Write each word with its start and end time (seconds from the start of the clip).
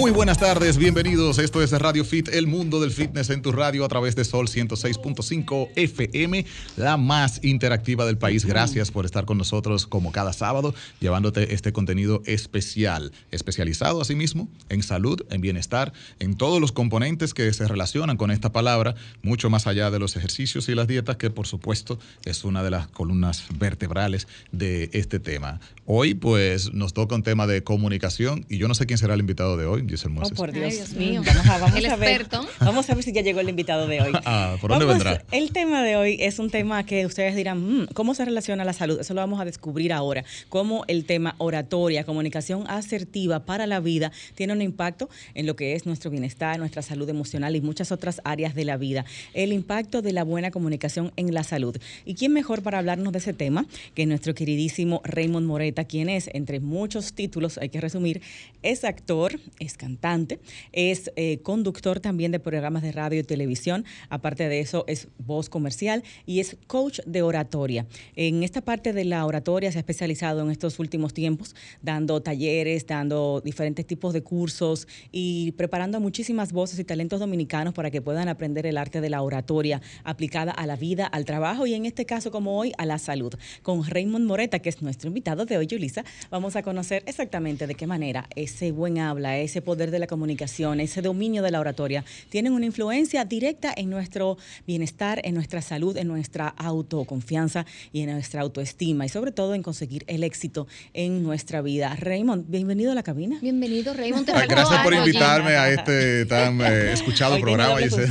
Muy 0.00 0.12
buenas 0.12 0.38
tardes, 0.38 0.78
bienvenidos. 0.78 1.38
Esto 1.38 1.62
es 1.62 1.72
Radio 1.72 2.06
Fit, 2.06 2.28
el 2.28 2.46
mundo 2.46 2.80
del 2.80 2.90
fitness 2.90 3.28
en 3.28 3.42
tu 3.42 3.52
radio 3.52 3.84
a 3.84 3.88
través 3.88 4.16
de 4.16 4.24
Sol 4.24 4.48
106.5 4.48 5.68
FM, 5.76 6.46
la 6.78 6.96
más 6.96 7.44
interactiva 7.44 8.06
del 8.06 8.16
país. 8.16 8.46
Gracias 8.46 8.90
por 8.90 9.04
estar 9.04 9.26
con 9.26 9.36
nosotros 9.36 9.86
como 9.86 10.10
cada 10.10 10.32
sábado, 10.32 10.74
llevándote 11.00 11.52
este 11.52 11.74
contenido 11.74 12.22
especial, 12.24 13.12
especializado 13.30 14.00
asimismo 14.00 14.48
en 14.70 14.82
salud, 14.82 15.20
en 15.28 15.42
bienestar, 15.42 15.92
en 16.18 16.34
todos 16.34 16.62
los 16.62 16.72
componentes 16.72 17.34
que 17.34 17.52
se 17.52 17.68
relacionan 17.68 18.16
con 18.16 18.30
esta 18.30 18.52
palabra, 18.52 18.94
mucho 19.20 19.50
más 19.50 19.66
allá 19.66 19.90
de 19.90 19.98
los 19.98 20.16
ejercicios 20.16 20.70
y 20.70 20.74
las 20.74 20.88
dietas, 20.88 21.16
que 21.16 21.28
por 21.28 21.46
supuesto 21.46 21.98
es 22.24 22.44
una 22.44 22.62
de 22.62 22.70
las 22.70 22.86
columnas 22.86 23.44
vertebrales 23.58 24.28
de 24.50 24.88
este 24.94 25.20
tema. 25.20 25.60
Hoy 25.84 26.14
pues 26.14 26.72
nos 26.72 26.94
toca 26.94 27.14
un 27.16 27.22
tema 27.22 27.46
de 27.46 27.62
comunicación 27.62 28.46
y 28.48 28.56
yo 28.56 28.66
no 28.66 28.74
sé 28.74 28.86
quién 28.86 28.96
será 28.96 29.12
el 29.12 29.20
invitado 29.20 29.58
de 29.58 29.66
hoy. 29.66 29.90
Oh, 30.06 30.30
por 30.30 30.52
Dios. 30.52 30.92
mío. 30.94 31.22
Vamos 31.24 31.46
a, 31.46 31.58
vamos 31.58 31.84
a 31.84 31.96
Ver, 31.96 32.26
vamos 32.60 32.88
a 32.88 32.94
ver 32.94 33.04
si 33.04 33.12
ya 33.12 33.20
llegó 33.20 33.40
el 33.40 33.48
invitado 33.48 33.86
de 33.86 34.00
hoy. 34.00 34.12
ah, 34.24 34.56
¿por 34.60 34.70
dónde 34.70 34.86
vendrá? 34.86 35.22
El 35.30 35.52
tema 35.52 35.82
de 35.82 35.96
hoy 35.96 36.16
es 36.20 36.38
un 36.38 36.50
tema 36.50 36.84
que 36.84 37.04
ustedes 37.04 37.36
dirán, 37.36 37.82
mm, 37.82 37.86
¿cómo 37.92 38.14
se 38.14 38.24
relaciona 38.24 38.64
la 38.64 38.72
salud? 38.72 39.00
Eso 39.00 39.14
lo 39.14 39.20
vamos 39.20 39.40
a 39.40 39.44
descubrir 39.44 39.92
ahora. 39.92 40.24
Cómo 40.48 40.84
el 40.88 41.04
tema 41.04 41.34
oratoria, 41.38 42.04
comunicación 42.04 42.64
asertiva 42.68 43.44
para 43.44 43.66
la 43.66 43.80
vida 43.80 44.12
tiene 44.34 44.52
un 44.52 44.62
impacto 44.62 45.10
en 45.34 45.46
lo 45.46 45.56
que 45.56 45.74
es 45.74 45.86
nuestro 45.86 46.10
bienestar, 46.10 46.58
nuestra 46.58 46.82
salud 46.82 47.08
emocional 47.08 47.54
y 47.56 47.60
muchas 47.60 47.92
otras 47.92 48.20
áreas 48.24 48.54
de 48.54 48.64
la 48.64 48.76
vida. 48.76 49.04
El 49.34 49.52
impacto 49.52 50.02
de 50.02 50.12
la 50.12 50.24
buena 50.24 50.50
comunicación 50.50 51.12
en 51.16 51.34
la 51.34 51.44
salud. 51.44 51.76
¿Y 52.04 52.14
quién 52.14 52.32
mejor 52.32 52.62
para 52.62 52.78
hablarnos 52.78 53.12
de 53.12 53.18
ese 53.18 53.32
tema 53.32 53.66
que 53.94 54.06
nuestro 54.06 54.34
queridísimo 54.34 55.02
Raymond 55.04 55.46
Moreta, 55.46 55.84
quien 55.84 56.08
es, 56.08 56.30
entre 56.32 56.60
muchos 56.60 57.12
títulos, 57.12 57.58
hay 57.58 57.68
que 57.68 57.80
resumir, 57.80 58.22
es 58.62 58.84
actor, 58.84 59.38
es 59.58 59.76
cantante, 59.80 60.40
es 60.72 61.10
eh, 61.16 61.38
conductor 61.42 62.00
también 62.00 62.32
de 62.32 62.38
programas 62.38 62.82
de 62.82 62.92
radio 62.92 63.20
y 63.20 63.22
televisión, 63.22 63.86
aparte 64.10 64.46
de 64.46 64.60
eso 64.60 64.84
es 64.86 65.08
voz 65.16 65.48
comercial 65.48 66.04
y 66.26 66.40
es 66.40 66.58
coach 66.66 67.00
de 67.06 67.22
oratoria. 67.22 67.86
En 68.14 68.42
esta 68.42 68.60
parte 68.60 68.92
de 68.92 69.06
la 69.06 69.24
oratoria 69.24 69.72
se 69.72 69.78
ha 69.78 69.80
especializado 69.80 70.42
en 70.42 70.50
estos 70.50 70.78
últimos 70.78 71.14
tiempos, 71.14 71.56
dando 71.80 72.20
talleres, 72.20 72.86
dando 72.86 73.40
diferentes 73.42 73.86
tipos 73.86 74.12
de 74.12 74.22
cursos 74.22 74.86
y 75.12 75.52
preparando 75.52 75.98
muchísimas 75.98 76.52
voces 76.52 76.78
y 76.78 76.84
talentos 76.84 77.18
dominicanos 77.18 77.72
para 77.72 77.90
que 77.90 78.02
puedan 78.02 78.28
aprender 78.28 78.66
el 78.66 78.76
arte 78.76 79.00
de 79.00 79.08
la 79.08 79.22
oratoria 79.22 79.80
aplicada 80.04 80.52
a 80.52 80.66
la 80.66 80.76
vida, 80.76 81.06
al 81.06 81.24
trabajo 81.24 81.66
y 81.66 81.72
en 81.72 81.86
este 81.86 82.04
caso 82.04 82.30
como 82.30 82.58
hoy 82.58 82.74
a 82.76 82.84
la 82.84 82.98
salud. 82.98 83.32
Con 83.62 83.82
Raymond 83.82 84.26
Moreta, 84.26 84.58
que 84.58 84.68
es 84.68 84.82
nuestro 84.82 85.08
invitado 85.08 85.46
de 85.46 85.56
hoy, 85.56 85.66
Yulisa, 85.66 86.04
vamos 86.30 86.54
a 86.56 86.62
conocer 86.62 87.02
exactamente 87.06 87.66
de 87.66 87.74
qué 87.74 87.86
manera 87.86 88.28
ese 88.36 88.72
buen 88.72 88.98
habla, 88.98 89.38
ese 89.38 89.62
poder 89.70 89.92
de 89.92 90.00
la 90.00 90.08
comunicación, 90.08 90.80
ese 90.80 91.00
dominio 91.00 91.44
de 91.44 91.52
la 91.52 91.60
oratoria, 91.60 92.04
tienen 92.28 92.54
una 92.54 92.66
influencia 92.66 93.24
directa 93.24 93.72
en 93.76 93.88
nuestro 93.88 94.36
bienestar, 94.66 95.20
en 95.22 95.34
nuestra 95.34 95.62
salud, 95.62 95.96
en 95.96 96.08
nuestra 96.08 96.48
autoconfianza 96.48 97.66
y 97.92 98.00
en 98.00 98.10
nuestra 98.10 98.40
autoestima 98.40 99.06
y 99.06 99.08
sobre 99.08 99.30
todo 99.30 99.54
en 99.54 99.62
conseguir 99.62 100.02
el 100.08 100.24
éxito 100.24 100.66
en 100.92 101.22
nuestra 101.22 101.62
vida. 101.62 101.94
Raymond, 101.94 102.46
bienvenido 102.48 102.90
a 102.90 102.96
la 102.96 103.04
cabina. 103.04 103.38
Bienvenido, 103.40 103.94
Raymond. 103.94 104.28
Gracias 104.48 104.82
por 104.82 104.92
invitarme 104.92 105.52
a 105.52 105.70
este 105.70 106.26
tan 106.26 106.60
eh, 106.60 106.92
escuchado 106.92 107.38
programa, 107.38 107.78
Giselle. 107.78 108.10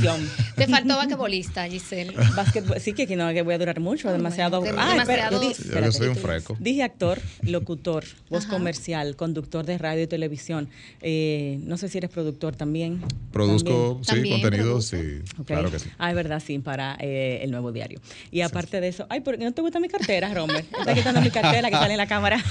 Te 0.56 0.66
faltó 0.66 0.96
basquetbolista, 0.96 1.68
Giselle. 1.68 2.14
sí, 2.80 2.94
que 2.94 3.16
no 3.16 3.30
que 3.34 3.42
voy 3.42 3.52
a 3.52 3.58
durar 3.58 3.80
mucho, 3.80 4.10
demasiado. 4.10 4.62
ah, 4.78 4.92
demasiado. 4.92 5.42
yo, 5.42 5.92
soy 5.92 6.08
un 6.08 6.16
freco. 6.16 6.56
Dije 6.58 6.82
actor, 6.82 7.20
locutor, 7.42 8.04
voz 8.30 8.46
comercial, 8.46 9.14
conductor 9.16 9.66
de 9.66 9.76
radio 9.76 10.04
y 10.04 10.06
televisión. 10.06 10.70
Eh, 11.02 11.49
no 11.58 11.76
sé 11.76 11.88
si 11.88 11.98
eres 11.98 12.10
productor 12.10 12.56
también. 12.56 13.02
Produzco, 13.32 14.00
sí, 14.02 14.28
contenidos, 14.30 14.86
sí, 14.86 15.20
claro 15.44 15.70
que 15.70 15.78
sí. 15.78 15.88
Ah, 15.98 16.10
es 16.10 16.16
verdad, 16.16 16.42
sí, 16.44 16.58
para 16.58 16.96
eh, 17.00 17.40
el 17.42 17.50
nuevo 17.50 17.72
diario. 17.72 18.00
Y 18.30 18.40
aparte 18.40 18.80
de 18.80 18.88
eso, 18.88 19.06
ay, 19.08 19.20
¿por 19.20 19.38
qué 19.38 19.44
no 19.44 19.52
te 19.52 19.62
gusta 19.62 19.80
mi 19.80 19.88
cartera, 19.88 20.32
Romer? 20.34 20.64
Está 20.78 20.94
quitando 20.94 21.20
mi 21.20 21.30
cartera 21.30 21.70
que 21.70 21.76
sale 21.76 21.94
en 21.94 21.98
la 21.98 22.06
cámara. 22.06 22.42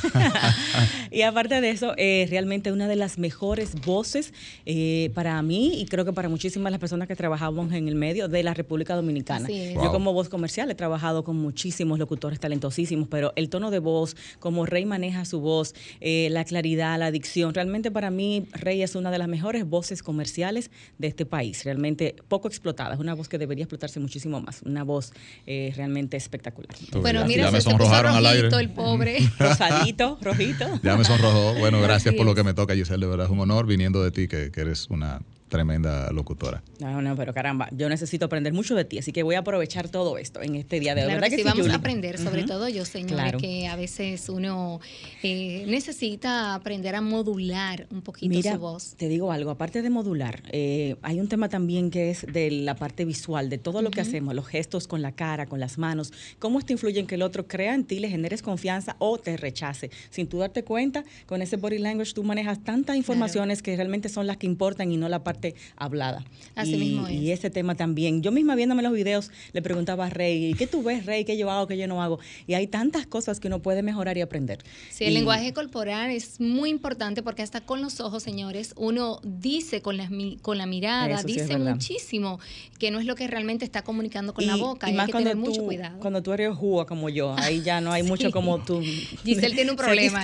y 1.12 1.22
aparte 1.24 1.62
de 1.62 1.70
eso, 1.70 1.94
eh, 1.98 2.28
realmente 2.30 2.72
una 2.72 2.88
de 2.88 2.96
las 2.96 3.18
mejores 3.18 3.76
voces 3.86 4.34
eh, 4.66 5.12
para 5.14 5.42
mí 5.42 5.82
y 5.82 5.86
creo 5.86 6.06
que 6.06 6.14
para 6.14 6.30
muchísimas 6.30 6.66
de 6.66 6.72
las 6.72 6.80
personas 6.80 7.08
que 7.08 7.16
trabajamos 7.16 7.74
en 7.74 7.88
el 7.88 7.96
medio 7.96 8.28
de 8.28 8.44
la 8.44 8.54
República 8.54 8.96
Dominicana. 8.96 9.48
Yo 9.50 9.92
como 9.92 10.14
voz 10.14 10.30
comercial 10.30 10.70
he 10.72 10.76
trabajado 10.76 11.24
con 11.24 11.38
muchísimos 11.38 12.00
locutores 12.00 12.40
talentosísimos, 12.40 13.08
pero 13.10 13.34
el 13.36 13.50
tono 13.50 13.72
de 13.72 13.80
voz, 13.80 14.16
como 14.40 14.66
Rey 14.66 14.86
maneja 14.86 15.26
su 15.26 15.40
voz, 15.40 15.76
eh, 16.02 16.30
la 16.32 16.46
claridad, 16.46 16.98
la 17.00 17.12
dicción, 17.12 17.54
realmente 17.54 17.92
para 17.92 18.12
mí 18.12 18.48
Rey 18.54 18.82
es 18.82 18.89
una 18.96 19.12
de 19.12 19.18
las 19.18 19.28
mejores 19.28 19.66
voces 19.66 20.04
comerciales 20.04 20.72
de 20.98 21.08
este 21.08 21.26
país, 21.26 21.64
realmente 21.64 22.16
poco 22.28 22.48
explotada, 22.48 22.94
es 22.94 23.00
una 23.00 23.14
voz 23.14 23.30
que 23.30 23.38
debería 23.38 23.64
explotarse 23.64 24.00
muchísimo 24.00 24.42
más, 24.42 24.62
una 24.64 24.84
voz 24.84 25.14
eh, 25.46 25.74
realmente 25.76 26.18
espectacular. 26.18 26.70
Bueno, 27.02 27.26
mira, 27.26 27.46
ya 27.46 27.52
me 27.52 27.62
sonrojaron 27.62 28.16
al 28.16 28.26
aire. 28.26 28.50
el 28.60 28.70
pobre. 28.70 29.20
Rosadito, 29.40 30.18
rojito. 30.22 30.80
Ya 30.84 30.98
me 30.98 31.04
sonrojó. 31.04 31.54
Bueno, 31.56 31.82
gracias 31.82 32.16
por 32.16 32.26
lo 32.26 32.36
que 32.36 32.44
me 32.44 32.54
toca, 32.54 32.76
Giselle, 32.76 33.06
de 33.06 33.10
verdad 33.10 33.26
es 33.28 33.32
un 33.32 33.40
honor 33.40 33.66
viniendo 33.66 34.04
de 34.04 34.12
ti, 34.12 34.28
que 34.28 34.52
eres 34.56 34.88
una 34.90 35.22
tremenda 35.50 36.12
locutora. 36.12 36.64
No, 36.80 37.02
no, 37.02 37.16
pero 37.16 37.34
caramba, 37.34 37.68
yo 37.72 37.90
necesito 37.90 38.26
aprender 38.26 38.54
mucho 38.54 38.76
de 38.76 38.86
ti, 38.86 39.00
así 39.00 39.12
que 39.12 39.24
voy 39.24 39.36
a 39.36 39.40
aprovechar 39.40 39.90
todo 39.90 40.18
esto 40.18 40.42
en 40.42 40.56
este 40.56 40.80
día 40.80 40.96
de 40.96 41.06
hoy. 41.06 41.14
¿verdad 41.14 41.30
que, 41.30 41.38
sí, 41.38 41.44
vamos 41.44 41.68
a 41.70 41.76
aprender, 41.76 42.18
sobre 42.18 42.44
todo 42.44 42.70
yo, 42.70 42.86
señores, 42.86 43.42
que 43.42 43.68
a 43.68 43.76
veces 43.76 44.30
uno 44.30 44.80
eh, 45.24 45.66
necesita 45.68 46.54
aprender 46.54 46.96
a 46.96 47.02
modular 47.02 47.88
un 47.92 48.02
poquito 48.02 48.42
su 48.42 48.58
voz. 48.58 48.96
Te 48.96 49.10
digo 49.10 49.32
algo, 49.32 49.52
aparte 49.52 49.82
de 49.82 49.90
modular, 49.90 50.44
eh, 50.52 50.96
hay 51.02 51.20
un 51.20 51.28
tema 51.28 51.50
también 51.50 51.90
que 51.90 52.12
es 52.12 52.26
de 52.32 52.52
la 52.52 52.76
parte 52.76 53.04
visual, 53.04 53.50
de 53.50 53.58
todo 53.58 53.82
lo 53.82 53.92
que 53.92 54.02
hacemos, 54.02 54.36
los 54.36 54.48
gestos 54.48 54.88
con 54.88 55.02
la 55.02 55.12
cara, 55.12 55.48
con 55.48 55.60
las 55.60 55.78
manos, 55.78 56.14
cómo 56.38 56.60
esto 56.60 56.74
influye 56.74 57.00
en 57.00 57.08
que 57.08 57.16
el 57.16 57.24
otro 57.24 57.48
crea 57.48 57.74
en 57.74 57.86
ti, 57.86 58.00
le 58.00 58.10
generes 58.10 58.42
confianza 58.42 58.96
o 59.00 59.18
te 59.18 59.36
rechace. 59.36 59.90
Sin 60.12 60.28
tú 60.28 60.38
darte 60.38 60.64
cuenta, 60.64 61.04
con 61.26 61.42
ese 61.42 61.58
body 61.58 61.80
language 61.80 62.14
tú 62.14 62.24
manejas 62.24 62.64
tantas 62.64 62.96
informaciones 62.96 63.62
que 63.62 63.76
realmente 63.76 64.10
son 64.10 64.28
las 64.28 64.38
que 64.38 64.46
importan 64.46 64.92
y 64.92 64.98
no 64.98 65.10
la 65.10 65.24
parte 65.24 65.39
hablada. 65.76 66.24
Así 66.56 66.76
y, 66.76 66.78
mismo 66.78 67.10
Y 67.10 67.32
ese 67.32 67.50
tema 67.50 67.76
también. 67.76 68.22
Yo 68.22 68.32
misma 68.32 68.56
viéndome 68.56 68.84
los 68.84 68.94
videos 68.94 69.32
le 69.54 69.62
preguntaba 69.62 70.08
a 70.08 70.10
Rey, 70.10 70.54
¿qué 70.56 70.68
tú 70.68 70.84
ves, 70.84 71.06
Rey? 71.06 71.26
¿Qué 71.26 71.38
yo 71.38 71.50
hago, 71.50 71.68
qué 71.68 71.78
yo 71.78 71.88
no 71.88 72.02
hago? 72.02 72.20
Y 72.48 72.54
hay 72.54 72.68
tantas 72.68 73.06
cosas 73.08 73.40
que 73.40 73.48
uno 73.48 73.62
puede 73.62 73.84
mejorar 73.84 74.18
y 74.18 74.22
aprender. 74.22 74.60
Sí, 74.90 75.06
el 75.06 75.14
lenguaje 75.14 75.54
corporal 75.54 76.12
es 76.12 76.40
muy 76.40 76.70
importante 76.70 77.24
porque 77.24 77.42
hasta 77.42 77.62
con 77.62 77.82
los 77.82 78.00
ojos, 78.00 78.24
señores, 78.24 78.74
uno 78.78 79.20
dice 79.24 79.82
con 79.82 79.98
la, 79.98 80.10
con 80.42 80.58
la 80.58 80.66
mirada, 80.66 81.24
dice 81.24 81.58
muchísimo 81.58 82.40
que 82.78 82.92
no 82.92 83.00
es 83.00 83.06
lo 83.06 83.16
que 83.16 83.28
realmente 83.28 83.66
está 83.66 83.84
comunicando 83.84 84.34
con 84.34 84.46
la 84.46 84.56
boca. 84.56 84.90
Y, 84.90 84.94
más 84.94 85.04
hay 85.04 85.08
que 85.08 85.12
cuando 85.12 85.30
tener 85.32 85.44
tú, 85.44 85.50
mucho 85.50 85.66
cuidado. 85.66 86.00
Cuando 86.00 86.24
tú 86.24 86.34
eres 86.34 86.56
jugo 86.56 86.86
como 86.86 87.10
yo, 87.10 87.36
ahí 87.38 87.62
ya 87.62 87.82
no 87.82 87.92
hay 87.92 88.04
mucho 88.10 88.32
como 88.32 88.64
tú. 88.64 88.82
Giselle 89.24 89.56
tiene 89.56 89.72
un 89.72 89.78
problema. 89.78 90.22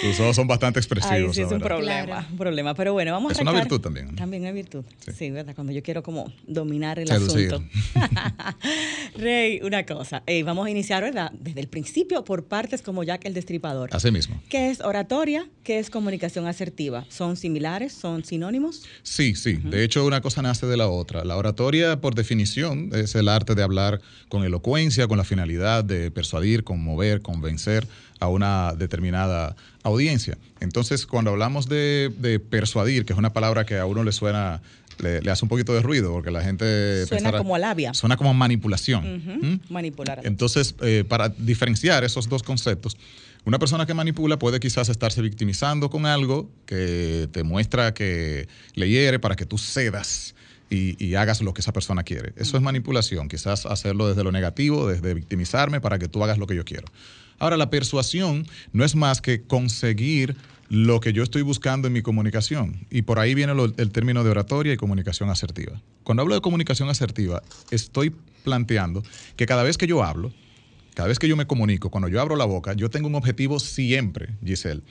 Tus 0.00 0.20
ojos 0.20 0.36
son 0.36 0.46
bastante 0.46 0.80
expresivos. 0.80 1.34
sí, 1.34 1.42
es 1.42 1.50
un 1.50 1.60
problema, 1.60 2.26
un 2.30 2.38
problema. 2.38 2.74
Pero 2.74 2.92
bueno, 2.92 3.12
vamos 3.12 3.32
es 3.32 3.38
a 3.38 3.42
Es 3.42 3.48
una 3.48 3.58
virtud 3.58 3.80
también. 3.80 4.14
También 4.14 4.35
una 4.40 4.52
virtud. 4.52 4.84
Sí. 5.16 5.30
¿verdad? 5.30 5.54
Cuando 5.54 5.72
yo 5.72 5.82
quiero 5.82 6.02
como 6.02 6.32
dominar 6.46 6.98
el 6.98 7.10
asunto. 7.10 7.62
Rey, 9.16 9.60
una 9.62 9.84
cosa. 9.84 10.22
vamos 10.44 10.66
a 10.66 10.70
iniciar, 10.70 11.02
¿verdad? 11.02 11.32
Desde 11.32 11.60
el 11.60 11.68
principio 11.68 12.24
por 12.24 12.44
partes 12.44 12.82
como 12.82 13.02
Jack 13.04 13.24
el 13.24 13.34
Destripador. 13.34 13.90
Así 13.92 14.10
mismo. 14.10 14.40
¿Qué 14.48 14.70
es 14.70 14.80
oratoria? 14.80 15.48
¿Qué 15.62 15.78
es 15.78 15.90
comunicación 15.90 16.46
asertiva? 16.46 17.06
¿Son 17.08 17.36
similares? 17.36 17.92
¿Son 17.92 18.24
sinónimos? 18.24 18.84
Sí, 19.02 19.34
sí. 19.34 19.54
De 19.54 19.84
hecho, 19.84 20.04
una 20.04 20.20
cosa 20.20 20.42
nace 20.42 20.66
de 20.66 20.76
la 20.76 20.88
otra. 20.88 21.24
La 21.24 21.36
oratoria, 21.36 22.00
por 22.00 22.14
definición, 22.14 22.90
es 22.94 23.14
el 23.14 23.28
arte 23.28 23.54
de 23.54 23.62
hablar 23.62 24.00
con 24.28 24.44
elocuencia, 24.44 25.08
con 25.08 25.18
la 25.18 25.24
finalidad 25.24 25.84
de 25.84 26.10
persuadir, 26.10 26.64
conmover, 26.64 27.22
convencer 27.22 27.86
a 28.20 28.28
una 28.28 28.72
determinada 28.74 29.56
audiencia. 29.82 30.38
Entonces, 30.60 31.06
cuando 31.06 31.30
hablamos 31.30 31.68
de, 31.68 32.40
persuadir, 32.50 33.04
que 33.04 33.12
es 33.12 33.18
una 33.18 33.32
palabra 33.32 33.66
que 33.66 33.78
a 33.78 33.86
uno 33.86 34.04
le 34.04 34.12
suena, 34.12 34.62
le, 34.98 35.18
hace 35.30 35.44
un 35.44 35.48
poquito 35.48 35.74
de 35.74 35.80
ruido, 35.80 36.12
porque 36.12 36.30
la 36.30 36.42
gente... 36.42 37.06
Suena 37.06 37.32
como 37.32 37.58
labia. 37.58 37.94
Suena 37.94 38.16
como 38.16 38.32
manipulación. 38.34 39.22
¿Mm? 39.40 39.72
Manipular. 39.72 40.20
Entonces, 40.24 40.74
eh, 40.80 41.04
para 41.06 41.28
diferenciar 41.28 42.04
esos 42.04 42.28
dos 42.28 42.42
conceptos, 42.42 42.96
una 43.44 43.58
persona 43.58 43.86
que 43.86 43.94
manipula 43.94 44.38
puede 44.38 44.58
quizás 44.58 44.88
estarse 44.88 45.22
victimizando 45.22 45.88
con 45.88 46.04
algo 46.06 46.50
que 46.64 47.28
te 47.30 47.44
muestra 47.44 47.94
que 47.94 48.48
le 48.74 48.88
hiere 48.88 49.18
para 49.18 49.36
que 49.36 49.46
tú 49.46 49.58
cedas. 49.58 50.34
Y, 50.68 50.96
y, 50.98 51.14
hagas 51.14 51.42
lo 51.42 51.54
que 51.54 51.60
esa 51.60 51.72
persona 51.72 52.02
quiere. 52.02 52.32
Eso 52.34 52.56
es 52.56 52.62
manipulación, 52.62 53.28
quizás 53.28 53.66
hacerlo 53.66 54.08
desde 54.08 54.24
lo 54.24 54.32
negativo, 54.32 54.88
desde 54.88 55.14
victimizarme 55.14 55.80
para 55.80 56.00
que 56.00 56.08
tú 56.08 56.24
hagas 56.24 56.38
lo 56.38 56.48
que 56.48 56.56
yo 56.56 56.64
quiero. 56.64 56.88
Ahora, 57.38 57.56
la 57.56 57.70
persuasión 57.70 58.46
no 58.72 58.84
es 58.84 58.94
más 58.94 59.20
que 59.20 59.42
conseguir 59.42 60.36
lo 60.68 61.00
que 61.00 61.12
yo 61.12 61.22
estoy 61.22 61.42
buscando 61.42 61.86
en 61.86 61.92
mi 61.92 62.02
comunicación. 62.02 62.86
Y 62.90 63.02
por 63.02 63.18
ahí 63.18 63.34
viene 63.34 63.52
el 63.76 63.92
término 63.92 64.24
de 64.24 64.30
oratoria 64.30 64.72
y 64.72 64.76
comunicación 64.76 65.30
asertiva. 65.30 65.80
Cuando 66.02 66.22
hablo 66.22 66.34
de 66.34 66.40
comunicación 66.40 66.88
asertiva, 66.88 67.42
estoy 67.70 68.14
planteando 68.44 69.02
que 69.36 69.46
cada 69.46 69.62
vez 69.62 69.76
que 69.78 69.86
yo 69.86 70.02
hablo, 70.02 70.32
cada 70.94 71.08
vez 71.08 71.18
que 71.18 71.28
yo 71.28 71.36
me 71.36 71.46
comunico, 71.46 71.90
cuando 71.90 72.08
yo 72.08 72.20
abro 72.20 72.36
la 72.36 72.44
boca, 72.44 72.72
yo 72.72 72.90
tengo 72.90 73.08
un 73.08 73.14
objetivo 73.14 73.58
siempre, 73.58 74.30
Giselle. 74.44 74.82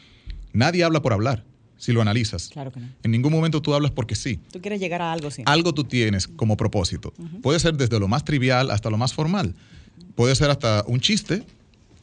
Nadie 0.53 0.83
habla 0.83 1.01
por 1.01 1.13
hablar, 1.13 1.43
si 1.77 1.91
lo 1.91 2.01
analizas. 2.01 2.49
Claro 2.49 2.71
que 2.71 2.79
no. 2.79 2.87
En 3.03 3.11
ningún 3.11 3.33
momento 3.33 3.61
tú 3.61 3.73
hablas 3.73 3.91
porque 3.91 4.15
sí. 4.15 4.39
Tú 4.51 4.61
quieres 4.61 4.79
llegar 4.79 5.01
a 5.01 5.11
algo, 5.11 5.31
sí. 5.31 5.43
Algo 5.45 5.73
tú 5.73 5.83
tienes 5.83 6.27
como 6.27 6.55
propósito. 6.57 7.13
Puede 7.41 7.59
ser 7.59 7.75
desde 7.75 7.99
lo 7.99 8.07
más 8.07 8.23
trivial 8.23 8.71
hasta 8.71 8.89
lo 8.89 8.97
más 8.97 9.13
formal. 9.13 9.55
Puede 10.15 10.35
ser 10.35 10.49
hasta 10.49 10.83
un 10.87 10.99
chiste 10.99 11.43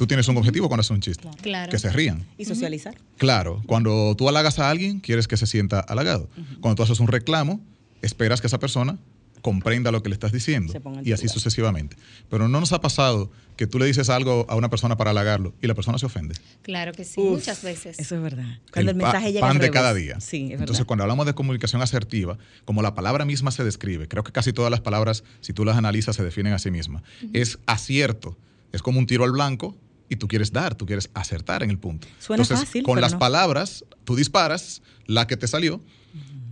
Tú 0.03 0.09
tienes 0.09 0.27
un 0.27 0.37
objetivo 0.37 0.67
cuando 0.67 0.81
haces 0.81 0.91
un 0.91 1.01
chiste. 1.01 1.29
Claro. 1.43 1.71
Que 1.71 1.79
se 1.79 1.89
rían. 1.89 2.27
Y 2.37 2.45
socializar. 2.45 2.97
Claro. 3.19 3.63
Cuando 3.69 4.17
tú 4.17 4.29
halagas 4.29 4.59
a 4.59 4.69
alguien, 4.69 4.99
quieres 4.99 5.29
que 5.29 5.37
se 5.37 5.47
sienta 5.47 5.79
halagado. 5.79 6.29
Cuando 6.61 6.75
tú 6.75 6.83
haces 6.83 6.99
un 6.99 7.07
reclamo, 7.07 7.61
esperas 8.01 8.41
que 8.41 8.49
esa 8.49 8.59
persona 8.59 8.99
comprenda 9.43 9.93
lo 9.93 10.03
que 10.03 10.09
le 10.09 10.15
estás 10.15 10.33
diciendo 10.33 10.75
y 11.05 11.13
así 11.13 11.29
sucesivamente. 11.29 11.97
Pero 12.29 12.49
no 12.49 12.59
nos 12.59 12.73
ha 12.73 12.81
pasado 12.81 13.31
que 13.55 13.69
tú 13.69 13.79
le 13.79 13.87
dices 13.87 14.11
algo 14.11 14.45
a 14.49 14.57
una 14.57 14.71
persona 14.71 14.97
para 14.97 15.11
halagarlo 15.11 15.55
y 15.63 15.69
la 15.69 15.75
persona 15.77 15.99
se 15.99 16.07
ofende. 16.07 16.35
Claro 16.63 16.91
que 16.91 17.05
sí, 17.05 17.21
muchas 17.21 17.63
veces. 17.63 17.97
Eso 18.01 18.17
es 18.17 18.23
verdad. 18.23 18.59
Cuando 18.73 18.91
el, 18.91 18.97
mensaje 18.97 19.33
llega 19.33 19.47
pan 19.47 19.61
de 19.61 19.71
cada 19.71 19.95
día. 19.95 20.19
Sí, 20.19 20.51
es 20.53 20.59
Entonces, 20.59 20.85
cuando 20.85 21.05
hablamos 21.05 21.27
de 21.27 21.35
comunicación 21.35 21.81
asertiva, 21.81 22.39
como 22.65 22.83
la 22.83 22.97
palabra 22.97 23.25
misma 23.25 23.53
se 23.53 23.63
describe, 23.63 24.09
creo 24.09 24.25
que 24.25 24.33
casi 24.33 24.53
todas 24.53 24.73
las 24.73 24.81
palabras, 24.81 25.23
si 25.43 25.53
tú 25.53 25.65
las 25.65 25.77
analizas, 25.77 26.17
se 26.17 26.25
definen 26.25 26.55
a 26.55 26.59
sí 26.59 26.73
mismas. 26.73 27.05
Es 27.33 27.61
acierto 27.67 28.37
es 28.73 28.83
como 28.83 28.99
un 28.99 29.07
tiro 29.07 29.25
al 29.25 29.33
blanco 29.33 29.77
y 30.09 30.17
tú 30.17 30.29
quieres 30.29 30.53
dar, 30.53 30.75
tú 30.75 30.87
quieres 30.87 31.11
acertar 31.15 31.63
en 31.63 31.71
el 31.71 31.79
punto. 31.79 32.07
Suena 32.19 32.43
Entonces, 32.43 32.67
fácil, 32.67 32.85
con 32.85 33.01
las 33.01 33.15
palabras, 33.15 33.85
tú 34.05 34.17
disparas 34.17 34.83
la 35.07 35.27
que 35.27 35.37
te 35.37 35.49
salió, 35.49 35.81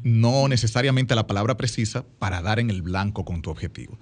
no 0.03 0.49
necesariamente 0.49 1.15
la 1.15 1.27
palabra 1.27 1.57
precisa 1.57 2.05
para 2.19 2.41
dar 2.43 2.59
en 2.59 2.71
el 2.71 2.83
blanco 2.83 3.25
con 3.25 3.43
tu 3.43 3.51
objetivo. 3.51 3.99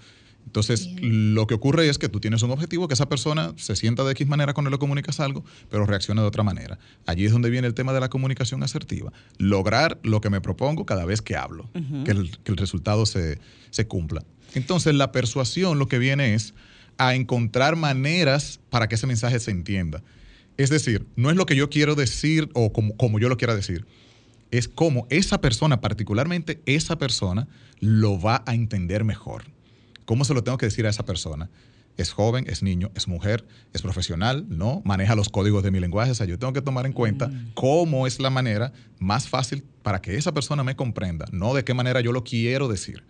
Entonces, 0.49 0.89
lo 1.03 1.47
que 1.47 1.53
ocurre 1.53 1.91
es 1.91 1.99
que 1.99 2.09
tú 2.09 2.21
tienes 2.21 2.43
un 2.43 2.51
objetivo, 2.51 2.89
que 2.89 2.95
esa 2.95 3.07
persona 3.07 3.53
se 3.59 3.77
sienta 3.77 4.03
de 4.03 4.13
X 4.13 4.27
manera 4.27 4.55
cuando 4.55 4.71
le 4.71 4.79
comunicas 4.79 5.21
algo, 5.21 5.45
pero 5.69 5.85
reacciona 5.85 6.23
de 6.23 6.29
otra 6.29 6.43
manera. 6.43 6.79
Allí 7.05 7.27
es 7.27 7.33
donde 7.33 7.51
viene 7.51 7.67
el 7.67 7.75
tema 7.75 7.93
de 7.93 8.01
la 8.01 8.09
comunicación 8.09 8.63
asertiva. 8.63 9.13
Lograr 9.37 9.99
lo 10.03 10.23
que 10.23 10.31
me 10.31 10.41
propongo 10.41 10.87
cada 10.87 11.05
vez 11.05 11.21
que 11.21 11.37
hablo, 11.37 11.69
que, 12.07 12.13
el, 12.13 12.39
que, 12.39 12.53
el, 12.53 12.57
resultado 12.57 13.05
se, 13.05 13.39
se 13.69 13.87
cumpla. 13.87 14.25
Entonces, 14.55 14.95
la 14.95 15.13
persuasión 15.13 15.79
lo 15.79 15.87
que 15.87 15.99
viene 15.99 16.33
es 16.33 16.55
a 16.99 17.15
encontrar 17.15 17.77
maneras 17.77 18.61
para 18.71 18.89
que 18.89 18.97
ese 18.97 19.07
mensaje 19.07 19.39
se 19.39 19.51
entienda. 19.51 20.03
Es 20.57 20.71
decir, 20.71 21.07
no 21.17 21.31
es 21.31 21.37
lo 21.37 21.47
que 21.47 21.57
yo 21.57 21.71
quiero 21.71 21.95
decir 21.95 22.51
o 22.55 22.73
como, 22.73 22.97
como 22.97 23.19
yo 23.19 23.29
lo 23.29 23.37
quiera 23.37 23.55
decir, 23.55 23.87
es 24.51 24.69
cómo 24.69 25.07
esa 25.09 25.41
persona, 25.41 25.81
particularmente 25.81 26.61
esa 26.67 26.99
persona, 26.99 27.47
lo 27.81 28.21
va 28.21 28.43
a 28.47 28.55
entender 28.55 29.05
mejor. 29.05 29.45
¿Cómo 30.05 30.25
se 30.25 30.35
lo 30.35 30.43
tengo 30.43 30.59
que 30.59 30.67
decir 30.67 30.87
a 30.87 30.91
esa 30.91 31.05
persona? 31.05 31.51
Es 31.97 32.13
joven, 32.13 32.45
es 32.49 32.63
niño, 32.63 32.91
es 32.95 33.09
mujer, 33.09 33.45
es 33.73 33.83
profesional, 33.83 34.47
¿no? 34.49 34.83
Maneja 34.85 35.15
los 35.15 35.29
códigos 35.29 35.63
de 35.63 35.71
mi 35.71 35.81
lenguaje. 35.81 36.13
O 36.13 36.15
sea, 36.15 36.27
yo 36.27 36.39
tengo 36.39 36.53
que 36.53 36.63
tomar 36.63 36.87
en 36.87 36.93
cuenta 36.93 37.29
mm. 37.29 37.51
cómo 37.55 38.07
es 38.07 38.19
la 38.21 38.31
manera 38.31 38.73
más 38.99 39.29
fácil 39.29 39.65
para 39.83 40.01
que 40.01 40.17
esa 40.17 40.33
persona 40.33 40.65
me 40.65 40.77
comprenda, 40.77 41.27
no 41.33 41.55
de 41.55 41.65
qué 41.65 41.75
manera 41.75 42.01
yo 42.01 42.13
lo 42.13 42.25
quiero 42.25 42.69
decir. 42.69 43.03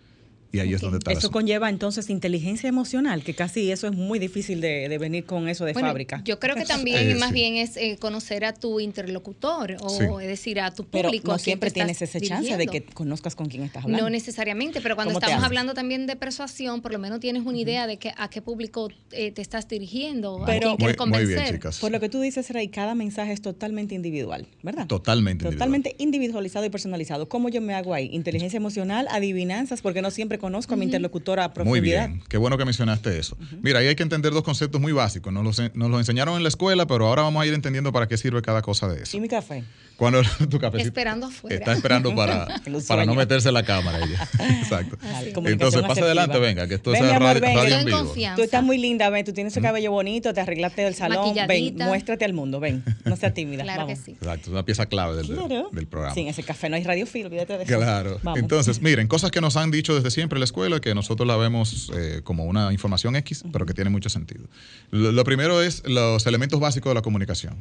Y 0.51 0.59
ahí 0.59 0.73
es 0.73 0.81
donde 0.81 0.97
está. 0.97 1.11
Eso 1.11 1.31
conlleva 1.31 1.69
entonces 1.69 2.09
inteligencia 2.09 2.67
emocional, 2.67 3.23
que 3.23 3.35
casi 3.35 3.71
eso 3.71 3.87
es 3.87 3.93
muy 3.93 4.19
difícil 4.19 4.61
de, 4.61 4.97
venir 4.99 5.25
con 5.25 5.47
eso 5.47 5.65
de 5.65 5.73
fábrica. 5.73 6.21
Yo 6.25 6.39
creo 6.39 6.55
que 6.55 6.65
también 6.65 7.17
más 7.19 7.31
bien 7.31 7.55
es 7.55 7.77
eh, 7.77 7.97
conocer 7.99 8.45
a 8.45 8.53
tu 8.53 8.79
interlocutor 8.79 9.77
o 9.81 10.19
es 10.19 10.27
decir, 10.27 10.59
a 10.59 10.71
tu 10.73 10.85
público. 10.85 11.23
Pero 11.23 11.33
no 11.33 11.39
siempre 11.39 11.71
tienes 11.71 12.01
esa 12.01 12.19
chance 12.19 12.57
de 12.57 12.67
que 12.67 12.83
conozcas 12.83 13.35
con 13.35 13.47
quién 13.47 13.63
estás 13.63 13.83
hablando. 13.83 14.05
No 14.05 14.09
necesariamente, 14.09 14.81
pero 14.81 14.95
cuando 14.95 15.13
estamos 15.13 15.43
hablando 15.43 15.73
también 15.73 16.07
de 16.07 16.15
persuasión, 16.15 16.81
por 16.81 16.91
lo 16.91 16.99
menos 16.99 17.19
tienes 17.19 17.45
una 17.45 17.57
idea 17.57 17.87
de 17.87 17.97
que, 17.97 18.13
a 18.17 18.29
qué 18.29 18.41
público 18.41 18.89
eh, 19.11 19.31
te 19.31 19.41
estás 19.41 19.67
dirigiendo, 19.67 20.43
pero, 20.45 20.71
a 20.71 20.75
quién 20.75 20.77
quieres 20.77 20.97
convencer. 20.97 21.59
por 21.79 21.91
lo 21.91 21.99
que 21.99 22.09
tú 22.09 22.19
dices, 22.21 22.49
Rey, 22.49 22.69
cada 22.69 22.95
mensaje 22.95 23.33
es 23.33 23.41
totalmente 23.41 23.93
individual, 23.95 24.47
¿verdad? 24.63 24.87
Totalmente. 24.87 25.45
Totalmente 25.45 25.95
individualizado 25.99 26.65
y 26.65 26.69
personalizado. 26.69 27.29
¿Cómo 27.29 27.49
yo 27.49 27.61
me 27.61 27.73
hago 27.75 27.93
ahí? 27.93 28.09
Inteligencia 28.11 28.57
emocional, 28.57 29.07
adivinanzas, 29.11 29.81
porque 29.81 30.01
no 30.01 30.11
siempre 30.11 30.38
conozco 30.39 30.73
a 30.73 30.77
mi 30.77 30.85
interlocutora 30.85 31.45
a 31.45 31.53
profundidad. 31.53 32.07
Muy 32.07 32.17
bien, 32.17 32.27
qué 32.27 32.37
bueno 32.37 32.57
que 32.57 32.65
mencionaste 32.65 33.19
eso. 33.19 33.37
Mira, 33.61 33.79
ahí 33.79 33.87
hay 33.87 33.95
que 33.95 34.03
entender 34.03 34.33
dos 34.33 34.43
conceptos 34.43 34.81
muy 34.81 34.91
básicos. 34.91 35.31
Nos 35.31 35.43
los, 35.43 35.75
nos 35.75 35.91
los 35.91 35.99
enseñaron 35.99 36.35
en 36.35 36.43
la 36.43 36.49
escuela, 36.49 36.87
pero 36.87 37.07
ahora 37.07 37.21
vamos 37.21 37.43
a 37.43 37.45
ir 37.45 37.53
entendiendo 37.53 37.91
para 37.91 38.07
qué 38.07 38.17
sirve 38.17 38.41
cada 38.41 38.61
cosa 38.61 38.87
de 38.87 39.03
eso. 39.03 39.15
¿Y 39.17 39.19
mi 39.19 39.27
café? 39.27 39.63
Cuando 39.99 40.21
tu 40.49 40.59
café 40.59 40.81
Esperando 40.81 41.27
afuera. 41.27 41.57
Está 41.57 41.73
esperando 41.73 42.15
para, 42.15 42.47
para 42.87 43.05
no 43.05 43.15
meterse 43.15 43.49
en 43.49 43.53
la 43.53 43.63
cámara 43.63 43.99
ella. 43.99 44.27
Exacto. 44.61 44.97
Entonces, 45.45 45.81
pasa 45.81 46.01
adelante, 46.01 46.39
venga, 46.39 46.67
que 46.67 46.75
esto 46.75 46.93
es 46.93 47.01
radio, 47.01 47.43
en 47.43 47.85
vivo. 47.85 48.13
Tú 48.35 48.41
estás 48.41 48.63
muy 48.63 48.77
linda, 48.77 49.09
ven, 49.09 49.25
tú 49.25 49.33
tienes 49.33 49.51
ese 49.51 49.61
cabello 49.61 49.91
bonito, 49.91 50.33
te 50.33 50.39
arreglaste 50.39 50.87
el 50.87 50.95
salón, 50.95 51.35
ven, 51.47 51.75
muéstrate 51.75 52.23
al 52.23 52.33
mundo, 52.33 52.61
ven, 52.61 52.83
no 53.03 53.17
seas 53.17 53.33
tímida. 53.33 53.63
claro 53.63 53.87
que 53.87 53.97
sí. 53.97 54.11
Exacto, 54.11 54.43
es 54.43 54.47
una 54.47 54.63
pieza 54.63 54.85
clave 54.85 55.17
del, 55.17 55.27
del, 55.27 55.87
programa. 55.87 56.13
Sin 56.13 56.27
ese 56.27 56.43
café 56.43 56.69
no 56.69 56.77
hay 56.77 56.83
radio 56.83 57.05
olvídate 57.13 57.57
de 57.57 57.63
eso. 57.65 57.77
Claro. 57.77 58.19
Entonces, 58.35 58.81
miren, 58.81 59.07
cosas 59.07 59.31
que 59.31 59.41
nos 59.41 59.57
han 59.57 59.69
dicho 59.69 59.95
desde 59.95 60.11
siempre 60.11 60.28
en 60.37 60.41
la 60.41 60.45
escuela, 60.45 60.79
que 60.79 60.93
nosotros 60.95 61.27
la 61.27 61.37
vemos 61.37 61.91
eh, 61.95 62.21
como 62.23 62.45
una 62.45 62.71
información 62.71 63.15
X, 63.17 63.43
pero 63.51 63.65
que 63.65 63.73
tiene 63.73 63.89
mucho 63.89 64.09
sentido. 64.09 64.45
Lo, 64.91 65.23
primero 65.23 65.61
es 65.61 65.83
los 65.85 66.25
elementos 66.25 66.59
básicos 66.59 66.91
de 66.91 66.95
la 66.95 67.01
comunicación. 67.01 67.55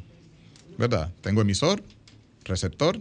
¿Verdad? 0.77 1.13
Tengo 1.23 1.41
emisor, 1.41 1.83
receptor, 2.45 3.01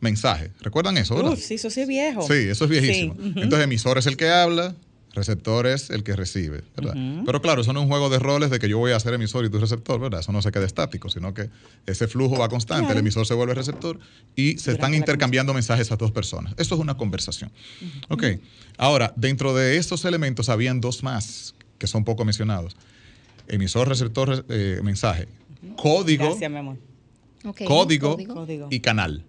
mensaje. 0.00 0.50
¿Recuerdan 0.60 0.96
eso? 0.96 1.14
¿verdad? 1.16 1.36
sí, 1.36 1.54
eso 1.54 1.68
sí 1.70 1.82
es 1.82 1.88
viejo. 1.88 2.22
Sí, 2.22 2.48
eso 2.48 2.64
es 2.64 2.70
viejísimo. 2.70 3.16
Entonces, 3.18 3.60
emisor 3.60 3.98
es 3.98 4.06
el 4.06 4.16
que 4.16 4.30
habla, 4.30 4.74
receptor 5.14 5.66
es 5.66 5.90
el 5.90 6.02
que 6.02 6.16
recibe, 6.16 6.62
¿verdad? 6.76 6.94
Pero 7.24 7.40
claro, 7.40 7.62
eso 7.62 7.72
no 7.72 7.80
es 7.80 7.84
un 7.84 7.90
juego 7.90 8.10
de 8.10 8.18
roles 8.18 8.50
de 8.50 8.58
que 8.58 8.68
yo 8.68 8.78
voy 8.78 8.92
a 8.92 9.00
ser 9.00 9.14
emisor 9.14 9.44
y 9.44 9.50
tú 9.50 9.58
receptor, 9.58 10.00
¿verdad? 10.00 10.20
Eso 10.20 10.32
no 10.32 10.42
se 10.42 10.50
queda 10.52 10.66
estático, 10.66 11.08
sino 11.08 11.34
que 11.34 11.50
ese 11.86 12.08
flujo 12.08 12.38
va 12.38 12.48
constante, 12.48 12.92
el 12.92 12.98
emisor 12.98 13.26
se 13.26 13.34
vuelve 13.34 13.54
receptor 13.54 13.98
y 14.36 14.58
se 14.58 14.72
están 14.72 14.94
intercambiando 14.94 15.54
mensajes 15.54 15.90
a 15.92 15.96
dos 15.96 16.12
personas. 16.12 16.54
Eso 16.58 16.74
es 16.74 16.80
una 16.80 16.96
conversación. 16.96 17.50
Ok, 18.08 18.24
ahora, 18.78 19.12
dentro 19.16 19.54
de 19.54 19.76
estos 19.76 20.04
elementos 20.04 20.48
habían 20.48 20.80
dos 20.80 21.02
más 21.02 21.54
que 21.78 21.86
son 21.86 22.04
poco 22.04 22.24
mencionados. 22.24 22.76
Emisor, 23.48 23.88
receptor, 23.88 24.44
eh, 24.48 24.80
mensaje. 24.82 25.28
Código. 25.76 26.26
Gracias, 26.26 26.50
mi 26.50 26.56
amor 26.58 26.76
código, 27.52 28.16
y 28.70 28.80
canal. 28.80 29.24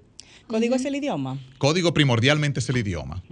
¿Código 0.47 0.75
es 0.75 0.85
el 0.85 0.95
idioma? 0.95 1.39
Código 1.57 1.93
primordialmente 1.93 2.59
es 2.59 2.69
el 2.69 2.77
idioma. 2.77 3.23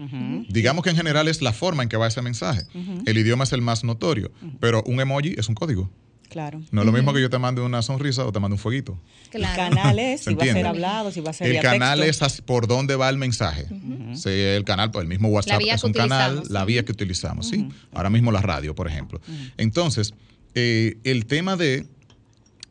Digamos 0.50 0.84
que 0.84 0.90
en 0.90 0.96
general 0.96 1.28
es 1.28 1.42
la 1.42 1.54
forma 1.54 1.84
en 1.84 1.90
que 1.90 1.98
va 1.98 2.08
ese 2.08 2.22
mensaje. 2.22 2.64
El 3.06 3.18
idioma 3.18 3.44
es 3.44 3.54
el 3.54 3.62
más 3.62 3.84
notorio, 3.84 4.32
pero 4.60 4.84
un 4.86 5.00
emoji 5.00 5.36
es 5.38 5.50
un 5.50 5.56
código. 5.56 5.90
Claro. 6.30 6.64
No 6.72 6.82
es 6.82 6.86
lo 6.88 6.92
mismo 6.92 7.14
que 7.14 7.22
yo 7.22 7.30
te 7.30 7.38
mande 7.38 7.62
una 7.62 7.84
sonrisa 7.84 8.26
o 8.26 8.32
te 8.32 8.40
mande 8.40 8.56
un 8.56 8.60
fueguito. 8.60 9.00
El 9.32 9.44
canal 9.44 10.00
es 10.00 10.22
si 10.22 10.34
va 10.34 10.44
a 10.44 10.48
ser 10.48 10.66
hablado, 10.66 11.12
si 11.12 11.22
va 11.22 11.30
a 11.30 11.34
ser 11.34 11.48
El 11.48 11.62
canal 11.62 12.02
es 12.02 12.42
por 12.42 12.66
dónde 12.66 12.96
va 12.96 13.08
el 13.10 13.20
mensaje. 13.20 13.68
el 14.26 14.64
canal, 14.64 14.90
pues 14.90 15.04
el 15.04 15.10
mismo 15.10 15.28
WhatsApp 15.30 15.62
es 15.62 15.84
un 15.84 15.94
canal, 15.94 16.44
la 16.50 16.66
vía 16.66 16.84
que 16.84 16.92
utilizamos, 16.92 17.50
¿sí? 17.50 17.70
Ahora 17.94 18.10
mismo 18.10 18.32
la 18.32 18.42
radio, 18.42 18.74
por 18.74 18.88
ejemplo. 18.88 19.22
Entonces, 19.58 20.16
eh, 20.56 20.98
el 21.04 21.26
tema 21.28 21.56
de 21.56 21.86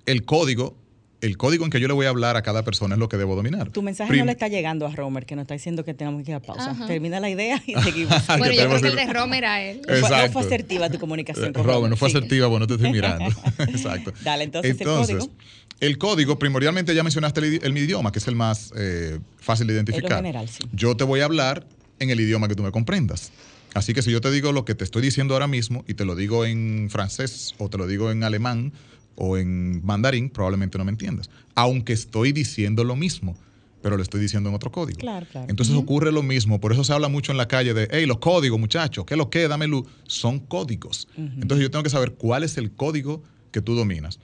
el 0.07 0.25
código 0.25 0.77
el 1.23 1.37
código 1.37 1.65
en 1.65 1.71
que 1.71 1.79
yo 1.79 1.87
le 1.87 1.95
voy 1.95 2.07
a 2.07 2.09
hablar 2.09 2.37
a 2.37 2.43
cada 2.43 2.65
persona 2.65 2.97
es 2.97 2.99
lo 2.99 3.09
que 3.09 3.17
debo 3.17 3.37
dominar. 3.37 3.71
Tu 3.71 3.81
mensaje 3.81 4.15
no 4.17 4.25
le 4.25 4.33
está 4.33 4.49
llegando 4.49 4.87
a 4.87 4.91
Romer, 4.91 5.25
que 5.25 5.37
nos 5.37 5.45
está 5.45 5.55
diciendo 5.55 5.85
que 5.85 5.95
tenemos 5.95 6.25
que 6.25 6.33
ir 6.33 6.35
a 6.35 6.41
pausa. 6.41 6.77
Termina 6.89 7.21
la 7.21 7.31
idea 7.31 7.63
y 7.65 7.75
seguimos. 7.83 8.27
bueno, 8.27 8.53
yo 8.53 8.69
creo 8.69 8.81
que 8.81 8.89
el 8.89 8.97
de 8.97 9.13
Romer 9.13 9.45
a 9.45 9.63
él. 9.63 9.83
No 9.89 10.33
fue 10.33 10.43
asertiva 10.43 10.91
tu 10.91 10.99
comunicación 10.99 11.53
con 11.53 11.65
Romer. 11.65 11.89
no 11.89 11.97
fue 11.97 12.09
asertiva, 12.09 12.49
bueno, 12.49 12.67
te 12.67 12.75
estoy 12.75 12.91
mirando. 12.91 13.25
Exacto. 13.59 14.13
Dale, 14.25 14.45
entonces, 14.45 14.79
el 14.81 14.87
código. 14.87 15.31
El 15.79 15.99
código, 15.99 16.39
primordialmente 16.39 16.95
ya 16.95 17.05
mencionaste 17.05 17.41
el, 17.41 17.79
idioma, 17.79 18.11
que 18.11 18.19
es 18.19 18.27
el 18.27 18.35
más 18.35 18.73
eh, 18.77 19.19
fácil 19.39 19.69
de 19.69 19.75
identificar. 19.75 20.17
general, 20.17 20.49
sí. 20.49 20.61
Yo 20.73 20.97
te 20.97 21.05
voy 21.05 21.21
a 21.21 21.25
hablar 21.25 21.67
en 22.01 22.11
el 22.11 22.21
idioma 22.21 22.49
que 22.49 22.57
tú 22.57 22.65
me 22.65 22.73
comprendas. 22.73 23.31
Así 23.75 23.95
que 23.95 24.03
si 24.03 24.11
yo 24.11 24.21
te 24.21 24.31
digo 24.31 24.53
lo 24.53 24.65
que 24.65 24.75
te 24.75 24.85
estoy 24.85 25.03
diciendo 25.03 25.35
ahora 25.35 25.47
mismo 25.47 25.85
y 25.87 25.95
te 25.95 26.05
lo 26.05 26.15
digo 26.15 26.45
en 26.45 26.89
francés 26.91 27.55
o 27.59 27.69
te 27.69 27.79
lo 27.79 27.87
digo 27.87 28.11
en 28.11 28.23
alemán 28.23 28.73
o 29.17 29.37
en 29.37 29.85
mandarín, 29.85 30.31
probablemente 30.31 30.79
no 30.79 30.85
me 30.85 30.91
entiendas. 30.91 31.31
Aunque 31.55 31.93
estoy 31.93 32.33
diciendo 32.33 32.85
lo 32.85 32.97
mismo, 32.97 33.37
pero 33.83 33.97
lo 33.97 34.03
estoy 34.03 34.21
diciendo 34.21 34.49
en 34.49 34.55
otro 34.55 34.71
código. 34.71 34.99
Claro, 34.99 35.27
claro. 35.31 35.49
Entonces 35.51 35.75
ocurre 35.75 36.13
lo 36.13 36.23
mismo. 36.23 36.61
Por 36.61 36.73
eso 36.73 36.85
se 36.85 36.93
habla 36.93 37.09
mucho 37.09 37.33
en 37.33 37.39
la 37.39 37.49
calle 37.49 37.75
de, 37.75 37.89
hey, 37.91 38.07
los 38.07 38.19
códigos, 38.19 38.59
muchachos, 38.59 39.05
¿qué 39.05 39.15
es 39.15 39.19
lo 39.19 39.29
que? 39.29 39.49
Dame 39.49 39.67
luz. 39.67 39.87
Son 40.05 40.39
códigos. 40.39 41.09
Entonces 41.17 41.63
yo 41.63 41.71
tengo 41.71 41.83
que 41.83 41.91
saber 41.91 42.13
cuál 42.13 42.45
es 42.45 42.57
el 42.57 42.73
código 42.73 43.23
que 43.51 43.61
tú 43.61 43.75
dominas. 43.75 44.21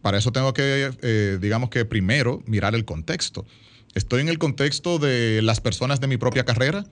Para 0.00 0.18
eso 0.18 0.32
tengo 0.32 0.52
que, 0.54 0.90
eh, 1.02 1.38
digamos 1.40 1.70
que 1.70 1.84
primero, 1.84 2.42
mirar 2.46 2.74
el 2.74 2.84
contexto. 2.84 3.44
Estoy 3.94 4.22
en 4.22 4.28
el 4.28 4.38
contexto 4.38 4.98
de 4.98 5.42
las 5.42 5.60
personas 5.60 6.00
de 6.00 6.06
mi 6.06 6.16
propia 6.16 6.44
carrera 6.44 6.84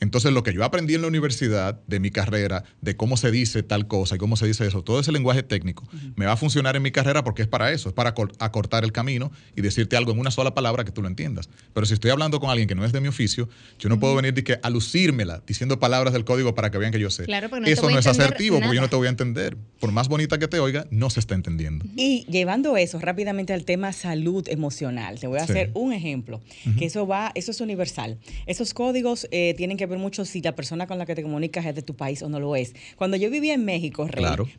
entonces, 0.00 0.32
lo 0.32 0.42
que 0.42 0.52
yo 0.52 0.64
aprendí 0.64 0.94
en 0.94 1.02
la 1.02 1.08
universidad 1.08 1.80
de 1.86 2.00
mi 2.00 2.10
carrera, 2.10 2.64
de 2.80 2.96
cómo 2.96 3.16
se 3.16 3.30
dice 3.30 3.62
tal 3.62 3.86
cosa 3.86 4.16
y 4.16 4.18
cómo 4.18 4.36
se 4.36 4.46
dice 4.46 4.66
eso, 4.66 4.82
todo 4.82 5.00
ese 5.00 5.12
lenguaje 5.12 5.42
técnico, 5.42 5.84
me 6.16 6.26
va 6.26 6.32
a 6.32 6.36
funcionar 6.36 6.76
en 6.76 6.82
mi 6.82 6.90
carrera 6.90 7.24
porque 7.24 7.42
es 7.42 7.48
para 7.48 7.72
eso, 7.72 7.88
es 7.88 7.94
para 7.94 8.14
acortar 8.38 8.84
el 8.84 8.92
camino 8.92 9.32
y 9.54 9.62
decirte 9.62 9.96
algo 9.96 10.12
en 10.12 10.18
una 10.18 10.30
sola 10.30 10.54
palabra 10.54 10.84
que 10.84 10.92
tú 10.92 11.02
lo 11.02 11.08
entiendas. 11.08 11.48
Pero 11.72 11.86
si 11.86 11.94
estoy 11.94 12.10
hablando 12.10 12.40
con 12.40 12.50
alguien 12.50 12.68
que 12.68 12.74
no 12.74 12.84
es 12.84 12.92
de 12.92 13.00
mi 13.00 13.08
oficio, 13.08 13.48
yo 13.78 13.88
no 13.88 13.98
puedo 13.98 14.14
venir 14.14 14.34
de 14.34 14.44
que 14.44 14.58
a 14.62 14.70
lucírmela 14.70 15.42
diciendo 15.46 15.78
palabras 15.80 16.12
del 16.12 16.24
código 16.24 16.54
para 16.54 16.70
que 16.70 16.78
vean 16.78 16.92
que 16.92 17.00
yo 17.00 17.10
sé. 17.10 17.24
Claro, 17.24 17.48
no 17.48 17.66
eso 17.66 17.88
no 17.90 17.98
es 17.98 18.06
asertivo 18.06 18.58
porque 18.60 18.76
yo 18.76 18.82
no 18.82 18.90
te 18.90 18.96
voy 18.96 19.06
a 19.06 19.10
entender. 19.10 19.56
Por 19.80 19.92
más 19.92 20.08
bonita 20.08 20.38
que 20.38 20.48
te 20.48 20.58
oiga, 20.60 20.86
no 20.90 21.08
se 21.10 21.20
está 21.20 21.34
entendiendo. 21.34 21.86
Y 21.96 22.26
llevando 22.28 22.76
eso 22.76 22.98
rápidamente 22.98 23.52
al 23.52 23.64
tema 23.64 23.92
salud 23.92 24.46
emocional, 24.48 25.18
te 25.18 25.26
voy 25.26 25.38
a 25.38 25.44
hacer 25.44 25.70
un 25.74 25.92
ejemplo, 25.92 26.40
que 26.78 26.86
eso 26.86 27.06
va, 27.06 27.32
eso 27.34 27.50
es 27.50 27.60
universal. 27.60 28.18
Esos 28.46 28.74
códigos 28.74 29.26
eh, 29.30 29.54
tienen 29.56 29.76
que 29.76 29.85
ver 29.86 29.98
mucho 29.98 30.24
si 30.24 30.40
la 30.42 30.54
persona 30.54 30.86
con 30.86 30.98
la 30.98 31.06
que 31.06 31.14
te 31.14 31.22
comunicas 31.22 31.64
es 31.66 31.74
de 31.74 31.82
tu 31.82 31.94
país 31.94 32.22
o 32.22 32.28
no 32.28 32.40
lo 32.40 32.56
es. 32.56 32.74
Cuando 32.96 33.16
yo 33.16 33.30
vivía 33.30 33.54
en 33.54 33.64
México, 33.64 34.08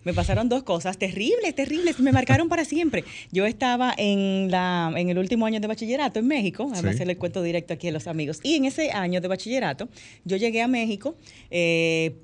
me 0.03 0.13
pasaron 0.13 0.49
dos 0.49 0.63
cosas 0.63 0.97
terribles, 0.97 1.55
terribles, 1.55 1.99
me 1.99 2.11
marcaron 2.11 2.49
para 2.49 2.65
siempre. 2.65 3.03
Yo 3.31 3.45
estaba 3.45 3.93
en, 3.97 4.49
la, 4.51 4.91
en 4.95 5.09
el 5.09 5.17
último 5.17 5.45
año 5.45 5.59
de 5.59 5.67
bachillerato 5.67 6.19
en 6.19 6.27
México, 6.27 6.69
además 6.71 6.95
hacerle 6.95 7.13
el 7.13 7.19
cuento 7.19 7.41
directo 7.41 7.73
aquí 7.73 7.87
a 7.87 7.91
los 7.91 8.07
amigos. 8.07 8.39
Y 8.43 8.55
en 8.55 8.65
ese 8.65 8.91
año 8.91 9.21
de 9.21 9.27
bachillerato, 9.27 9.89
yo 10.25 10.37
llegué 10.37 10.61
a 10.61 10.67
México. 10.67 11.15
Eh, 11.49 12.15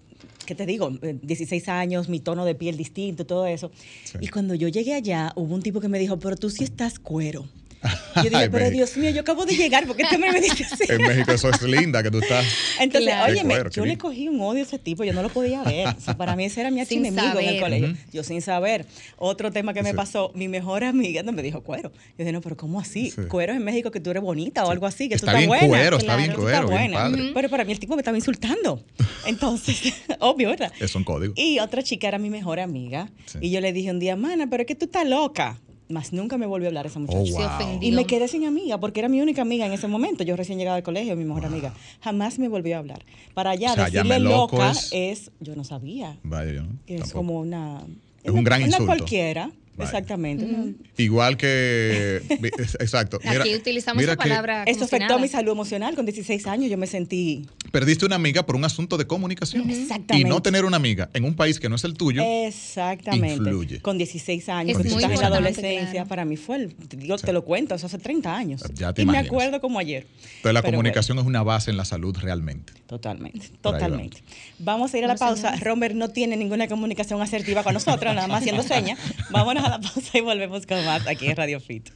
¿qué 0.45 0.55
te 0.55 0.65
digo? 0.65 0.91
16 0.91 1.69
años, 1.69 2.09
mi 2.09 2.19
tono 2.19 2.45
de 2.45 2.55
piel 2.55 2.77
distinto, 2.77 3.25
todo 3.25 3.45
eso. 3.45 3.71
Y 4.19 4.27
cuando 4.27 4.55
yo 4.55 4.67
llegué 4.67 4.93
allá, 4.93 5.31
hubo 5.35 5.53
un 5.53 5.61
tipo 5.61 5.79
que 5.79 5.87
me 5.87 5.99
dijo, 5.99 6.19
pero 6.19 6.35
tú 6.35 6.49
sí 6.49 6.63
estás 6.63 6.99
cuero. 6.99 7.45
Yo 8.15 8.23
dije, 8.23 8.49
pero 8.49 8.69
Dios 8.69 8.95
mío, 8.97 9.09
yo 9.09 9.21
acabo 9.21 9.45
de 9.45 9.55
llegar, 9.55 9.85
porque 9.87 10.03
este 10.03 10.17
me 10.17 10.39
dice 10.39 10.65
así? 10.69 10.83
En 10.89 11.01
México 11.01 11.31
eso 11.31 11.49
es 11.49 11.61
linda, 11.63 12.01
que 12.03 12.11
tú 12.11 12.19
estás. 12.19 12.45
Entonces, 12.79 13.13
oye, 13.27 13.43
yo 13.71 13.85
le 13.85 13.97
cogí 13.97 14.27
un 14.27 14.39
odio 14.41 14.61
a 14.61 14.65
ese 14.65 14.79
tipo, 14.79 15.03
yo 15.03 15.13
no 15.13 15.21
lo 15.21 15.29
podía 15.29 15.63
ver. 15.63 15.87
O 15.87 15.99
sea, 15.99 16.15
para 16.15 16.35
mí 16.35 16.45
ese 16.45 16.61
era 16.61 16.71
mi 16.71 16.81
enemigo 16.89 17.39
en 17.39 17.49
el 17.49 17.59
colegio. 17.59 17.95
Yo 18.11 18.23
sin 18.23 18.41
saber. 18.41 18.85
Otro 19.17 19.51
tema 19.51 19.73
que 19.73 19.83
me 19.83 19.93
pasó, 19.93 20.31
mi 20.35 20.47
mejor 20.47 20.83
amiga 20.83 21.23
no 21.23 21.31
me 21.31 21.41
dijo 21.41 21.61
cuero. 21.61 21.91
Yo 21.91 21.99
dije, 22.19 22.31
no, 22.31 22.41
pero 22.41 22.55
¿cómo 22.57 22.79
así? 22.79 23.11
Cuero 23.27 23.53
es 23.53 23.57
en 23.57 23.63
México 23.63 23.91
que 23.91 23.99
tú 23.99 24.11
eres 24.11 24.23
bonita 24.23 24.65
o 24.65 24.71
algo 24.71 24.85
así, 24.85 25.09
que 25.09 25.15
está 25.15 25.31
tú 25.31 25.37
estás 25.37 25.59
bien 25.59 25.69
Cuero, 25.69 25.97
está 25.97 26.15
bien 26.15 26.33
cuero, 26.33 26.69
está 26.69 26.71
buena. 26.71 27.11
Pero 27.33 27.49
para 27.49 27.65
mí 27.65 27.71
el 27.71 27.79
tipo 27.79 27.95
me 27.95 28.01
estaba 28.01 28.17
insultando. 28.17 28.83
Entonces, 29.25 29.93
obvio, 30.19 30.49
¿verdad? 30.49 30.71
Es 30.79 30.95
un 30.95 31.03
código. 31.03 31.33
Y 31.35 31.59
otra 31.59 31.83
chica 31.83 32.07
era 32.07 32.17
mi 32.17 32.29
mejor 32.29 32.59
amiga. 32.59 33.09
Y 33.41 33.51
yo 33.51 33.61
le 33.61 33.73
dije 33.73 33.91
un 33.91 33.99
día, 33.99 34.15
mana, 34.15 34.47
pero 34.49 34.61
es 34.61 34.67
que 34.67 34.75
tú 34.75 34.85
estás 34.85 35.07
loca. 35.07 35.59
Más 35.89 36.13
nunca 36.13 36.37
me 36.37 36.45
volvió 36.45 36.67
a 36.67 36.69
hablar 36.69 36.85
esa 36.85 36.99
muchacha. 36.99 37.59
Oh, 37.59 37.77
y 37.81 37.91
me 37.91 38.05
quedé 38.05 38.27
sin 38.27 38.45
amiga, 38.45 38.79
porque 38.79 38.99
era 39.01 39.09
mi 39.09 39.21
única 39.21 39.41
amiga 39.41 39.65
en 39.65 39.73
ese 39.73 39.87
momento. 39.87 40.23
Yo 40.23 40.35
recién 40.35 40.57
llegaba 40.57 40.77
al 40.77 40.83
colegio, 40.83 41.15
mi 41.15 41.25
mejor 41.25 41.45
amiga. 41.45 41.73
Jamás 42.01 42.39
me 42.39 42.47
volvió 42.47 42.75
a 42.75 42.79
hablar. 42.79 43.03
Para 43.33 43.51
allá, 43.51 43.75
decirle 43.75 44.19
loca 44.19 44.73
es... 44.91 45.31
Yo 45.39 45.55
no 45.55 45.63
sabía. 45.63 46.17
Vaya, 46.23 46.53
yo 46.53 46.63
Que 46.85 46.95
es 46.95 47.11
como 47.11 47.39
una... 47.39 47.81
Es 48.23 48.31
un 48.31 48.43
gran 48.43 48.61
insulto. 48.61 48.83
Una 48.83 48.95
cualquiera. 48.95 49.51
Exactamente. 49.77 50.75
Igual 50.97 51.37
que. 51.37 52.21
exacto. 52.79 53.19
Aquí 53.25 53.55
utilizamos 53.55 54.03
esa 54.03 54.15
palabra. 54.15 54.63
Esto 54.63 54.85
afectó 54.85 55.19
mi 55.19 55.27
salud 55.27 55.51
emocional. 55.51 55.95
Con 55.95 56.05
16 56.05 56.45
años 56.47 56.69
yo 56.69 56.77
me 56.77 56.87
sentí. 56.87 57.47
Perdiste 57.71 58.05
una 58.05 58.15
amiga 58.15 58.45
por 58.45 58.55
un 58.55 58.65
asunto 58.65 58.97
de 58.97 59.07
comunicación. 59.07 59.69
Exactamente. 59.69 60.17
Y 60.17 60.23
no 60.29 60.41
tener 60.41 60.65
una 60.65 60.77
amiga 60.77 61.09
en 61.13 61.25
un 61.25 61.35
país 61.35 61.59
que 61.59 61.69
no 61.69 61.75
es 61.75 61.83
el 61.83 61.95
tuyo. 61.95 62.23
Exactamente. 62.23 63.35
Influye. 63.35 63.81
Con 63.81 63.97
16 63.97 64.49
años, 64.49 64.79
es 64.79 64.91
en 64.91 65.19
la 65.19 65.27
adolescencia, 65.27 66.05
para 66.05 66.25
mí 66.25 66.37
fue. 66.37 66.57
El, 66.57 66.75
yo 66.99 67.17
te 67.17 67.33
lo 67.33 67.43
cuento, 67.43 67.75
eso 67.75 67.87
hace 67.87 67.97
30 67.97 68.35
años. 68.35 68.63
Ya 68.75 68.93
te 68.93 69.01
y 69.01 69.05
me 69.05 69.17
acuerdo 69.17 69.59
como 69.59 69.79
ayer. 69.79 70.05
Entonces 70.37 70.53
la 70.53 70.61
comunicación 70.61 71.17
es 71.19 71.25
una 71.25 71.43
base 71.43 71.71
en 71.71 71.77
la 71.77 71.85
salud 71.85 72.15
realmente. 72.19 72.73
Totalmente, 72.87 73.49
totalmente. 73.61 74.23
Vamos 74.59 74.93
a 74.93 74.97
ir 74.97 75.05
a 75.05 75.07
la 75.07 75.15
pausa. 75.15 75.55
Romer 75.57 75.95
no 75.95 76.09
tiene 76.09 76.37
ninguna 76.37 76.67
comunicación 76.67 77.21
asertiva 77.21 77.63
con 77.63 77.73
nosotros, 77.73 78.13
nada 78.13 78.27
más 78.27 78.41
haciendo 78.41 78.63
señas. 78.63 78.99
Vámonos 79.31 79.62
a 79.65 79.69
la 79.69 79.79
pausa 79.79 80.17
y 80.17 80.21
volvemos 80.21 80.65
con 80.65 80.83
más 80.85 81.07
aquí 81.07 81.27
en 81.27 81.35
Radio 81.35 81.59
Fit. 81.59 81.89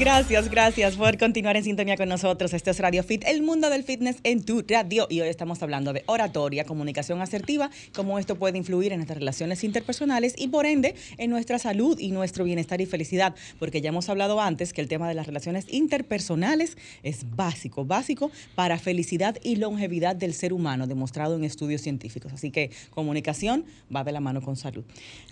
Gracias, 0.00 0.48
gracias 0.48 0.96
por 0.96 1.18
continuar 1.18 1.58
en 1.58 1.64
sintonía 1.64 1.94
con 1.94 2.08
nosotros. 2.08 2.54
Este 2.54 2.70
es 2.70 2.78
Radio 2.78 3.02
Fit, 3.02 3.22
el 3.26 3.42
mundo 3.42 3.68
del 3.68 3.84
fitness 3.84 4.16
en 4.22 4.42
tu 4.42 4.64
radio. 4.66 5.06
Y 5.10 5.20
hoy 5.20 5.28
estamos 5.28 5.62
hablando 5.62 5.92
de 5.92 6.04
oratoria, 6.06 6.64
comunicación 6.64 7.20
asertiva, 7.20 7.70
cómo 7.94 8.18
esto 8.18 8.36
puede 8.36 8.56
influir 8.56 8.92
en 8.92 9.00
nuestras 9.00 9.18
relaciones 9.18 9.62
interpersonales 9.62 10.32
y 10.38 10.48
por 10.48 10.64
ende 10.64 10.94
en 11.18 11.28
nuestra 11.28 11.58
salud 11.58 11.98
y 12.00 12.12
nuestro 12.12 12.44
bienestar 12.44 12.80
y 12.80 12.86
felicidad. 12.86 13.34
Porque 13.58 13.82
ya 13.82 13.90
hemos 13.90 14.08
hablado 14.08 14.40
antes 14.40 14.72
que 14.72 14.80
el 14.80 14.88
tema 14.88 15.06
de 15.06 15.12
las 15.12 15.26
relaciones 15.26 15.66
interpersonales 15.68 16.78
es 17.02 17.36
básico, 17.36 17.84
básico 17.84 18.30
para 18.54 18.78
felicidad 18.78 19.36
y 19.42 19.56
longevidad 19.56 20.16
del 20.16 20.32
ser 20.32 20.54
humano, 20.54 20.86
demostrado 20.86 21.36
en 21.36 21.44
estudios 21.44 21.82
científicos. 21.82 22.32
Así 22.32 22.50
que 22.50 22.70
comunicación 22.88 23.66
va 23.94 24.02
de 24.02 24.12
la 24.12 24.20
mano 24.20 24.40
con 24.40 24.56
salud. 24.56 24.82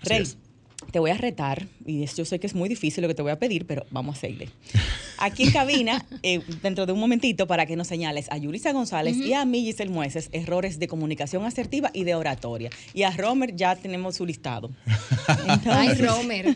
Rey 0.03 0.25
te 0.91 0.99
voy 0.99 1.11
a 1.11 1.17
retar, 1.17 1.67
y 1.85 2.05
yo 2.05 2.25
sé 2.25 2.39
que 2.39 2.47
es 2.47 2.55
muy 2.55 2.69
difícil 2.69 3.01
lo 3.01 3.07
que 3.07 3.13
te 3.13 3.21
voy 3.21 3.31
a 3.31 3.39
pedir, 3.39 3.65
pero 3.65 3.85
vamos 3.91 4.17
a 4.17 4.21
seguirle. 4.21 4.49
Aquí 5.17 5.43
en 5.43 5.51
cabina, 5.51 6.05
eh, 6.23 6.41
dentro 6.63 6.85
de 6.85 6.93
un 6.93 6.99
momentito, 6.99 7.47
para 7.47 7.65
que 7.65 7.75
nos 7.75 7.87
señales 7.87 8.27
a 8.31 8.37
Yulisa 8.37 8.71
González 8.71 9.17
y 9.17 9.33
a 9.33 9.45
mí, 9.45 9.61
Giselle 9.63 9.91
Mueces, 9.91 10.29
errores 10.31 10.79
de 10.79 10.87
comunicación 10.87 11.45
asertiva 11.45 11.91
y 11.93 12.05
de 12.05 12.15
oratoria. 12.15 12.69
Y 12.93 13.03
a 13.03 13.11
Romer 13.11 13.55
ya 13.55 13.75
tenemos 13.75 14.15
su 14.15 14.25
listado. 14.25 14.71
Ay, 15.65 15.93
Romer. 15.95 16.55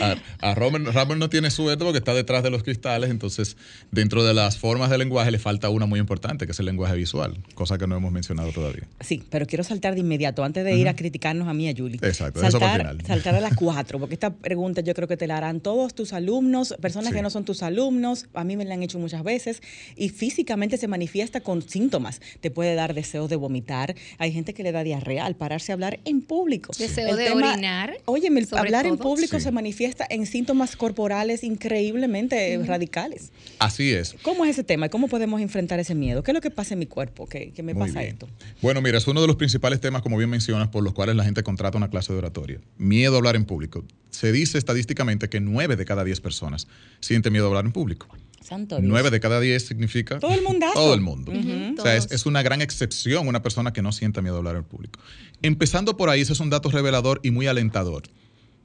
a, 0.40 0.54
Romer. 0.54 0.82
Romer 0.84 1.18
no 1.18 1.28
tiene 1.28 1.50
suerte 1.50 1.84
porque 1.84 1.98
está 1.98 2.14
detrás 2.14 2.42
de 2.42 2.50
los 2.50 2.62
cristales, 2.62 3.10
entonces 3.10 3.56
dentro 3.90 4.24
de 4.24 4.32
las 4.32 4.58
formas 4.58 4.90
del 4.90 5.00
lenguaje 5.00 5.30
le 5.30 5.38
falta 5.38 5.68
una 5.68 5.86
muy 5.86 5.98
importante, 5.98 6.46
que 6.46 6.52
es 6.52 6.60
el 6.60 6.66
lenguaje 6.66 6.94
visual, 6.94 7.38
cosa 7.54 7.78
que 7.78 7.86
no 7.86 7.96
hemos 7.96 8.12
mencionado 8.12 8.52
todavía. 8.52 8.86
Sí, 9.00 9.22
pero 9.28 9.46
quiero 9.46 9.64
saltar 9.64 9.94
de 9.94 10.00
inmediato, 10.00 10.44
antes 10.44 10.64
de 10.64 10.76
ir 10.76 10.88
a 10.88 10.94
criticarnos 10.94 11.48
a 11.48 11.54
mí 11.54 11.64
y 11.64 11.68
a 11.68 11.72
Yuli. 11.72 11.98
Exacto, 12.02 12.42
eso 12.46 12.60
para 12.60 12.78
final. 12.78 13.06
Saltar 13.06 13.39
a 13.40 13.48
las 13.48 13.56
cuatro, 13.56 13.98
porque 13.98 14.14
esta 14.14 14.30
pregunta 14.30 14.80
yo 14.80 14.94
creo 14.94 15.08
que 15.08 15.16
te 15.16 15.26
la 15.26 15.36
harán 15.36 15.60
todos 15.60 15.94
tus 15.94 16.12
alumnos, 16.12 16.74
personas 16.80 17.12
que 17.12 17.22
no 17.22 17.30
son 17.30 17.44
tus 17.44 17.62
alumnos, 17.62 18.26
a 18.34 18.44
mí 18.44 18.56
me 18.56 18.64
la 18.64 18.74
han 18.74 18.82
hecho 18.82 18.98
muchas 18.98 19.24
veces, 19.24 19.62
y 19.96 20.10
físicamente 20.10 20.76
se 20.76 20.88
manifiesta 20.88 21.40
con 21.40 21.62
síntomas. 21.62 22.20
Te 22.40 22.50
puede 22.50 22.74
dar 22.74 22.94
deseo 22.94 23.28
de 23.28 23.36
vomitar, 23.36 23.94
hay 24.18 24.32
gente 24.32 24.54
que 24.54 24.62
le 24.62 24.72
da 24.72 24.84
diarrea 24.84 25.26
al 25.26 25.36
pararse 25.36 25.72
a 25.72 25.74
hablar 25.74 26.00
en 26.04 26.20
público. 26.20 26.72
Deseo 26.78 27.16
de 27.16 27.30
orinar. 27.30 27.98
Oye, 28.04 28.30
hablar 28.52 28.86
en 28.86 28.96
público 28.96 29.40
se 29.40 29.50
manifiesta 29.50 30.06
en 30.08 30.26
síntomas 30.26 30.76
corporales 30.76 31.42
increíblemente 31.44 32.60
radicales. 32.64 33.32
Así 33.58 33.92
es. 33.92 34.14
¿Cómo 34.22 34.44
es 34.44 34.52
ese 34.52 34.64
tema? 34.64 34.88
¿Cómo 34.88 35.08
podemos 35.08 35.40
enfrentar 35.40 35.80
ese 35.80 35.94
miedo? 35.94 36.22
¿Qué 36.22 36.30
es 36.30 36.34
lo 36.34 36.40
que 36.40 36.50
pasa 36.50 36.74
en 36.74 36.80
mi 36.80 36.86
cuerpo? 36.86 37.26
¿Qué, 37.26 37.52
me 37.62 37.74
pasa 37.74 38.02
esto? 38.02 38.28
Bueno, 38.62 38.80
mira, 38.80 38.98
es 38.98 39.06
uno 39.06 39.20
de 39.20 39.26
los 39.26 39.36
principales 39.36 39.80
temas, 39.80 40.02
como 40.02 40.16
bien 40.16 40.30
mencionas, 40.30 40.68
por 40.68 40.82
los 40.82 40.92
cuales 40.92 41.16
la 41.16 41.24
gente 41.24 41.42
contrata 41.42 41.78
una 41.78 41.90
clase 41.90 42.12
de 42.12 42.18
oratoria. 42.18 42.60
Miedo 42.78 43.14
a 43.14 43.18
hablar 43.18 43.29
en 43.36 43.44
público. 43.44 43.84
Se 44.10 44.32
dice 44.32 44.58
estadísticamente 44.58 45.28
que 45.28 45.40
9 45.40 45.76
de 45.76 45.84
cada 45.84 46.04
10 46.04 46.20
personas 46.20 46.66
sienten 47.00 47.32
miedo 47.32 47.46
a 47.46 47.48
hablar 47.48 47.64
en 47.64 47.72
público. 47.72 48.08
Santo 48.40 48.78
9 48.80 49.10
de 49.10 49.20
cada 49.20 49.38
10 49.38 49.66
significa 49.66 50.18
todo 50.18 50.32
el 50.32 50.42
mundo. 50.42 50.66
Todo 50.74 50.94
el 50.94 51.00
mundo. 51.00 51.32
O 51.78 51.82
sea, 51.82 51.96
es, 51.96 52.26
una 52.26 52.42
gran 52.42 52.62
excepción 52.62 53.28
una 53.28 53.42
persona 53.42 53.72
que 53.72 53.82
no 53.82 53.92
sienta 53.92 54.22
miedo 54.22 54.36
a 54.36 54.38
hablar 54.38 54.56
en 54.56 54.64
público. 54.64 54.98
Empezando 55.42 55.96
por 55.96 56.08
ahí, 56.08 56.22
ese 56.22 56.32
es 56.32 56.40
un 56.40 56.50
dato 56.50 56.70
revelador 56.70 57.20
y 57.22 57.30
muy 57.30 57.46
alentador. 57.46 58.02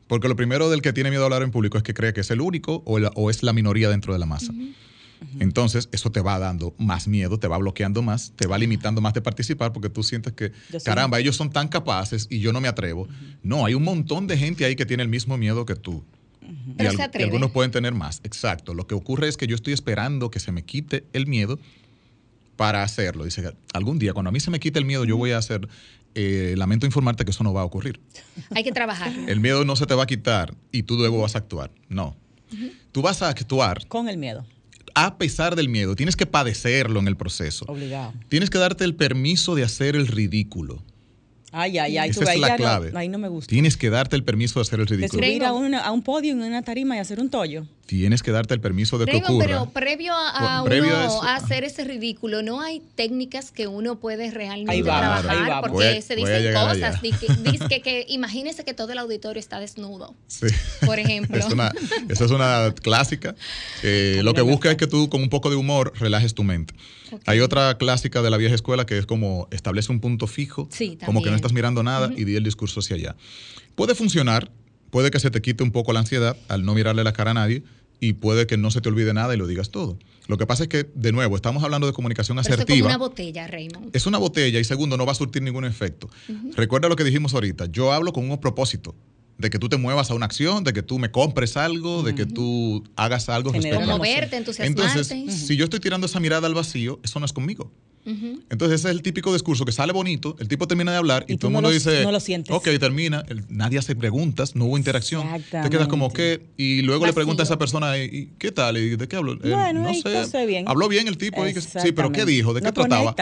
Porque 0.08 0.28
lo 0.28 0.36
primero 0.36 0.70
del 0.70 0.82
que 0.82 0.94
tiene 0.94 1.10
miedo 1.10 1.24
a 1.24 1.26
hablar 1.26 1.44
en 1.44 1.52
público 1.52 1.78
es 1.78 1.84
que 1.84 1.94
cree 1.94 2.14
que 2.14 2.22
es 2.22 2.32
el 2.32 2.42
único 2.42 2.84
o, 2.86 3.30
es 3.30 3.44
la 3.44 3.54
minoría 3.54 3.90
dentro 3.90 4.14
de 4.14 4.20
la 4.20 4.26
masa. 4.26 4.54
Entonces, 5.40 5.90
eso 5.92 6.12
te 6.12 6.22
va 6.22 6.40
dando 6.40 6.74
más 6.78 7.08
miedo, 7.08 7.40
te 7.40 7.48
va 7.48 7.58
bloqueando 7.58 8.02
más, 8.02 8.34
te 8.36 8.48
va 8.48 8.58
limitando 8.58 9.02
más 9.02 9.14
de 9.14 9.22
participar 9.22 9.74
porque 9.74 9.90
tú 9.90 10.04
sientes 10.04 10.34
que, 10.34 10.52
caramba, 10.84 11.20
ellos 11.20 11.36
son 11.36 11.50
tan 11.50 11.68
capaces 11.68 12.28
y 12.30 12.40
yo 12.40 12.54
no 12.54 12.62
me 12.62 12.68
atrevo. 12.68 13.08
No, 13.44 13.66
hay 13.66 13.74
un 13.74 13.84
montón 13.84 14.28
de 14.28 14.38
gente 14.38 14.66
ahí 14.66 14.76
que 14.76 14.86
tiene 14.86 15.04
el 15.04 15.10
mismo 15.10 15.38
miedo 15.38 15.66
que 15.66 15.76
tú. 15.76 16.04
y, 16.78 17.22
algunos 17.22 17.52
pueden 17.52 17.72
tener 17.72 17.94
más. 17.94 18.22
Exacto. 18.24 18.74
Lo 18.74 18.88
que 18.88 18.96
ocurre 18.96 19.28
es 19.28 19.38
que 19.38 19.48
yo 19.48 19.56
estoy 19.56 19.74
esperando 19.74 20.30
que 20.30 20.40
se 20.40 20.52
me 20.52 20.64
quite 20.64 21.06
el 21.14 21.28
miedo 21.28 21.60
para 22.56 22.84
hacerlo. 22.84 23.26
Dice, 23.26 23.54
algún 23.74 24.00
día, 24.00 24.14
cuando 24.14 24.30
a 24.30 24.32
mí 24.32 24.40
se 24.40 24.52
me 24.52 24.60
quite 24.60 24.80
el 24.80 24.86
miedo, 24.86 25.06
yo 25.06 25.18
voy 25.18 25.32
a 25.32 25.38
hacer. 25.38 25.68
Eh, 26.18 26.54
lamento 26.58 26.86
informarte 26.86 27.26
que 27.26 27.32
eso 27.32 27.44
no 27.44 27.54
va 27.54 27.60
a 27.60 27.66
ocurrir. 27.66 28.00
Hay 28.52 28.64
que 28.64 28.72
trabajar. 28.72 29.12
El 29.28 29.42
miedo 29.42 29.66
no 29.66 29.76
se 29.76 29.86
te 29.86 29.94
va 29.96 30.04
a 30.04 30.08
quitar 30.08 30.56
y 30.72 30.84
tú 30.84 30.96
luego 30.96 31.20
vas 31.20 31.36
a 31.36 31.40
actuar. 31.40 31.72
No. 31.90 32.16
Tú 32.94 33.02
vas 33.02 33.22
a 33.22 33.28
actuar. 33.28 33.86
Con 33.90 34.08
el 34.08 34.18
miedo 34.18 34.46
a 34.96 35.18
pesar 35.18 35.56
del 35.56 35.70
miedo. 35.70 35.96
Tienes 35.96 36.16
que 36.16 36.26
padecerlo 36.26 37.00
en 37.00 37.08
el 37.08 37.16
proceso. 37.16 37.66
Obligado. 37.68 38.14
Tienes 38.30 38.50
que 38.50 38.58
darte 38.58 38.84
el 38.84 38.96
permiso 38.96 39.54
de 39.54 39.64
hacer 39.64 39.96
el 39.96 40.08
ridículo. 40.08 40.82
Ay, 41.52 41.78
ay, 41.78 41.98
ay. 41.98 42.10
Esa 42.10 42.34
es 42.34 42.40
la 42.40 42.56
clave. 42.56 42.92
ahí 42.96 43.08
no 43.08 43.18
me 43.18 43.28
gusta. 43.28 43.50
Tienes 43.50 43.78
que 43.78 43.90
darte 43.90 44.16
el 44.16 44.24
permiso 44.24 44.60
de 44.60 44.62
hacer 44.64 44.80
el 44.80 44.88
ridículo. 44.88 45.22
De 45.22 45.28
subir 45.28 45.44
a, 45.46 45.86
a 45.86 45.92
un 45.92 46.02
podio 46.02 46.34
en 46.34 46.42
una 46.42 46.64
tarima 46.64 46.96
y 46.96 47.00
hacer 47.00 47.20
un 47.20 47.30
tollo 47.30 47.68
tienes 47.86 48.24
que 48.24 48.32
darte 48.32 48.54
el 48.54 48.60
permiso 48.60 48.98
de 48.98 49.06
que 49.06 49.18
ocurra. 49.18 49.46
Pero 49.46 49.70
previo 49.70 50.14
a, 50.16 50.64
uno 50.64 51.24
hacer 51.24 51.64
ese 51.64 51.84
ridículo, 51.84 52.42
¿no 52.42 52.62
hay 52.62 52.82
técnicas 52.96 53.52
que 53.52 53.68
uno 53.68 54.00
puede 54.00 54.32
realmente 54.32 54.84
trabajar? 54.84 55.62
porque 55.62 56.02
se 56.02 56.16
dicen 56.16 56.54
cosas. 56.54 57.02
Dice 57.02 57.82
que, 57.82 58.06
imagínese 58.10 58.64
que 58.64 58.74
todo 58.74 58.92
el 58.92 58.98
auditorio 58.98 59.40
está 59.40 59.60
desnudo. 59.60 60.14
Sí. 60.28 60.48
Por 60.86 61.00
ejemplo. 61.06 61.38
es 61.38 61.46
una, 61.46 61.72
esa 62.10 62.26
es 62.26 62.32
una 62.32 62.74
clásica. 62.82 63.36
lo 63.84 64.34
que 64.34 64.42
busca 64.42 64.72
es 64.72 64.78
que 64.78 64.88
tú, 64.88 65.10
con 65.10 65.22
un 65.22 65.30
poco 65.30 65.50
de 65.50 65.56
humor, 65.56 65.94
relajes 66.00 66.34
tu 66.34 66.44
mente. 66.44 66.74
Hay 67.26 67.40
otra 67.40 67.78
clásica 67.78 68.22
de 68.22 68.30
la 68.30 68.38
vieja 68.38 68.56
escuela 68.56 68.86
que 68.86 68.98
es 68.98 69.06
como 69.06 69.48
establece 69.52 69.92
un 69.92 70.00
punto 70.00 70.28
fijo, 70.28 70.68
como 71.06 71.22
que 71.22 71.30
no 71.30 71.36
estás 71.36 71.54
mirando 71.54 71.84
nada 71.84 72.12
y 72.16 72.24
di 72.24 72.36
el 72.36 72.44
discurso 72.44 72.80
hacia 72.80 72.96
allá. 72.96 73.16
Puede 73.76 73.94
funcionar 73.94 74.50
puede 74.96 75.12
que 75.12 75.20
se 75.20 75.30
te 75.30 75.42
quite 75.42 75.62
un 75.62 75.72
poco 75.72 75.92
la 75.92 76.00
ansiedad 76.00 76.38
al 76.48 76.64
no 76.64 76.74
mirarle 76.74 77.04
la 77.04 77.12
cara 77.12 77.32
a 77.32 77.34
nadie 77.34 77.64
y 78.00 78.14
puede 78.14 78.48
que 78.48 78.56
no 78.56 78.72
se 78.72 78.80
te 78.80 78.88
olvide 78.88 79.14
nada 79.14 79.34
y 79.34 79.38
lo 79.38 79.46
digas 79.46 79.70
todo. 79.70 80.00
Lo 80.28 80.38
que 80.38 80.48
pasa 80.48 80.64
es 80.64 80.70
que, 80.70 80.90
de 80.96 81.12
nuevo, 81.12 81.36
estamos 81.36 81.66
hablando 81.66 81.86
de 81.86 81.92
comunicación 81.92 82.40
asertiva. 82.40 82.78
es 82.78 82.82
una 82.82 82.96
botella, 82.96 83.46
Raymond. 83.46 83.94
Es 83.94 84.06
una 84.06 84.20
botella 84.20 84.58
y 84.58 84.64
segundo, 84.64 84.96
no 84.96 85.06
va 85.06 85.12
a 85.12 85.16
surtir 85.16 85.42
ningún 85.42 85.66
efecto. 85.66 86.10
Recuerda 86.56 86.88
lo 86.88 86.96
que 86.96 87.04
dijimos 87.04 87.34
ahorita. 87.34 87.66
Yo 87.66 87.92
hablo 87.92 88.14
con 88.14 88.32
un 88.32 88.40
propósito 88.40 88.96
de 89.38 89.50
que 89.50 89.60
tú 89.60 89.68
te 89.68 89.76
muevas 89.76 90.12
a 90.12 90.14
una 90.14 90.28
acción, 90.28 90.64
de 90.64 90.72
que 90.72 90.82
tú 90.82 90.98
me 90.98 91.12
compres 91.12 91.58
algo, 91.58 92.02
de 92.02 92.16
que 92.16 92.26
tú 92.26 92.86
hagas 92.96 93.28
algo 93.28 93.52
respecto 93.52 93.92
a 93.92 93.98
Moverte, 93.98 94.38
entusiasmarte. 94.38 95.00
Entonces, 95.02 95.46
si 95.46 95.58
yo 95.58 95.66
estoy 95.66 95.82
tirando 95.82 96.08
esa 96.08 96.22
mirada 96.22 96.48
al 96.48 96.54
vacío, 96.54 97.02
eso 97.04 97.20
no 97.20 97.26
es 97.26 97.34
conmigo. 97.34 97.70
Entonces 98.06 98.82
ese 98.82 98.90
es 98.90 98.96
el 98.96 99.02
típico 99.02 99.34
discurso 99.34 99.66
que 99.66 99.72
sale 99.72 99.92
bonito, 99.92 100.36
el 100.40 100.48
tipo 100.48 100.68
termina 100.68 100.92
de 100.92 100.98
hablar 100.98 101.26
y, 101.28 101.38
todo 101.38 101.50
el 101.50 101.54
mundo 101.54 101.72
dice, 101.72 102.04
no 102.04 102.12
lo 102.12 102.20
sientes. 102.20 102.54
ok, 102.54 102.68
termina, 102.80 103.26
nadie 103.50 103.80
hace 103.80 103.96
preguntas, 103.96 104.56
no 104.56 104.66
hubo 104.66 104.78
interacción, 104.78 105.28
te 105.50 105.70
quedas 105.70 105.88
como 105.88 106.12
que, 106.14 106.46
y 106.58 106.84
luego 106.84 107.06
le 107.06 107.14
pregunta 107.14 107.44
a 107.44 107.46
esa 107.46 107.58
persona, 107.58 107.98
¿y 107.98 108.32
qué 108.38 108.52
tal? 108.52 108.78
¿Y 108.78 108.96
¿De 108.96 109.08
qué 109.08 109.16
habló? 109.16 109.38
Bueno, 109.38 109.82
no 109.82 110.26
sé, 110.26 110.46
bien. 110.46 110.68
habló 110.68 110.88
bien 110.88 111.08
el 111.08 111.18
tipo, 111.18 111.44
sí, 111.48 111.92
pero 111.92 112.12
¿qué 112.12 112.26
dijo? 112.26 112.54
¿De 112.54 112.62
qué 112.62 112.72
trataba? 112.72 113.16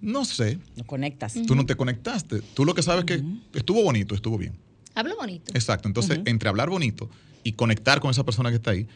No 0.00 0.24
sé. 0.24 0.58
No 0.76 0.84
conectas. 0.84 1.34
Tú 1.46 1.54
no 1.54 1.64
te 1.64 1.74
conectaste. 1.74 2.42
Tú 2.54 2.64
lo 2.64 2.74
que 2.74 2.82
sabes 2.82 3.04
es 3.08 3.16
que 3.16 3.58
estuvo 3.58 3.82
bonito, 3.82 4.14
estuvo 4.14 4.36
bien. 4.36 4.54
Habló 4.94 5.16
bonito. 5.16 5.52
Exacto. 5.54 5.88
Entonces, 5.88 6.20
entre 6.26 6.48
hablar 6.48 6.68
bonito 6.68 7.08
y 7.42 7.52
conectar 7.52 8.00
con 8.00 8.10
esa 8.10 8.24
persona 8.24 8.50
que 8.50 8.56
está 8.56 8.72
ahí, 8.72 8.86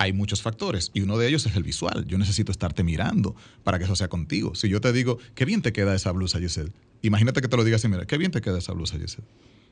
hay 0.00 0.14
muchos 0.14 0.40
factores 0.40 0.90
y 0.94 1.02
uno 1.02 1.18
de 1.18 1.28
ellos 1.28 1.44
es 1.44 1.54
el 1.56 1.62
visual. 1.62 2.06
Yo 2.06 2.16
necesito 2.16 2.50
estarte 2.50 2.82
mirando 2.82 3.36
para 3.62 3.78
que 3.78 3.84
eso 3.84 3.94
sea 3.94 4.08
contigo. 4.08 4.54
Si 4.54 4.66
yo 4.70 4.80
te 4.80 4.94
digo, 4.94 5.18
qué 5.34 5.44
bien 5.44 5.60
te 5.60 5.74
queda 5.74 5.94
esa 5.94 6.10
blusa, 6.10 6.38
Giselle, 6.38 6.72
imagínate 7.02 7.42
que 7.42 7.48
te 7.48 7.56
lo 7.58 7.64
digas 7.64 7.82
así, 7.82 7.88
mira, 7.88 8.06
qué 8.06 8.16
bien 8.16 8.30
te 8.30 8.40
queda 8.40 8.56
esa 8.56 8.72
blusa, 8.72 8.98
Giselle. 8.98 9.28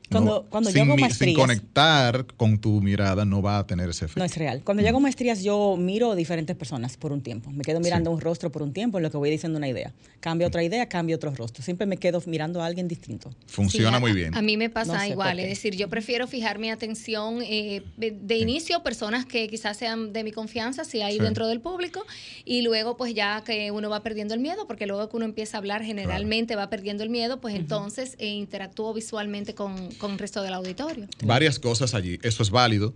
Cuando, 0.09 0.45
cuando 0.49 0.69
yo 0.69 0.81
hago 0.83 0.97
maestrías. 0.97 1.35
Sin 1.35 1.39
conectar 1.39 2.25
con 2.37 2.59
tu 2.59 2.81
mirada 2.81 3.25
no 3.25 3.41
va 3.41 3.59
a 3.59 3.67
tener 3.67 3.89
ese 3.89 4.05
efecto. 4.05 4.19
No 4.19 4.25
es 4.25 4.35
real. 4.37 4.61
Cuando 4.63 4.81
yo 4.83 4.89
hago 4.89 4.99
maestrías, 4.99 5.43
yo 5.43 5.75
miro 5.77 6.15
diferentes 6.15 6.55
personas 6.55 6.97
por 6.97 7.11
un 7.11 7.21
tiempo. 7.21 7.51
Me 7.51 7.63
quedo 7.63 7.79
mirando 7.79 8.11
un 8.11 8.19
rostro 8.19 8.51
por 8.51 8.61
un 8.61 8.73
tiempo 8.73 8.97
en 8.97 9.03
lo 9.03 9.11
que 9.11 9.17
voy 9.17 9.29
diciendo 9.29 9.57
una 9.57 9.67
idea. 9.67 9.93
Cambio 10.19 10.47
otra 10.47 10.63
idea, 10.63 10.87
cambio 10.87 11.15
otro 11.15 11.33
rostro. 11.33 11.63
Siempre 11.63 11.85
me 11.85 11.97
quedo 11.97 12.21
mirando 12.25 12.61
a 12.61 12.65
alguien 12.65 12.87
distinto. 12.87 13.29
Funciona 13.47 13.99
muy 13.99 14.13
bien. 14.13 14.35
A 14.35 14.41
mí 14.41 14.57
me 14.57 14.69
pasa 14.69 15.07
igual. 15.07 15.39
Es 15.39 15.49
decir, 15.49 15.75
yo 15.75 15.89
prefiero 15.89 16.27
fijar 16.27 16.59
mi 16.59 16.69
atención 16.69 17.41
eh, 17.43 17.83
de 17.97 18.37
inicio, 18.37 18.83
personas 18.83 19.25
que 19.25 19.47
quizás 19.47 19.77
sean 19.77 20.13
de 20.13 20.23
mi 20.23 20.31
confianza, 20.31 20.83
si 20.83 21.01
hay 21.01 21.19
dentro 21.19 21.47
del 21.47 21.61
público, 21.61 22.05
y 22.45 22.61
luego 22.61 22.97
pues 22.97 23.13
ya 23.13 23.43
que 23.45 23.71
uno 23.71 23.89
va 23.89 24.01
perdiendo 24.01 24.33
el 24.33 24.39
miedo, 24.39 24.67
porque 24.67 24.87
luego 24.87 25.09
que 25.09 25.15
uno 25.15 25.25
empieza 25.25 25.57
a 25.57 25.59
hablar 25.59 25.83
generalmente 25.83 26.55
va 26.55 26.69
perdiendo 26.69 27.03
el 27.03 27.09
miedo, 27.09 27.39
pues 27.39 27.55
entonces 27.55 28.15
eh, 28.19 28.27
interactúo 28.27 28.93
visualmente 28.93 29.53
con 29.55 29.89
con 29.99 30.11
el 30.11 30.17
resto 30.17 30.41
del 30.41 30.53
auditorio. 30.53 31.07
Varias 31.23 31.59
cosas 31.59 31.93
allí, 31.93 32.19
eso 32.23 32.41
es 32.41 32.49
válido. 32.49 32.93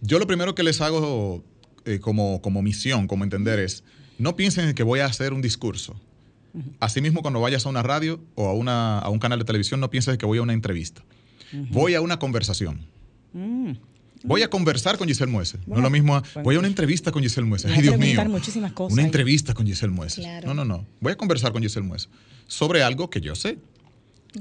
Yo 0.00 0.18
lo 0.18 0.26
primero 0.26 0.54
que 0.54 0.62
les 0.62 0.80
hago 0.80 1.42
eh, 1.86 1.98
como, 2.00 2.42
como 2.42 2.60
misión, 2.60 3.06
como 3.06 3.24
entender 3.24 3.58
es, 3.58 3.84
no 4.18 4.36
piensen 4.36 4.74
que 4.74 4.82
voy 4.82 5.00
a 5.00 5.06
hacer 5.06 5.32
un 5.32 5.40
discurso. 5.40 5.98
Asimismo, 6.80 7.22
cuando 7.22 7.40
vayas 7.40 7.64
a 7.64 7.68
una 7.68 7.82
radio 7.82 8.20
o 8.34 8.48
a, 8.48 8.54
una, 8.54 8.98
a 8.98 9.08
un 9.08 9.18
canal 9.18 9.38
de 9.38 9.44
televisión, 9.44 9.80
no 9.80 9.88
pienses 9.88 10.18
que 10.18 10.26
voy 10.26 10.38
a 10.38 10.42
una 10.42 10.52
entrevista. 10.52 11.02
Voy 11.70 11.94
a 11.94 12.00
una 12.00 12.18
conversación. 12.18 12.80
Mm. 13.32 13.72
Voy 14.22 14.42
a 14.42 14.50
conversar 14.50 14.98
con 14.98 15.08
Giselle 15.08 15.32
Muese. 15.32 15.58
no 15.66 15.80
lo 15.80 15.88
mismo. 15.88 16.20
voy 16.42 16.56
a 16.56 16.58
una 16.58 16.68
entrevista 16.68 17.10
con 17.10 17.22
Giselle 17.22 17.46
Muese. 17.46 17.68
Ay, 17.68 17.82
Dios 17.82 17.96
mío. 17.96 18.22
Muchísimas 18.28 18.72
cosas 18.72 18.92
una 18.92 19.02
entrevista 19.02 19.54
con 19.54 19.66
Giselle 19.66 19.92
Muese. 19.92 20.22
No, 20.44 20.52
no, 20.52 20.64
no. 20.64 20.86
Voy 21.00 21.12
a 21.12 21.16
conversar 21.16 21.52
con 21.52 21.62
Giselle 21.62 21.86
Muese 21.86 22.08
sobre 22.46 22.82
algo 22.82 23.08
que 23.08 23.20
yo 23.20 23.34
sé. 23.34 23.58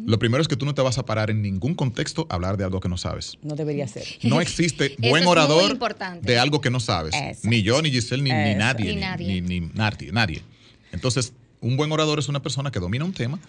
Lo 0.06 0.20
primero 0.20 0.42
es 0.42 0.48
que 0.48 0.56
tú 0.56 0.66
no 0.66 0.76
te 0.76 0.82
vas 0.82 0.98
a 0.98 1.06
parar 1.06 1.30
en 1.32 1.42
ningún 1.42 1.74
contexto 1.76 2.28
a 2.30 2.36
hablar 2.36 2.58
de 2.58 2.64
algo 2.64 2.80
que 2.80 2.90
no 2.90 2.98
sabes. 2.98 3.38
No 3.42 3.56
debería 3.56 3.88
ser. 3.88 4.06
No 4.24 4.42
existe 4.42 4.96
buen 5.00 5.26
orador 5.26 5.78
de 6.22 6.40
algo 6.40 6.62
que 6.62 6.70
no 6.70 6.80
sabes. 6.80 7.16
Ni 7.44 7.62
yo, 7.64 7.82
ni 7.82 7.90
Giselle, 7.92 8.22
ni, 8.24 8.30
nadie. 8.30 8.96
Ni, 9.18 9.42
Ni, 9.42 9.60
nadie. 9.74 10.12
nadie. 10.12 10.42
Entonces, 10.92 11.34
un 11.62 11.78
buen 11.78 11.92
orador 11.92 12.20
es 12.20 12.30
una 12.30 12.42
persona 12.42 12.72
que 12.72 12.80
domina 12.80 13.06
un 13.06 13.14
tema 13.14 13.40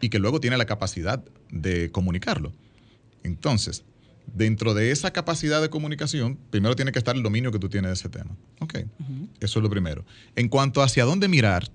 y 0.00 0.08
que 0.10 0.18
luego 0.18 0.40
tiene 0.40 0.56
la 0.56 0.66
capacidad 0.66 1.22
de 1.50 1.90
comunicarlo. 1.90 2.52
Entonces, 3.24 3.84
dentro 4.34 4.74
de 4.74 4.90
esa 4.90 5.12
capacidad 5.12 5.60
de 5.60 5.70
comunicación, 5.70 6.38
primero 6.50 6.76
tiene 6.76 6.92
que 6.92 6.98
estar 6.98 7.16
el 7.16 7.22
dominio 7.22 7.50
que 7.50 7.58
tú 7.58 7.68
tienes 7.68 7.88
de 7.90 7.94
ese 7.94 8.08
tema. 8.08 8.36
Ok, 8.60 8.80
eso 9.40 9.58
es 9.58 9.62
lo 9.62 9.70
primero. 9.70 10.04
En 10.36 10.48
cuanto 10.48 10.82
a 10.82 10.84
hacia 10.84 11.04
dónde 11.04 11.28
mirar, 11.28 11.70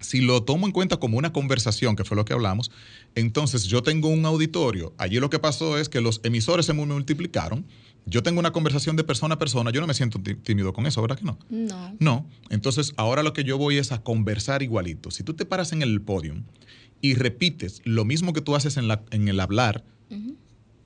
si 0.00 0.20
lo 0.20 0.42
tomo 0.42 0.66
en 0.66 0.72
cuenta 0.72 0.96
como 0.96 1.18
una 1.18 1.32
conversación, 1.32 1.94
que 1.94 2.04
fue 2.04 2.16
lo 2.16 2.24
que 2.24 2.32
hablamos, 2.32 2.70
entonces 3.14 3.64
yo 3.64 3.82
tengo 3.82 4.08
un 4.08 4.24
auditorio. 4.24 4.94
Allí 4.98 5.20
lo 5.20 5.30
que 5.30 5.38
pasó 5.38 5.78
es 5.78 5.88
que 5.88 6.00
los 6.00 6.20
emisores 6.24 6.66
se 6.66 6.72
multiplicaron. 6.72 7.66
Yo 8.06 8.22
tengo 8.22 8.40
una 8.40 8.50
conversación 8.50 8.96
de 8.96 9.04
persona 9.04 9.34
a 9.34 9.38
persona. 9.38 9.70
Yo 9.70 9.80
no 9.80 9.86
me 9.86 9.94
siento 9.94 10.20
tímido 10.42 10.72
con 10.72 10.86
eso, 10.86 11.02
¿verdad 11.02 11.18
que 11.18 11.24
no? 11.24 11.38
No. 11.50 11.96
No. 12.00 12.26
Entonces 12.48 12.94
ahora 12.96 13.22
lo 13.22 13.34
que 13.34 13.44
yo 13.44 13.58
voy 13.58 13.76
es 13.76 13.92
a 13.92 14.02
conversar 14.02 14.62
igualito. 14.62 15.10
Si 15.10 15.22
tú 15.22 15.34
te 15.34 15.44
paras 15.44 15.72
en 15.72 15.82
el 15.82 16.00
podio 16.00 16.34
y 17.02 17.14
repites 17.14 17.82
lo 17.84 18.04
mismo 18.04 18.32
que 18.32 18.40
tú 18.40 18.56
haces 18.56 18.78
en, 18.78 18.88
la, 18.88 19.02
en 19.10 19.28
el 19.28 19.38
hablar, 19.38 19.84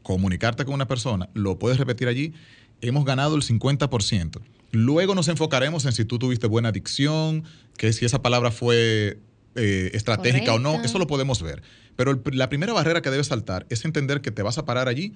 comunicarte 0.02 0.64
con 0.64 0.74
una 0.74 0.86
persona, 0.86 1.30
lo 1.34 1.58
puedes 1.58 1.78
repetir 1.78 2.08
allí, 2.08 2.34
hemos 2.80 3.04
ganado 3.04 3.36
el 3.36 3.42
50%. 3.42 4.40
Luego 4.74 5.14
nos 5.14 5.28
enfocaremos 5.28 5.84
en 5.86 5.92
si 5.92 6.04
tú 6.04 6.18
tuviste 6.18 6.48
buena 6.48 6.72
dicción, 6.72 7.44
que 7.76 7.92
si 7.92 8.04
esa 8.04 8.22
palabra 8.22 8.50
fue 8.50 9.20
eh, 9.54 9.90
estratégica 9.94 10.52
o 10.52 10.58
no, 10.58 10.82
eso 10.82 10.98
lo 10.98 11.06
podemos 11.06 11.40
ver. 11.42 11.62
Pero 11.94 12.20
la 12.32 12.48
primera 12.48 12.72
barrera 12.72 13.00
que 13.00 13.10
debes 13.10 13.28
saltar 13.28 13.66
es 13.70 13.84
entender 13.84 14.20
que 14.20 14.32
te 14.32 14.42
vas 14.42 14.58
a 14.58 14.64
parar 14.64 14.88
allí 14.88 15.14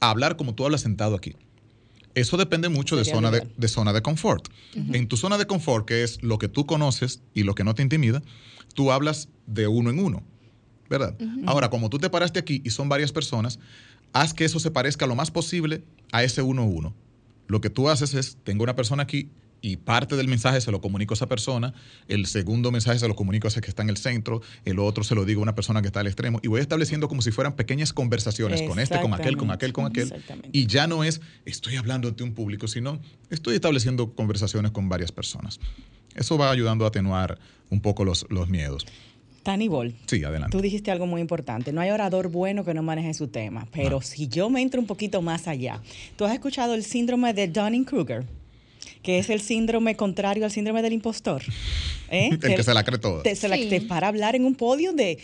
a 0.00 0.10
hablar 0.10 0.36
como 0.36 0.54
tú 0.54 0.66
hablas 0.66 0.82
sentado 0.82 1.16
aquí. 1.16 1.36
Eso 2.14 2.36
depende 2.36 2.68
mucho 2.68 2.96
de 2.96 3.04
zona 3.06 3.30
de, 3.30 3.68
zona 3.68 3.94
de 3.94 4.02
confort. 4.02 4.48
En 4.74 5.08
tu 5.08 5.16
zona 5.16 5.38
de 5.38 5.46
confort, 5.46 5.86
que 5.86 6.02
es 6.02 6.22
lo 6.22 6.38
que 6.38 6.48
tú 6.48 6.66
conoces 6.66 7.22
y 7.32 7.44
lo 7.44 7.54
que 7.54 7.64
no 7.64 7.74
te 7.74 7.82
intimida, 7.82 8.22
tú 8.74 8.92
hablas 8.92 9.30
de 9.46 9.68
uno 9.68 9.88
en 9.88 10.00
uno, 10.00 10.22
¿verdad? 10.90 11.16
Ahora, 11.46 11.70
como 11.70 11.88
tú 11.88 11.98
te 11.98 12.10
paraste 12.10 12.38
aquí 12.38 12.60
y 12.62 12.70
son 12.70 12.90
varias 12.90 13.12
personas, 13.12 13.58
haz 14.12 14.34
que 14.34 14.44
eso 14.44 14.58
se 14.58 14.70
parezca 14.70 15.06
lo 15.06 15.14
más 15.14 15.30
posible 15.30 15.82
a 16.12 16.24
ese 16.24 16.42
uno 16.42 16.62
a 16.62 16.66
uno 16.66 16.94
lo 17.48 17.60
que 17.60 17.70
tú 17.70 17.88
haces 17.88 18.14
es, 18.14 18.38
tengo 18.44 18.62
una 18.62 18.76
persona 18.76 19.02
aquí 19.02 19.30
y 19.60 19.76
parte 19.76 20.16
del 20.16 20.28
mensaje 20.28 20.60
se 20.60 20.70
lo 20.70 20.80
comunico 20.80 21.14
a 21.14 21.16
esa 21.16 21.28
persona, 21.28 21.74
el 22.06 22.26
segundo 22.26 22.70
mensaje 22.70 22.98
se 22.98 23.08
lo 23.08 23.16
comunico 23.16 23.46
a 23.46 23.50
ese 23.50 23.60
que 23.60 23.68
está 23.68 23.82
en 23.82 23.88
el 23.88 23.96
centro, 23.96 24.40
el 24.64 24.78
otro 24.78 25.02
se 25.02 25.14
lo 25.14 25.24
digo 25.24 25.40
a 25.40 25.42
una 25.42 25.54
persona 25.54 25.80
que 25.80 25.88
está 25.88 26.00
al 26.00 26.06
extremo, 26.06 26.38
y 26.42 26.48
voy 26.48 26.60
estableciendo 26.60 27.08
como 27.08 27.22
si 27.22 27.32
fueran 27.32 27.56
pequeñas 27.56 27.92
conversaciones 27.92 28.62
con 28.62 28.78
este, 28.78 29.00
con 29.00 29.14
aquel, 29.14 29.36
con 29.36 29.50
aquel, 29.50 29.72
con 29.72 29.86
aquel. 29.86 30.12
Y 30.52 30.66
ya 30.66 30.86
no 30.86 31.02
es, 31.02 31.20
estoy 31.44 31.76
hablando 31.76 32.08
ante 32.08 32.22
un 32.22 32.34
público, 32.34 32.68
sino 32.68 33.00
estoy 33.30 33.56
estableciendo 33.56 34.14
conversaciones 34.14 34.70
con 34.70 34.88
varias 34.88 35.10
personas. 35.10 35.58
Eso 36.14 36.38
va 36.38 36.50
ayudando 36.50 36.84
a 36.84 36.88
atenuar 36.88 37.38
un 37.70 37.80
poco 37.80 38.04
los, 38.04 38.26
los 38.30 38.48
miedos. 38.48 38.86
Tani 39.48 39.66
Bol. 39.66 39.94
Sí, 40.04 40.22
adelante. 40.24 40.54
Tú 40.54 40.60
dijiste 40.60 40.90
algo 40.90 41.06
muy 41.06 41.22
importante. 41.22 41.72
No 41.72 41.80
hay 41.80 41.88
orador 41.88 42.28
bueno 42.28 42.66
que 42.66 42.74
no 42.74 42.82
maneje 42.82 43.14
su 43.14 43.28
tema. 43.28 43.66
Pero 43.72 44.02
si 44.02 44.28
yo 44.28 44.50
me 44.50 44.60
entro 44.60 44.78
un 44.78 44.86
poquito 44.86 45.22
más 45.22 45.48
allá, 45.48 45.80
¿tú 46.16 46.26
has 46.26 46.34
escuchado 46.34 46.74
el 46.74 46.84
síndrome 46.84 47.32
de 47.32 47.48
Dunning-Kruger? 47.48 48.26
que 49.02 49.18
es 49.18 49.30
el 49.30 49.40
síndrome 49.40 49.96
contrario 49.96 50.44
al 50.44 50.50
síndrome 50.50 50.82
del 50.82 50.92
impostor. 50.92 51.42
¿eh? 52.10 52.28
el 52.32 52.38
que, 52.38 52.62
se 52.62 52.74
la 52.74 52.84
cree 52.84 52.98
toda. 52.98 53.22
para 53.88 54.08
hablar 54.08 54.36
en 54.36 54.44
un 54.44 54.54
podio 54.54 54.92
de, 54.92 55.18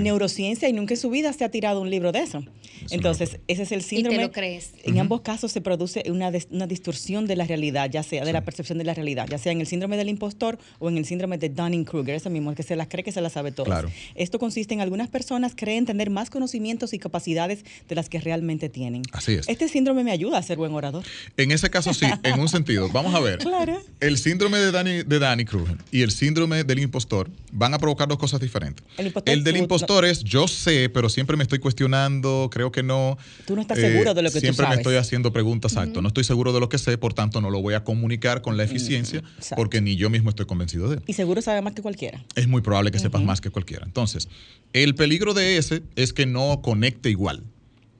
neurociencia 0.00 0.68
y 0.68 0.72
nunca 0.72 0.94
en 0.94 1.00
su 1.00 1.08
vida 1.08 1.32
se 1.32 1.44
ha 1.44 1.48
tirado 1.48 1.80
un 1.80 1.88
libro 1.88 2.10
de 2.10 2.20
eso. 2.20 2.44
Entonces, 2.90 3.38
ese 3.48 3.62
es 3.62 3.72
el 3.72 3.82
síndrome. 3.82 4.16
Y 4.16 4.18
te 4.18 4.24
lo 4.24 4.32
crees. 4.32 4.72
En 4.84 4.98
ambos 4.98 5.20
casos 5.22 5.52
se 5.52 5.60
produce 5.60 6.04
una, 6.10 6.30
una 6.50 6.66
distorsión 6.66 7.26
de 7.26 7.36
la 7.36 7.44
realidad, 7.44 7.90
ya 7.90 8.02
sea 8.02 8.24
de 8.24 8.32
la 8.32 8.44
percepción 8.44 8.78
de 8.78 8.84
la 8.84 8.94
realidad, 8.94 9.26
ya 9.28 9.38
sea 9.38 9.52
en 9.52 9.60
el 9.60 9.66
síndrome 9.66 9.96
del 9.96 10.08
impostor 10.08 10.58
o 10.78 10.88
en 10.88 10.98
el 10.98 11.04
síndrome 11.04 11.38
de 11.38 11.48
Dunning-Kruger, 11.48 12.14
eso 12.14 12.30
mismo, 12.30 12.50
el 12.50 12.56
que 12.56 12.62
se 12.62 12.76
las 12.76 12.88
cree 12.88 13.04
que 13.04 13.12
se 13.12 13.20
las 13.20 13.32
sabe 13.32 13.52
todo. 13.52 13.68
Esto 14.14 14.38
consiste 14.38 14.74
en 14.74 14.80
algunas 14.80 15.08
personas 15.08 15.52
creen 15.56 15.86
tener 15.86 16.10
más 16.10 16.30
conocimientos 16.30 16.92
y 16.92 16.98
capacidades 16.98 17.64
de 17.88 17.94
las 17.94 18.08
que 18.08 18.20
realmente 18.20 18.68
tienen. 18.68 19.02
Así 19.12 19.34
es. 19.34 19.48
Este 19.48 19.68
síndrome 19.68 20.04
me 20.04 20.12
ayuda 20.12 20.38
a 20.38 20.42
ser 20.42 20.58
buen 20.58 20.72
orador. 20.72 21.04
En 21.36 21.50
ese 21.50 21.70
caso 21.70 21.94
sí, 21.94 22.06
en 22.22 22.40
un 22.40 22.48
sentido. 22.48 22.88
Vamos 22.90 23.14
a 23.14 23.20
ver. 23.20 23.38
Claro. 23.38 23.82
El 24.00 24.18
síndrome 24.18 24.58
de 24.58 24.72
Danny, 24.72 25.02
de 25.02 25.18
Danny 25.18 25.44
Kruger 25.44 25.76
y 25.90 26.02
el 26.02 26.10
síndrome 26.10 26.64
del 26.64 26.78
impostor 26.78 27.30
van 27.52 27.74
a 27.74 27.78
provocar 27.78 28.08
dos 28.08 28.18
cosas 28.18 28.40
diferentes. 28.40 28.84
El, 29.24 29.44
del 29.44 29.56
impostor 29.56 30.04
es 30.04 30.22
yo 30.22 30.48
sé, 30.48 30.88
pero 30.88 31.08
siempre 31.08 31.36
me 31.36 31.42
estoy 31.42 31.58
cuestionando, 31.58 32.48
creo 32.52 32.67
que 32.72 32.82
no. 32.82 33.18
Tú 33.46 33.54
no 33.54 33.62
estás 33.62 33.78
seguro 33.78 34.14
de 34.14 34.22
lo 34.22 34.28
que 34.28 34.34
tú 34.34 34.40
sabes. 34.40 34.56
Siempre 34.56 34.68
me 34.68 34.74
estoy 34.74 34.96
haciendo 34.96 35.32
preguntas, 35.32 35.72
exacto. 35.72 36.02
No 36.02 36.08
estoy 36.08 36.24
seguro 36.24 36.52
de 36.52 36.60
lo 36.60 36.68
que 36.68 36.78
sé, 36.78 36.98
por 36.98 37.14
tanto 37.14 37.40
no 37.40 37.50
lo 37.50 37.60
voy 37.60 37.74
a 37.74 37.84
comunicar 37.84 38.42
con 38.42 38.56
la 38.56 38.64
eficiencia 38.64 39.22
porque 39.56 39.80
ni 39.80 39.96
yo 39.96 40.10
mismo 40.10 40.30
estoy 40.30 40.46
convencido 40.46 40.88
de 40.88 40.96
él. 40.96 41.02
Y 41.06 41.12
seguro 41.12 41.42
sabe 41.42 41.62
más 41.62 41.74
que 41.74 41.82
cualquiera. 41.82 42.24
Es 42.34 42.48
muy 42.48 42.62
probable 42.62 42.90
que 42.90 42.98
sepas 42.98 43.22
más 43.22 43.40
que 43.40 43.50
cualquiera. 43.50 43.84
Entonces, 43.84 44.28
el 44.72 44.94
peligro 44.94 45.34
de 45.34 45.56
ese 45.56 45.82
es 45.96 46.12
que 46.12 46.26
no 46.26 46.60
conecte 46.62 47.10
igual 47.10 47.42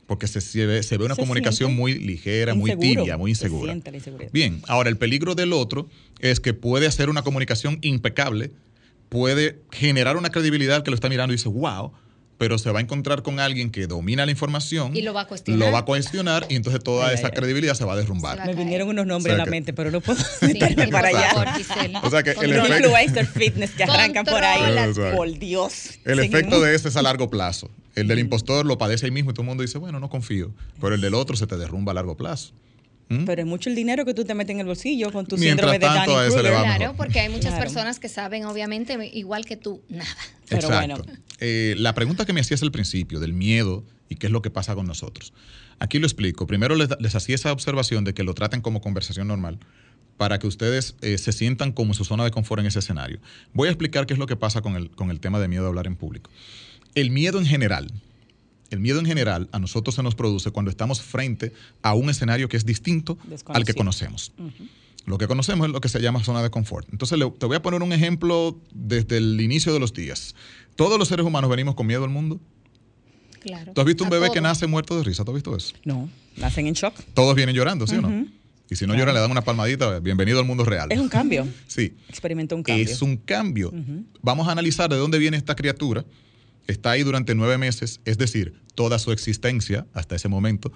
porque 0.08 0.26
se, 0.26 0.64
ve, 0.64 0.82
se 0.82 0.96
ve 0.96 1.04
una 1.04 1.14
comunicación 1.14 1.76
muy 1.76 1.98
ligera, 1.98 2.54
muy 2.54 2.74
tibia, 2.76 3.18
muy 3.18 3.32
insegura. 3.32 3.76
Bien, 4.32 4.62
ahora 4.66 4.88
el 4.88 4.96
peligro 4.96 5.34
del 5.34 5.52
otro 5.52 5.86
es 6.18 6.40
que 6.40 6.54
puede 6.54 6.86
hacer 6.86 7.10
una 7.10 7.20
comunicación 7.20 7.78
impecable, 7.82 8.50
puede 9.10 9.60
generar 9.70 10.16
una 10.16 10.30
credibilidad 10.30 10.82
que 10.82 10.90
lo 10.90 10.94
está 10.94 11.10
mirando 11.10 11.34
y 11.34 11.36
dice, 11.36 11.50
wow, 11.50 11.92
pero 12.38 12.56
se 12.56 12.70
va 12.70 12.78
a 12.78 12.82
encontrar 12.82 13.22
con 13.22 13.40
alguien 13.40 13.70
que 13.70 13.86
domina 13.88 14.24
la 14.24 14.30
información. 14.30 14.96
Y 14.96 15.02
lo 15.02 15.12
va 15.12 15.22
a 15.22 15.26
cuestionar. 15.26 15.58
Lo 15.58 15.72
va 15.72 15.80
a 15.80 15.84
cuestionar 15.84 16.46
y 16.48 16.54
entonces 16.54 16.82
toda 16.82 17.12
esa 17.12 17.30
credibilidad 17.30 17.74
se 17.74 17.84
va 17.84 17.94
a 17.94 17.96
derrumbar. 17.96 18.46
Me 18.46 18.54
vinieron 18.54 18.88
unos 18.88 19.06
nombres 19.06 19.34
a 19.34 19.38
la 19.38 19.46
mente, 19.46 19.72
pero 19.72 19.90
no 19.90 20.00
puedo 20.00 20.22
meterme 20.40 20.88
para 20.88 21.08
allá. 21.08 22.00
o 22.02 22.10
sea 22.10 22.22
que 22.22 22.30
el 22.30 22.52
efecto, 22.52 22.76
influencer 22.76 23.26
fitness 23.26 23.70
que 23.72 23.84
arrancan 23.84 24.24
por 24.24 24.42
ahí. 24.42 24.92
Por 25.14 25.38
Dios. 25.38 25.98
El 26.04 26.20
efecto 26.20 26.60
de 26.60 26.74
este 26.74 26.88
es 26.88 26.96
a 26.96 27.02
largo 27.02 27.28
plazo. 27.28 27.70
El 27.96 28.06
del 28.06 28.20
impostor 28.20 28.64
lo 28.64 28.78
padece 28.78 29.06
ahí 29.06 29.12
mismo 29.12 29.32
y 29.32 29.34
todo 29.34 29.42
el 29.42 29.48
mundo 29.48 29.62
dice, 29.62 29.78
bueno, 29.78 29.98
no 29.98 30.08
confío. 30.08 30.52
Pero 30.80 30.94
el 30.94 31.00
del 31.00 31.14
otro 31.14 31.36
se 31.36 31.48
te 31.48 31.56
derrumba 31.56 31.90
a 31.90 31.94
largo 31.96 32.16
plazo. 32.16 32.52
¿Mm? 33.08 33.24
Pero 33.24 33.42
es 33.42 33.46
mucho 33.46 33.70
el 33.70 33.76
dinero 33.76 34.04
que 34.04 34.12
tú 34.12 34.24
te 34.24 34.34
metes 34.34 34.54
en 34.54 34.60
el 34.60 34.66
bolsillo 34.66 35.10
con 35.10 35.26
tu 35.26 35.38
síndrome 35.38 35.78
de 35.78 35.86
Danny 35.86 36.12
Claro, 36.40 36.94
porque 36.96 37.20
hay 37.20 37.28
muchas 37.28 37.58
personas 37.58 37.98
que 37.98 38.08
saben, 38.08 38.44
obviamente, 38.44 38.98
igual 39.12 39.44
que 39.44 39.56
tú, 39.56 39.82
nada. 39.88 40.10
Pero 40.48 40.68
bueno. 40.68 40.96
Eh, 41.40 41.74
la 41.78 41.94
pregunta 41.94 42.26
que 42.26 42.32
me 42.32 42.40
hacías 42.40 42.62
al 42.62 42.72
principio 42.72 43.20
del 43.20 43.32
miedo 43.32 43.84
y 44.08 44.16
qué 44.16 44.26
es 44.26 44.32
lo 44.32 44.42
que 44.42 44.50
pasa 44.50 44.74
con 44.74 44.86
nosotros. 44.86 45.32
Aquí 45.78 45.98
lo 45.98 46.06
explico. 46.06 46.46
Primero 46.46 46.74
les, 46.74 47.14
hacía 47.14 47.34
esa 47.34 47.52
observación 47.52 48.04
de 48.04 48.14
que 48.14 48.24
lo 48.24 48.34
traten 48.34 48.60
como 48.60 48.80
conversación 48.80 49.28
normal 49.28 49.58
para 50.16 50.38
que 50.40 50.48
ustedes 50.48 50.96
eh, 51.00 51.16
se 51.16 51.32
sientan 51.32 51.70
como 51.70 51.90
en 51.90 51.94
su 51.94 52.04
zona 52.04 52.24
de 52.24 52.32
confort 52.32 52.60
en 52.60 52.66
ese 52.66 52.80
escenario. 52.80 53.20
Voy 53.52 53.68
a 53.68 53.70
explicar 53.70 54.06
qué 54.06 54.14
es 54.14 54.18
lo 54.18 54.26
que 54.26 54.34
pasa 54.34 54.62
con 54.62 54.74
el, 54.74 54.90
con 54.90 55.10
el 55.10 55.20
tema 55.20 55.38
de 55.38 55.46
miedo 55.46 55.64
a 55.64 55.68
hablar 55.68 55.86
en 55.86 55.94
público. 55.94 56.30
El 56.96 57.10
miedo 57.10 57.38
en 57.38 57.46
general, 57.46 57.92
el 58.70 58.80
miedo 58.80 58.98
en 58.98 59.06
general 59.06 59.48
a 59.52 59.58
nosotros 59.58 59.94
se 59.94 60.02
nos 60.02 60.14
produce 60.14 60.50
cuando 60.50 60.70
estamos 60.70 61.00
frente 61.00 61.52
a 61.82 61.94
un 61.94 62.10
escenario 62.10 62.48
que 62.48 62.56
es 62.56 62.66
distinto 62.66 63.18
al 63.46 63.64
que 63.64 63.74
conocemos. 63.74 64.32
Lo 65.06 65.16
que 65.16 65.26
conocemos 65.26 65.68
es 65.68 65.72
lo 65.72 65.80
que 65.80 65.88
se 65.88 66.00
llama 66.00 66.22
zona 66.22 66.42
de 66.42 66.50
confort. 66.50 66.86
Entonces 66.92 67.18
te 67.38 67.46
voy 67.46 67.56
a 67.56 67.62
poner 67.62 67.82
un 67.82 67.92
ejemplo 67.92 68.58
desde 68.72 69.16
el 69.16 69.40
inicio 69.40 69.72
de 69.72 69.80
los 69.80 69.94
días. 69.94 70.34
Todos 70.76 70.98
los 70.98 71.08
seres 71.08 71.24
humanos 71.24 71.48
venimos 71.48 71.74
con 71.74 71.86
miedo 71.86 72.04
al 72.04 72.10
mundo. 72.10 72.38
Claro. 73.40 73.72
¿Tú 73.72 73.80
has 73.80 73.86
visto 73.86 74.04
un 74.04 74.10
bebé 74.10 74.30
que 74.30 74.40
nace 74.40 74.66
muerto 74.66 74.96
de 74.98 75.04
risa? 75.04 75.24
¿Tú 75.24 75.30
has 75.30 75.36
visto 75.36 75.56
eso? 75.56 75.74
No, 75.84 76.10
nacen 76.36 76.66
en 76.66 76.74
shock. 76.74 76.94
Todos 77.14 77.34
vienen 77.34 77.54
llorando, 77.54 77.86
¿sí 77.86 77.96
o 77.96 78.02
no? 78.02 78.26
Y 78.70 78.76
si 78.76 78.86
no 78.86 78.94
lloran, 78.94 79.14
le 79.14 79.20
dan 79.20 79.30
una 79.30 79.40
palmadita. 79.40 79.98
Bienvenido 80.00 80.40
al 80.40 80.44
mundo 80.44 80.64
real. 80.64 80.92
Es 80.92 80.98
un 80.98 81.08
cambio. 81.08 81.48
Sí. 81.66 81.94
Experimenta 82.08 82.54
un 82.54 82.62
cambio. 82.62 82.84
Es 82.84 83.00
un 83.00 83.16
cambio. 83.16 83.72
Vamos 84.20 84.46
a 84.46 84.52
analizar 84.52 84.90
de 84.90 84.96
dónde 84.96 85.18
viene 85.18 85.38
esta 85.38 85.56
criatura 85.56 86.04
está 86.68 86.92
ahí 86.92 87.02
durante 87.02 87.34
nueve 87.34 87.58
meses, 87.58 88.00
es 88.04 88.18
decir, 88.18 88.54
toda 88.74 89.00
su 89.00 89.10
existencia 89.10 89.86
hasta 89.94 90.14
ese 90.14 90.28
momento. 90.28 90.70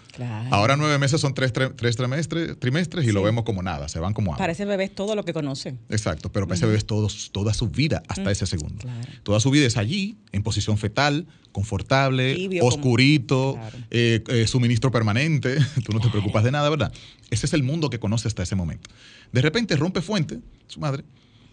Ahora 0.51 0.77
nueve 0.77 0.99
meses 0.99 1.21
son 1.21 1.35
tres, 1.35 1.53
trimestres, 1.53 2.59
trimestres 2.59 3.07
y 3.07 3.13
lo 3.13 3.23
vemos 3.23 3.45
como 3.45 3.63
nada, 3.63 3.89
se 3.89 4.01
van 4.01 4.13
como 4.13 4.33
agua. 4.33 4.39
Para 4.39 4.53
ese 4.53 4.65
bebé 4.65 4.85
es 4.85 4.95
todo 4.95 5.15
lo 5.15 5.25
que 5.25 5.33
conoce. 5.33 5.77
Exacto, 5.89 6.33
pero 6.33 6.49
para 6.49 6.57
ese 6.57 6.67
bebé 6.67 6.79
es 6.79 6.87
todo, 6.87 7.09
toda 7.31 7.55
su 7.55 7.69
vida 7.69 8.03
hasta 8.09 8.33
ese 8.33 8.47
segundo. 8.47 8.85
Toda 9.23 9.39
su 9.39 9.51
vida 9.51 9.67
es 9.67 9.77
allí, 9.77 10.17
en 10.33 10.43
posición 10.43 10.79
fetal, 10.79 11.29
confortable, 11.53 12.49
oscurito, 12.63 13.59
eh, 13.91 14.25
eh, 14.27 14.47
suministro 14.47 14.91
permanente, 14.91 15.59
tú 15.85 15.93
no 15.93 16.01
te 16.01 16.09
preocupas 16.09 16.43
de 16.43 16.51
nada, 16.51 16.69
¿verdad? 16.71 16.93
Ese 17.31 17.47
es 17.47 17.53
el 17.53 17.63
mundo 17.63 17.91
que 17.91 18.01
conoce 18.01 18.27
hasta 18.27 18.43
ese 18.43 18.57
momento. 18.57 18.91
De 19.31 19.43
repente 19.43 19.77
rompe 19.77 20.01
fuente, 20.01 20.41
su 20.67 20.81
madre, 20.81 21.05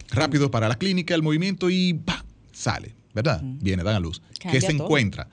rápido 0.09 0.49
para 0.49 0.69
la 0.69 0.77
clínica, 0.77 1.13
el 1.13 1.21
movimiento 1.21 1.69
y 1.69 1.93
¡bah! 1.93 2.25
sale 2.53 2.98
¿verdad? 3.13 3.41
Viene, 3.43 3.83
dan 3.83 3.95
a 3.95 3.99
luz. 3.99 4.21
¿Qué 4.39 4.61
se 4.61 4.71
encuentra? 4.71 5.29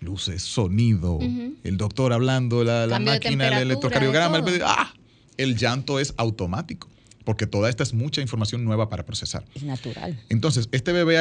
Luces, 0.00 0.42
sonido, 0.42 1.18
el 1.62 1.76
doctor 1.76 2.12
hablando, 2.12 2.64
la, 2.64 2.98
máquina, 2.98 3.48
el 3.48 3.62
electrocardiograma, 3.64 4.38
el, 4.38 4.62
¡ah! 4.64 4.94
el 5.36 5.56
llanto 5.56 5.98
es 5.98 6.14
automático 6.16 6.88
porque 7.24 7.46
toda 7.46 7.68
esta 7.68 7.82
es 7.82 7.94
mucha 7.94 8.20
información 8.20 8.64
nueva 8.64 8.88
para 8.88 9.04
procesar. 9.04 9.44
Es 9.54 9.62
natural. 9.62 10.18
Entonces, 10.30 10.68
este 10.72 10.92
bebé 10.92 11.16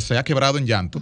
se 0.00 0.18
ha 0.18 0.24
quebrado 0.24 0.58
en 0.58 0.66
llanto. 0.66 1.00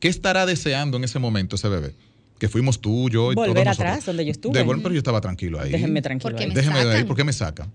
¿Qué 0.00 0.08
estará 0.08 0.46
deseando 0.46 0.96
en 0.96 1.04
ese 1.04 1.18
momento 1.18 1.56
ese 1.56 1.68
bebé? 1.68 1.94
Que 2.38 2.48
fuimos 2.48 2.80
tú, 2.80 3.08
yo 3.08 3.30
y 3.30 3.34
Volver 3.34 3.68
atrás, 3.68 4.06
donde 4.06 4.24
yo 4.24 4.32
estuve. 4.32 4.64
pero 4.64 4.90
yo 4.90 4.98
estaba 4.98 5.20
tranquilo 5.20 5.60
ahí. 5.60 5.70
Déjenme 5.70 6.02
tranquilo. 6.02 6.36
Déjenme 6.36 6.78
ahí, 6.78 7.04
¿por 7.04 7.16
qué 7.16 7.24
me 7.24 7.32
sacan? 7.32 7.70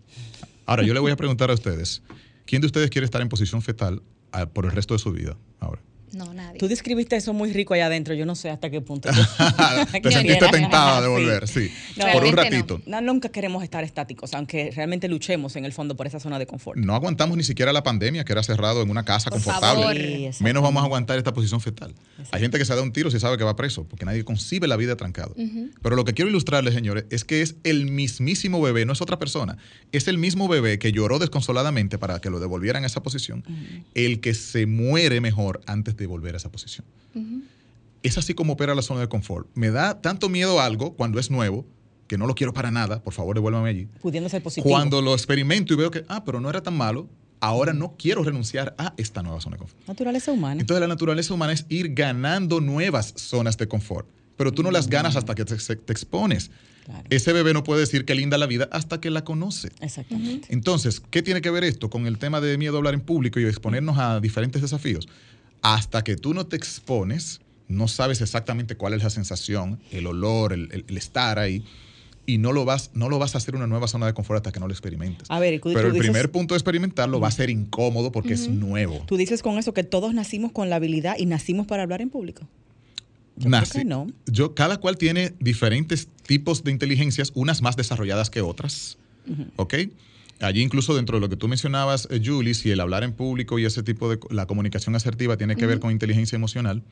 Ahora, 0.65 0.83
yo 0.83 0.93
le 0.93 0.99
voy 0.99 1.11
a 1.11 1.15
preguntar 1.15 1.51
a 1.51 1.53
ustedes, 1.53 2.01
¿quién 2.45 2.61
de 2.61 2.65
ustedes 2.65 2.89
quiere 2.89 3.05
estar 3.05 3.21
en 3.21 3.29
posición 3.29 3.61
fetal 3.61 4.01
por 4.45 4.65
el 4.65 4.71
resto 4.71 4.93
de 4.93 4.99
su 4.99 5.11
vida 5.11 5.37
ahora. 5.59 5.81
No, 6.13 6.33
nadie. 6.33 6.57
Tú 6.57 6.67
describiste 6.67 7.15
eso 7.15 7.33
muy 7.33 7.51
rico 7.51 7.73
allá 7.73 7.87
adentro. 7.87 8.13
Yo 8.13 8.25
no 8.25 8.35
sé 8.35 8.49
hasta 8.49 8.69
qué 8.69 8.81
punto. 8.81 9.09
Te 9.91 10.11
sentiste 10.11 10.47
tentada 10.49 11.01
de 11.01 11.07
volver, 11.07 11.47
sí. 11.47 11.71
por 12.13 12.23
un 12.23 12.33
ratito. 12.33 12.81
No. 12.85 13.01
nunca 13.01 13.29
queremos 13.29 13.63
estar 13.63 13.83
estáticos, 13.83 14.33
aunque 14.33 14.71
realmente 14.75 15.07
luchemos 15.07 15.55
en 15.55 15.65
el 15.65 15.73
fondo 15.73 15.95
por 15.95 16.07
esa 16.07 16.19
zona 16.19 16.39
de 16.39 16.47
confort. 16.47 16.79
No 16.79 16.95
aguantamos 16.95 17.37
ni 17.37 17.43
siquiera 17.43 17.73
la 17.73 17.83
pandemia, 17.83 18.23
que 18.23 18.31
era 18.31 18.43
cerrado 18.43 18.81
en 18.81 18.89
una 18.89 19.03
casa 19.03 19.29
confortable. 19.29 20.31
Menos 20.39 20.63
vamos 20.63 20.81
a 20.81 20.85
aguantar 20.85 21.17
esta 21.17 21.33
posición 21.33 21.59
fetal. 21.61 21.93
Hay 22.31 22.41
gente 22.41 22.57
que 22.57 22.65
se 22.65 22.75
da 22.75 22.81
un 22.81 22.91
tiro 22.91 23.11
si 23.11 23.19
sabe 23.19 23.37
que 23.37 23.43
va 23.43 23.55
preso, 23.55 23.83
porque 23.85 24.05
nadie 24.05 24.23
concibe 24.23 24.67
la 24.67 24.77
vida 24.77 24.95
trancado. 24.95 25.35
Pero 25.81 25.95
lo 25.95 26.05
que 26.05 26.13
quiero 26.13 26.29
ilustrarles, 26.29 26.73
señores, 26.73 27.05
es 27.09 27.23
que 27.23 27.41
es 27.41 27.55
el 27.63 27.85
mismísimo 27.85 28.61
bebé, 28.61 28.85
no 28.85 28.93
es 28.93 29.01
otra 29.01 29.19
persona. 29.19 29.57
Es 29.91 30.07
el 30.07 30.17
mismo 30.17 30.47
bebé 30.47 30.79
que 30.79 30.91
lloró 30.91 31.19
desconsoladamente 31.19 31.97
para 31.97 32.19
que 32.19 32.29
lo 32.29 32.39
devolvieran 32.39 32.83
a 32.83 32.87
esa 32.87 33.03
posición, 33.03 33.43
el 33.93 34.19
que 34.21 34.33
se 34.33 34.65
muere 34.65 35.21
mejor 35.21 35.61
antes 35.65 35.96
de 35.97 36.07
volver 36.07 36.35
a 36.35 36.37
esa 36.37 36.51
posición. 36.51 36.85
Es 38.03 38.17
así 38.17 38.33
como 38.33 38.53
opera 38.53 38.75
la 38.75 38.81
zona 38.81 39.01
de 39.01 39.09
confort. 39.09 39.47
Me 39.55 39.71
da 39.71 40.01
tanto 40.01 40.29
miedo 40.29 40.61
algo 40.61 40.93
cuando 40.93 41.19
es 41.19 41.29
nuevo, 41.29 41.65
que 42.07 42.17
no 42.17 42.25
lo 42.25 42.35
quiero 42.35 42.53
para 42.53 42.71
nada, 42.71 43.03
por 43.03 43.13
favor, 43.13 43.35
devuélvame 43.35 43.69
allí. 43.69 43.87
Pudiendo 44.01 44.29
ser 44.29 44.41
positivo. 44.41 44.69
Cuando 44.69 45.01
lo 45.01 45.13
experimento 45.13 45.73
y 45.73 45.77
veo 45.77 45.91
que, 45.91 46.05
ah, 46.07 46.23
pero 46.23 46.39
no 46.39 46.49
era 46.49 46.61
tan 46.61 46.77
malo, 46.77 47.09
ahora 47.39 47.73
no 47.73 47.95
quiero 47.97 48.23
renunciar 48.23 48.75
a 48.77 48.93
esta 48.97 49.21
nueva 49.21 49.41
zona 49.41 49.55
de 49.55 49.59
confort. 49.59 49.87
Naturaleza 49.87 50.31
humana. 50.31 50.61
Entonces 50.61 50.81
la 50.81 50.87
naturaleza 50.87 51.33
humana 51.33 51.53
es 51.53 51.65
ir 51.69 51.93
ganando 51.93 52.61
nuevas 52.61 53.13
zonas 53.15 53.57
de 53.57 53.67
confort, 53.67 54.07
pero 54.35 54.51
tú 54.51 54.63
no 54.63 54.71
las 54.71 54.87
ganas 54.87 55.15
hasta 55.15 55.35
que 55.35 55.45
te, 55.45 55.55
expones. 55.55 56.51
Ese 57.09 57.33
bebé 57.33 57.53
no 57.53 57.65
puede 57.65 57.81
decir 57.81 58.05
que 58.05 58.15
linda 58.15 58.37
la 58.37 58.45
vida 58.45 58.69
hasta 58.71 59.01
que 59.01 59.09
la 59.09 59.25
conoce. 59.25 59.71
Exactamente. 59.81 60.47
Entonces, 60.51 61.01
¿qué 61.01 61.21
tiene 61.21 61.41
que 61.41 61.49
ver 61.49 61.65
esto 61.65 61.89
con 61.89 62.07
el 62.07 62.17
tema 62.17 62.39
de 62.39 62.57
miedo 62.57 62.75
a 62.75 62.77
hablar 62.77 62.93
en 62.93 63.01
público 63.01 63.41
y 63.41 63.45
exponernos 63.45 63.97
a 63.97 64.21
diferentes 64.21 64.61
desafíos? 64.61 65.07
Hasta 65.61 66.03
que 66.03 66.15
tú 66.15 66.33
no 66.33 66.47
te 66.47 66.55
expones, 66.55 67.41
no 67.67 67.87
sabes 67.87 68.21
exactamente 68.21 68.75
cuál 68.75 68.93
es 68.93 69.03
la 69.03 69.09
sensación, 69.09 69.79
el 69.91 70.07
olor, 70.07 70.53
el, 70.53 70.85
estar 70.89 71.39
ahí. 71.39 71.63
Y 72.25 72.39
no 72.39 72.51
lo, 72.51 72.65
vas, 72.65 72.91
no 72.93 73.07
lo 73.07 73.19
vas 73.19 73.35
a 73.35 73.37
hacer 73.37 73.55
una 73.55 73.67
nueva 73.67 73.87
zona 73.87 74.05
de 74.05 74.13
confort 74.13 74.39
hasta 74.39 74.51
que 74.51 74.59
no 74.59 74.67
lo 74.67 74.73
experimentes. 74.73 75.31
A 75.31 75.39
ver, 75.39 75.61
Pero 75.61 75.87
el 75.87 75.97
primer 75.97 76.29
punto 76.29 76.55
de 76.55 76.57
experimentarlo 76.57 77.21
va 77.21 77.29
a 77.29 77.31
ser 77.31 77.49
incómodo 77.49 78.11
porque 78.11 78.33
es 78.33 78.49
nuevo. 78.49 79.01
Tú 79.07 79.15
dices 79.15 79.41
con 79.41 79.57
eso 79.57 79.73
que 79.73 79.85
todos 79.85 80.13
nacimos 80.13 80.51
con 80.51 80.69
la 80.69 80.75
habilidad 80.75 81.15
y 81.17 81.25
nacimos 81.25 81.67
para 81.67 81.83
hablar 81.83 82.01
en 82.01 82.09
público. 82.09 82.45
Yo 83.37 83.49
no. 83.85 84.07
Yo, 84.25 84.55
cada 84.55 84.77
cual 84.77 84.97
tiene 84.97 85.33
diferentes 85.39 86.09
tipos 86.25 86.63
de 86.63 86.71
inteligencias, 86.71 87.31
unas 87.35 87.61
más 87.61 87.75
desarrolladas 87.77 88.29
que 88.29 88.41
otras. 88.41 88.97
¿Ok? 89.55 89.75
Allí 90.39 90.61
incluso 90.61 90.95
dentro 90.95 91.17
de 91.17 91.21
lo 91.21 91.29
que 91.29 91.35
tú 91.35 91.47
mencionabas, 91.47 92.07
eh, 92.11 92.21
Julie, 92.23 92.53
si 92.53 92.69
el 92.69 92.79
hablar 92.79 93.03
en 93.03 93.13
público 93.13 93.57
y 93.57 93.65
ese 93.65 93.81
tipo 93.81 94.09
de 94.09 94.19
la 94.29 94.45
comunicación 94.45 94.95
asertiva 94.95 95.37
tiene 95.37 95.55
que 95.55 95.65
ver 95.65 95.79
con 95.79 95.91
inteligencia 95.91 96.35
emocional, 96.35 96.83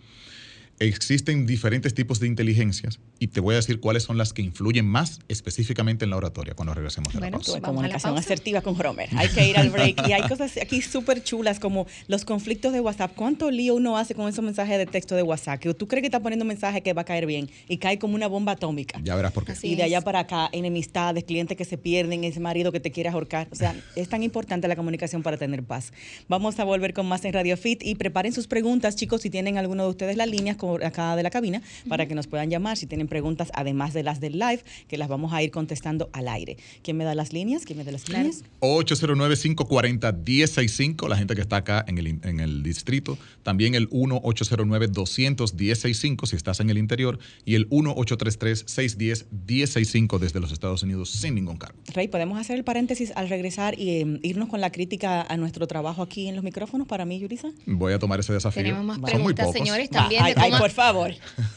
existen 0.79 1.45
diferentes 1.45 1.93
tipos 1.93 2.19
de 2.19 2.27
inteligencias 2.27 2.99
y 3.17 3.27
te 3.27 3.39
voy 3.39 3.53
a 3.53 3.57
decir 3.57 3.79
cuáles 3.79 4.03
son 4.03 4.17
las 4.17 4.33
que 4.33 4.41
influyen 4.41 4.85
más 4.85 5.19
específicamente 5.29 6.03
en 6.03 6.11
la 6.11 6.17
oratoria 6.17 6.53
cuando 6.53 6.73
regresemos 6.73 7.13
de 7.13 7.19
la 7.21 7.31
pausa. 7.31 7.61
comunicación 7.61 8.17
asertiva 8.17 8.61
con 8.61 8.77
Romer. 8.77 9.09
Hay 9.15 9.29
que 9.29 9.47
ir 9.47 9.57
al 9.57 9.69
break 9.69 10.07
y 10.07 10.11
hay 10.11 10.21
cosas 10.27 10.57
aquí 10.61 10.81
súper 10.81 11.23
chulas 11.23 11.59
como 11.59 11.88
los 12.07 12.25
conflictos 12.25 12.73
de 12.73 12.81
WhatsApp. 12.81 13.13
¿Cuánto 13.15 13.51
lío 13.51 13.75
uno 13.75 13.97
hace 13.97 14.15
con 14.15 14.27
esos 14.27 14.43
mensajes 14.43 14.77
de 14.77 14.85
texto 14.85 15.15
de 15.15 15.23
WhatsApp? 15.23 15.59
Que 15.59 15.73
tú 15.73 15.88
crees 15.88 16.01
que 16.01 16.07
está 16.07 16.19
poniendo 16.19 16.43
un 16.43 16.49
mensaje 16.49 16.81
que 16.81 16.93
va 16.93 17.03
a 17.03 17.05
caer 17.05 17.25
bien 17.25 17.49
y 17.69 17.77
cae 17.77 17.97
como 17.97 18.15
una 18.15 18.27
bomba 18.27 18.53
atómica. 18.53 18.99
Ya 19.03 19.15
verás 19.15 19.31
por 19.31 19.45
qué. 19.45 19.53
y 19.61 19.75
de 19.75 19.83
allá 19.83 20.01
para 20.01 20.19
acá, 20.19 20.49
enemistades, 20.51 21.23
clientes 21.23 21.57
que 21.57 21.65
se 21.65 21.77
pierden, 21.77 22.23
ese 22.25 22.39
marido 22.39 22.71
que 22.71 22.81
te 22.81 22.91
quiere 22.91 23.09
ahorcar. 23.09 23.47
O 23.51 23.55
sea, 23.55 23.75
es 23.95 24.09
tan 24.09 24.23
importante 24.23 24.67
la 24.67 24.75
comunicación 24.75 25.23
para 25.23 25.38
tener 25.38 25.63
paz. 25.63 25.93
Vamos 26.27 26.59
a 26.59 26.65
volver 26.65 26.93
con 26.93 27.05
más 27.05 27.23
en 27.23 27.33
Radio 27.33 27.55
Fit 27.55 27.81
y 27.83 27.95
preparen 27.95 28.33
sus 28.33 28.47
preguntas, 28.47 28.95
chicos, 28.95 29.21
si 29.21 29.29
tienen 29.29 29.57
alguno 29.57 29.83
de 29.83 29.89
ustedes 29.89 30.17
las 30.17 30.29
líneas 30.29 30.57
acá 30.84 31.15
de 31.15 31.23
la 31.23 31.30
cabina 31.30 31.62
para 31.88 32.08
que 32.08 32.15
nos 32.15 32.28
puedan 32.28 32.49
llamar 32.49 32.75
si 32.78 32.88
tienen 32.88 33.08
preguntas, 33.08 33.51
además 33.54 33.93
de 33.93 34.04
las 34.04 34.19
del 34.19 34.39
live, 34.39 34.62
que 34.88 34.97
las 34.97 35.08
vamos 35.08 35.32
a 35.34 35.43
ir 35.43 35.51
contestando 35.51 36.10
al 36.13 36.28
aire. 36.28 36.58
¿Quién 36.84 36.97
me 36.97 37.04
da 37.04 37.13
las 37.15 37.34
líneas? 37.34 37.65
¿Quién 37.65 37.78
me 37.78 37.84
da 37.84 37.91
las 37.91 38.10
líneas? 38.10 38.43
809-540-1065, 38.62 41.08
la 41.08 41.17
gente 41.17 41.36
que 41.36 41.41
está 41.41 41.58
acá 41.58 41.86
en 41.88 41.97
el, 41.97 42.08
en 42.08 42.39
el 42.39 42.63
distrito. 42.63 43.17
También 43.43 43.75
el 43.75 43.89
1-809-200-1065 43.89 46.25
si 46.25 46.36
estás 46.36 46.60
en 46.60 46.69
el 46.69 46.78
interior. 46.78 47.17
Y 47.45 47.56
el 47.56 47.69
1-833-610-1065 47.69 50.19
desde 50.19 50.39
los 50.39 50.51
Estados 50.51 50.84
Unidos 50.84 51.10
sin 51.10 51.34
ningún 51.36 51.58
cargo. 51.58 51.80
Rey, 51.93 52.08
¿podemos 52.08 52.39
hacer 52.39 52.58
el 52.58 52.63
paréntesis 52.63 53.12
al 53.15 53.30
regresar 53.30 53.80
y 53.80 54.01
em, 54.01 54.19
irnos 54.23 54.49
con 54.49 54.62
la 54.62 54.71
crítica 54.71 55.21
a 55.21 55.38
nuestro 55.38 55.67
trabajo 55.67 56.01
aquí 56.01 56.28
en 56.28 56.36
los 56.36 56.43
micrófonos 56.43 56.88
para 56.88 57.06
mí, 57.06 57.19
Yurisa? 57.19 57.51
Voy 57.65 57.93
a 57.93 57.99
tomar 57.99 58.19
ese 58.19 58.34
desafío. 58.34 58.63
Tenemos 58.63 58.86
más 58.86 58.99
preguntas, 58.99 59.51
señores, 59.51 59.89
también. 59.89 60.23
Ay, 60.55 60.59
por 60.59 60.71
favor. 60.71 61.13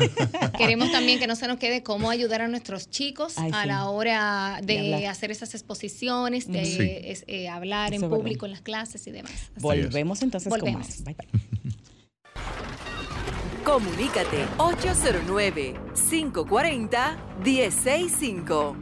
Queremos 0.58 0.92
también 0.92 1.18
que 1.18 1.26
no 1.26 1.36
se 1.36 1.46
nos 1.46 1.58
quede 1.58 1.82
cómo 1.82 2.10
ayudar 2.10 2.42
a 2.42 2.48
nuestros 2.48 2.90
chicos 2.90 3.38
a 3.38 3.66
la 3.66 3.88
hora 3.88 4.60
de, 4.62 5.06
hacer 5.06 5.30
esas 5.30 5.54
exposiciones, 5.54 6.46
de 6.46 7.18
eh, 7.26 7.48
hablar 7.48 7.94
en 7.94 8.08
público 8.08 8.46
en 8.46 8.52
las 8.52 8.60
clases 8.60 9.06
y 9.06 9.10
demás. 9.10 9.32
Volvemos 9.56 10.22
entonces 10.22 10.52
con 10.52 10.72
más. 10.72 11.04
Bye, 11.04 11.14
bye. 11.14 11.28
Comunícate 13.64 14.46
809 14.56 15.74
540 15.94 17.18
165 17.44 18.76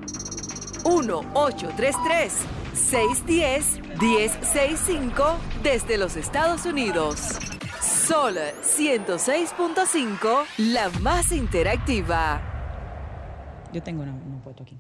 1833 0.85 2.33
610-1065 2.77 5.37
desde 5.63 5.97
los 5.99 6.17
Estados 6.17 6.67
Unidos. 6.67 7.39
Sol 7.87 8.37
106.5, 8.63 10.45
la 10.59 10.91
más 11.01 11.31
interactiva. 11.31 12.41
Yo 13.73 13.81
tengo 13.81 14.03
una, 14.03 14.13
un 14.13 14.41
puesto 14.43 14.65
aquí. 14.65 14.77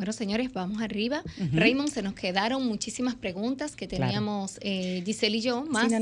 Bueno, 0.00 0.14
señores, 0.14 0.50
vamos 0.54 0.80
arriba. 0.80 1.22
Raymond, 1.52 1.92
se 1.92 2.00
nos 2.00 2.14
quedaron 2.14 2.66
muchísimas 2.66 3.16
preguntas 3.16 3.76
que 3.76 3.86
teníamos 3.86 4.58
eh, 4.62 5.02
Giselle 5.04 5.36
y 5.36 5.42
yo, 5.42 5.66
más 5.66 5.92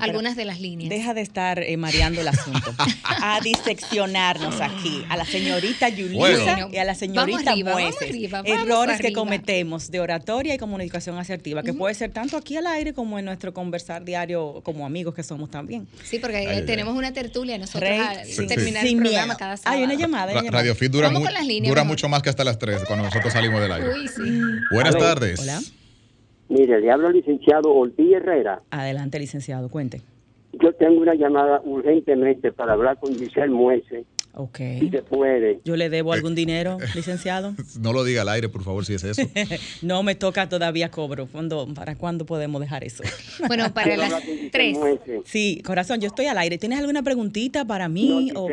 algunas 0.00 0.34
de 0.34 0.44
las 0.44 0.60
líneas. 0.60 0.90
Deja 0.90 1.14
de 1.14 1.20
estar 1.20 1.60
eh, 1.62 1.76
mareando 1.76 2.20
el 2.20 2.26
asunto. 2.26 2.74
a 3.04 3.38
diseccionarnos 3.40 4.60
aquí. 4.60 5.04
A 5.08 5.16
la 5.16 5.24
señorita 5.24 5.88
Yulisa 5.88 6.68
y 6.72 6.78
a 6.78 6.84
la 6.84 6.96
señorita 6.96 7.54
Mueces. 7.54 8.12
Errores 8.44 9.00
que 9.00 9.12
cometemos 9.12 9.88
de 9.92 10.00
oratoria 10.00 10.56
y 10.56 10.58
comunicación 10.58 11.16
asertiva, 11.16 11.62
que 11.62 11.74
puede 11.74 11.94
ser 11.94 12.10
tanto 12.10 12.36
aquí 12.36 12.56
al 12.56 12.66
aire 12.66 12.92
como 12.92 13.20
en 13.20 13.24
nuestro 13.26 13.54
conversar 13.54 14.04
diario 14.04 14.62
como 14.64 14.84
amigos 14.84 15.14
que 15.14 15.22
somos 15.22 15.48
también. 15.48 15.86
Sí, 16.02 16.18
porque 16.18 16.64
tenemos 16.66 16.96
una 16.96 17.12
tertulia 17.12 17.56
nosotros 17.56 17.88
terminar 18.48 18.84
el 18.84 18.96
programa 18.96 19.36
cada 19.36 19.56
sábado. 19.58 19.78
Hay 19.78 19.84
una 19.84 19.94
llamada. 19.94 20.42
Radio 20.50 20.74
Fit 20.74 20.90
dura, 20.90 21.08
dura 21.08 21.84
mucho 21.84 22.08
más 22.08 22.20
que 22.20 22.30
hasta 22.30 22.42
las 22.42 22.58
3 22.58 22.82
cuando 22.88 23.04
nosotros 23.04 23.32
salimos 23.32 23.43
del 23.52 23.72
aire. 23.72 23.88
Buenas 24.70 24.96
tardes. 24.96 25.40
Hola. 25.40 25.60
Mire, 26.48 26.80
le 26.80 26.90
hablo 26.90 27.08
al 27.08 27.14
licenciado 27.14 27.72
Ortiz 27.74 28.12
Herrera. 28.12 28.62
Adelante, 28.70 29.18
licenciado, 29.18 29.68
cuente. 29.68 30.02
Yo 30.52 30.72
tengo 30.74 31.00
una 31.00 31.14
llamada 31.14 31.60
urgentemente 31.64 32.52
para 32.52 32.74
hablar 32.74 32.98
con 32.98 33.14
Giselle 33.14 33.48
Muese. 33.48 34.04
Ok. 34.36 34.58
Si 34.80 34.90
se 34.90 35.02
puede. 35.02 35.60
¿Yo 35.64 35.76
le 35.76 35.88
debo 35.88 36.12
algún 36.12 36.34
dinero, 36.34 36.78
licenciado? 36.94 37.54
No 37.80 37.92
lo 37.92 38.04
diga 38.04 38.22
al 38.22 38.28
aire, 38.28 38.48
por 38.48 38.62
favor, 38.62 38.84
si 38.84 38.94
es 38.94 39.04
eso. 39.04 39.22
no 39.82 40.02
me 40.02 40.14
toca 40.14 40.48
todavía 40.48 40.90
cobro. 40.90 41.26
¿Cuándo, 41.30 41.68
¿Para 41.74 41.96
cuándo 41.96 42.26
podemos 42.26 42.60
dejar 42.60 42.84
eso? 42.84 43.04
bueno, 43.48 43.72
para 43.72 43.96
las 43.96 44.22
tres. 44.50 44.78
Sí, 45.24 45.62
corazón, 45.64 46.00
yo 46.00 46.08
estoy 46.08 46.26
al 46.26 46.38
aire. 46.38 46.58
¿Tienes 46.58 46.80
alguna 46.80 47.02
preguntita 47.02 47.64
para 47.64 47.88
mí? 47.88 48.32
o... 48.34 48.48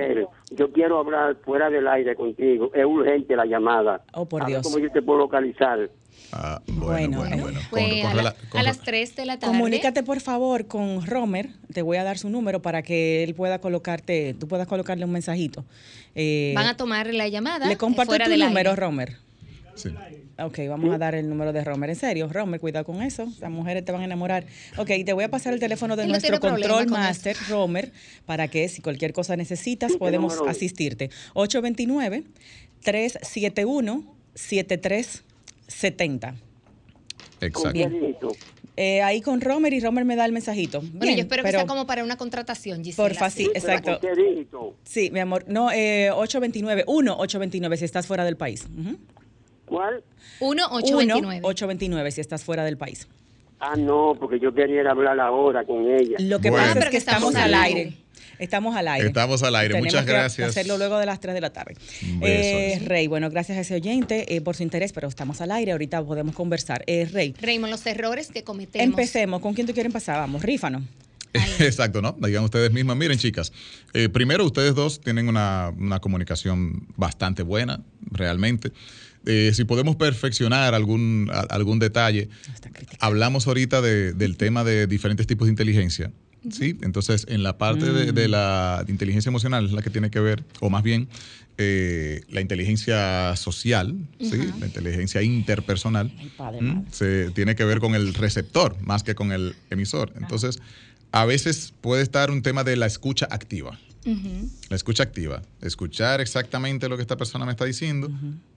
Yo 0.54 0.72
quiero 0.74 1.00
hablar 1.00 1.38
fuera 1.46 1.70
del 1.70 1.88
aire 1.88 2.13
contigo. 2.15 2.72
Es 2.74 2.86
urgente 2.86 3.36
la 3.36 3.46
llamada. 3.46 4.04
Oh, 4.13 4.26
por 4.26 4.46
Dios. 4.46 4.63
¿Cómo 4.63 4.80
yo 4.80 4.91
te 4.91 5.02
puedo 5.02 5.20
localizar? 5.20 5.89
Ah, 6.34 6.62
bueno, 6.67 7.17
bueno, 7.20 7.50
bueno. 7.72 8.34
a, 8.54 8.63
las 8.63 8.80
3 8.80 9.15
de 9.15 9.26
la 9.26 9.38
tarde. 9.38 9.52
Comunícate 9.52 10.04
por 10.04 10.22
favor 10.22 10.67
con 10.67 11.06
Romer, 11.06 11.50
te 11.74 11.82
voy 11.82 11.98
a 11.98 12.04
dar 12.04 12.17
su 12.17 12.30
número 12.30 12.62
para 12.62 12.82
que 12.84 13.24
él 13.24 13.36
pueda 13.36 13.60
colocarte, 13.60 14.36
tú 14.39 14.48
puedas 14.48 14.67
colocarle 14.67 15.04
un 15.06 15.12
mensajito. 15.12 15.65
Eh, 16.15 16.54
Van 16.56 16.67
a 16.67 16.78
tomar 16.78 17.13
la 17.13 17.28
llamada. 17.28 17.67
Le 17.67 17.78
comparto 17.78 18.17
tu 18.17 18.38
número, 18.38 18.76
Romer. 18.76 19.17
Sí. 19.76 19.89
Ok, 20.39 20.60
vamos 20.67 20.94
a 20.94 20.98
dar 20.98 21.15
el 21.15 21.30
número 21.30 21.54
de 21.54 21.63
Romer. 21.63 21.89
En 21.91 21.96
serio, 21.96 22.28
Romer, 22.32 22.60
cuidado 22.60 22.86
con 22.86 23.02
eso. 23.02 23.32
Las 23.39 23.52
mujeres 23.52 23.86
te 23.86 23.91
van 23.91 24.02
a 24.02 24.06
enamorar. 24.06 24.46
Ok, 24.78 24.89
te 25.06 25.13
voy 25.13 25.24
a 25.24 25.30
pasar 25.30 25.54
el 25.54 25.60
teléfono 25.60 25.96
de 25.96 26.08
nuestro 26.08 26.39
control 26.39 26.88
master, 26.88 27.36
Romer, 27.50 27.91
para 28.26 28.48
que 28.48 28.67
si 28.70 28.82
cualquier 28.82 29.13
cosa 29.13 29.36
necesitas, 29.36 29.94
podemos 29.98 30.39
asistirte. 30.48 31.10
829 31.34 32.24
371 32.84 34.04
73 34.34 35.24
70. 35.72 36.36
Exacto. 37.42 38.34
Eh, 38.78 39.02
ahí 39.02 39.22
con 39.22 39.42
Romer 39.42 39.74
y 39.74 39.80
Romer 39.80 40.06
me 40.06 40.16
da 40.16 40.26
el 40.26 40.32
mensajito. 40.32 40.82
bueno, 40.94 41.14
yo 41.14 41.22
espero 41.22 41.44
que 41.44 41.52
sea 41.52 41.66
como 41.66 41.86
para 41.86 42.04
una 42.04 42.18
contratación, 42.18 42.84
Gisela. 42.84 43.10
Porfa, 43.10 43.30
sí, 43.30 43.50
exacto. 43.54 44.00
Sí, 44.84 45.12
mi 45.12 45.20
amor. 45.20 45.46
No, 45.48 45.72
eh, 45.72 46.10
829, 46.12 46.86
1 46.88 47.14
829 47.14 47.78
si 47.78 47.86
estás 47.86 48.08
fuera 48.08 48.24
del 48.24 48.38
país. 48.38 48.68
¿Cuál? 49.66 50.04
1 50.40 50.64
829. 50.72 51.42
829 51.44 52.12
si 52.12 52.22
estás 52.22 52.44
fuera 52.44 52.64
del 52.64 52.78
país. 52.78 53.08
Ah, 53.60 53.76
no, 53.78 54.16
porque 54.20 54.40
yo 54.40 54.54
quería 54.54 54.90
hablar 54.90 55.20
ahora 55.20 55.64
con 55.64 55.88
ella. 55.88 56.18
Lo 56.20 56.40
que 56.40 56.52
pasa 56.52 56.80
es 56.80 56.90
que 56.90 56.98
estamos 56.98 57.36
al 57.36 57.54
aire. 57.54 57.94
Estamos 58.41 58.75
al 58.75 58.88
aire. 58.88 59.08
Estamos 59.08 59.43
al 59.43 59.56
aire. 59.56 59.80
Muchas 59.80 60.04
gracias. 60.04 60.49
hacerlo 60.49 60.80
luego 60.80 60.97
de 60.97 61.06
las 61.06 61.19
3 61.19 61.36
de 61.36 61.41
la 61.41 61.51
tarde. 61.51 61.75
Eh, 62.23 62.82
Rey, 62.86 63.06
bueno, 63.06 63.30
gracias 63.30 63.60
a 63.60 63.62
ese 63.62 63.75
oyente 63.75 64.36
eh, 64.36 64.41
por 64.41 64.56
su 64.56 64.63
interés, 64.63 64.93
pero 64.93 65.08
estamos 65.08 65.41
al 65.41 65.51
aire. 65.51 65.73
Ahorita 65.73 66.04
podemos 66.04 66.34
conversar. 66.34 66.84
Eh, 66.88 67.08
Rey. 67.12 67.36
Raymond, 67.39 67.69
los 67.71 67.86
errores 67.86 68.30
que 68.30 68.43
cometemos. 68.43 68.84
Empecemos. 68.84 69.41
¿Con 69.41 69.54
quién 69.54 69.67
tú 69.67 69.73
quieres 69.73 69.91
empezar? 69.91 70.17
Vamos, 70.17 70.41
rífano. 70.41 70.84
Exacto, 71.60 72.01
¿no? 72.01 72.17
Digan 72.19 72.43
ustedes 72.43 72.71
mismas, 72.73 72.97
miren 72.97 73.19
chicas, 73.19 73.54
eh, 73.93 74.10
primero 74.10 74.43
ustedes 74.43 74.73
dos 74.73 74.99
tienen 74.99 75.30
una, 75.30 75.71
comunicación 76.01 76.88
bastante 76.97 77.43
buena, 77.43 77.80
realmente. 78.10 78.73
si 79.23 79.63
podemos 79.63 79.95
perfeccionar 79.95 80.73
algún, 80.73 81.32
algún 81.49 81.80
detalle, 81.80 82.27
hablamos 82.99 83.47
ahorita 83.47 83.82
del 83.82 84.36
tema 84.36 84.65
de 84.65 84.88
diferentes 84.88 85.25
tipos 85.25 85.45
de 85.45 85.51
inteligencia. 85.51 86.12
¿Sí? 86.49 86.77
Entonces, 86.82 87.25
en 87.30 87.43
la 87.43 87.58
parte 87.58 87.91
de, 87.91 88.27
mm. 88.27 88.32
la 88.32 88.86
inteligencia 88.88 89.30
emocional 89.30 89.65
es 89.65 89.71
la 89.71 89.82
que 89.82 89.89
tiene 89.89 90.10
que 90.10 90.19
ver, 90.19 90.43
o 90.60 90.69
más 90.69 90.84
bien, 90.84 91.08
eh, 91.58 92.21
la 92.30 92.41
inteligencia 92.41 93.36
social, 93.36 93.95
¿sí? 94.19 94.51
la 94.60 94.65
inteligencia 94.65 95.21
interpersonal, 95.21 96.12
se 96.91 97.30
tiene 97.32 97.56
que 97.56 97.65
ver 97.65 97.80
con 97.80 97.93
el 97.93 98.13
receptor 98.13 98.75
más 98.82 99.04
que 99.04 99.13
con 99.15 99.32
el 99.32 99.56
emisor. 99.69 100.13
Entonces, 100.15 100.60
a 101.12 101.25
veces 101.25 101.73
puede 101.82 102.01
estar 102.01 102.32
un 102.32 102.41
tema 102.41 102.63
de 102.63 102.75
la 102.77 102.86
escucha 102.86 103.27
activa. 103.30 103.80
La 104.69 104.75
escucha 104.75 105.04
activa, 105.04 105.43
escuchar 105.62 106.21
exactamente 106.21 106.89
lo 106.89 106.95
que 106.95 107.04
esta 107.04 107.17
persona 107.17 107.45
me 107.45 107.51
está 107.51 107.65
diciendo 107.65 108.10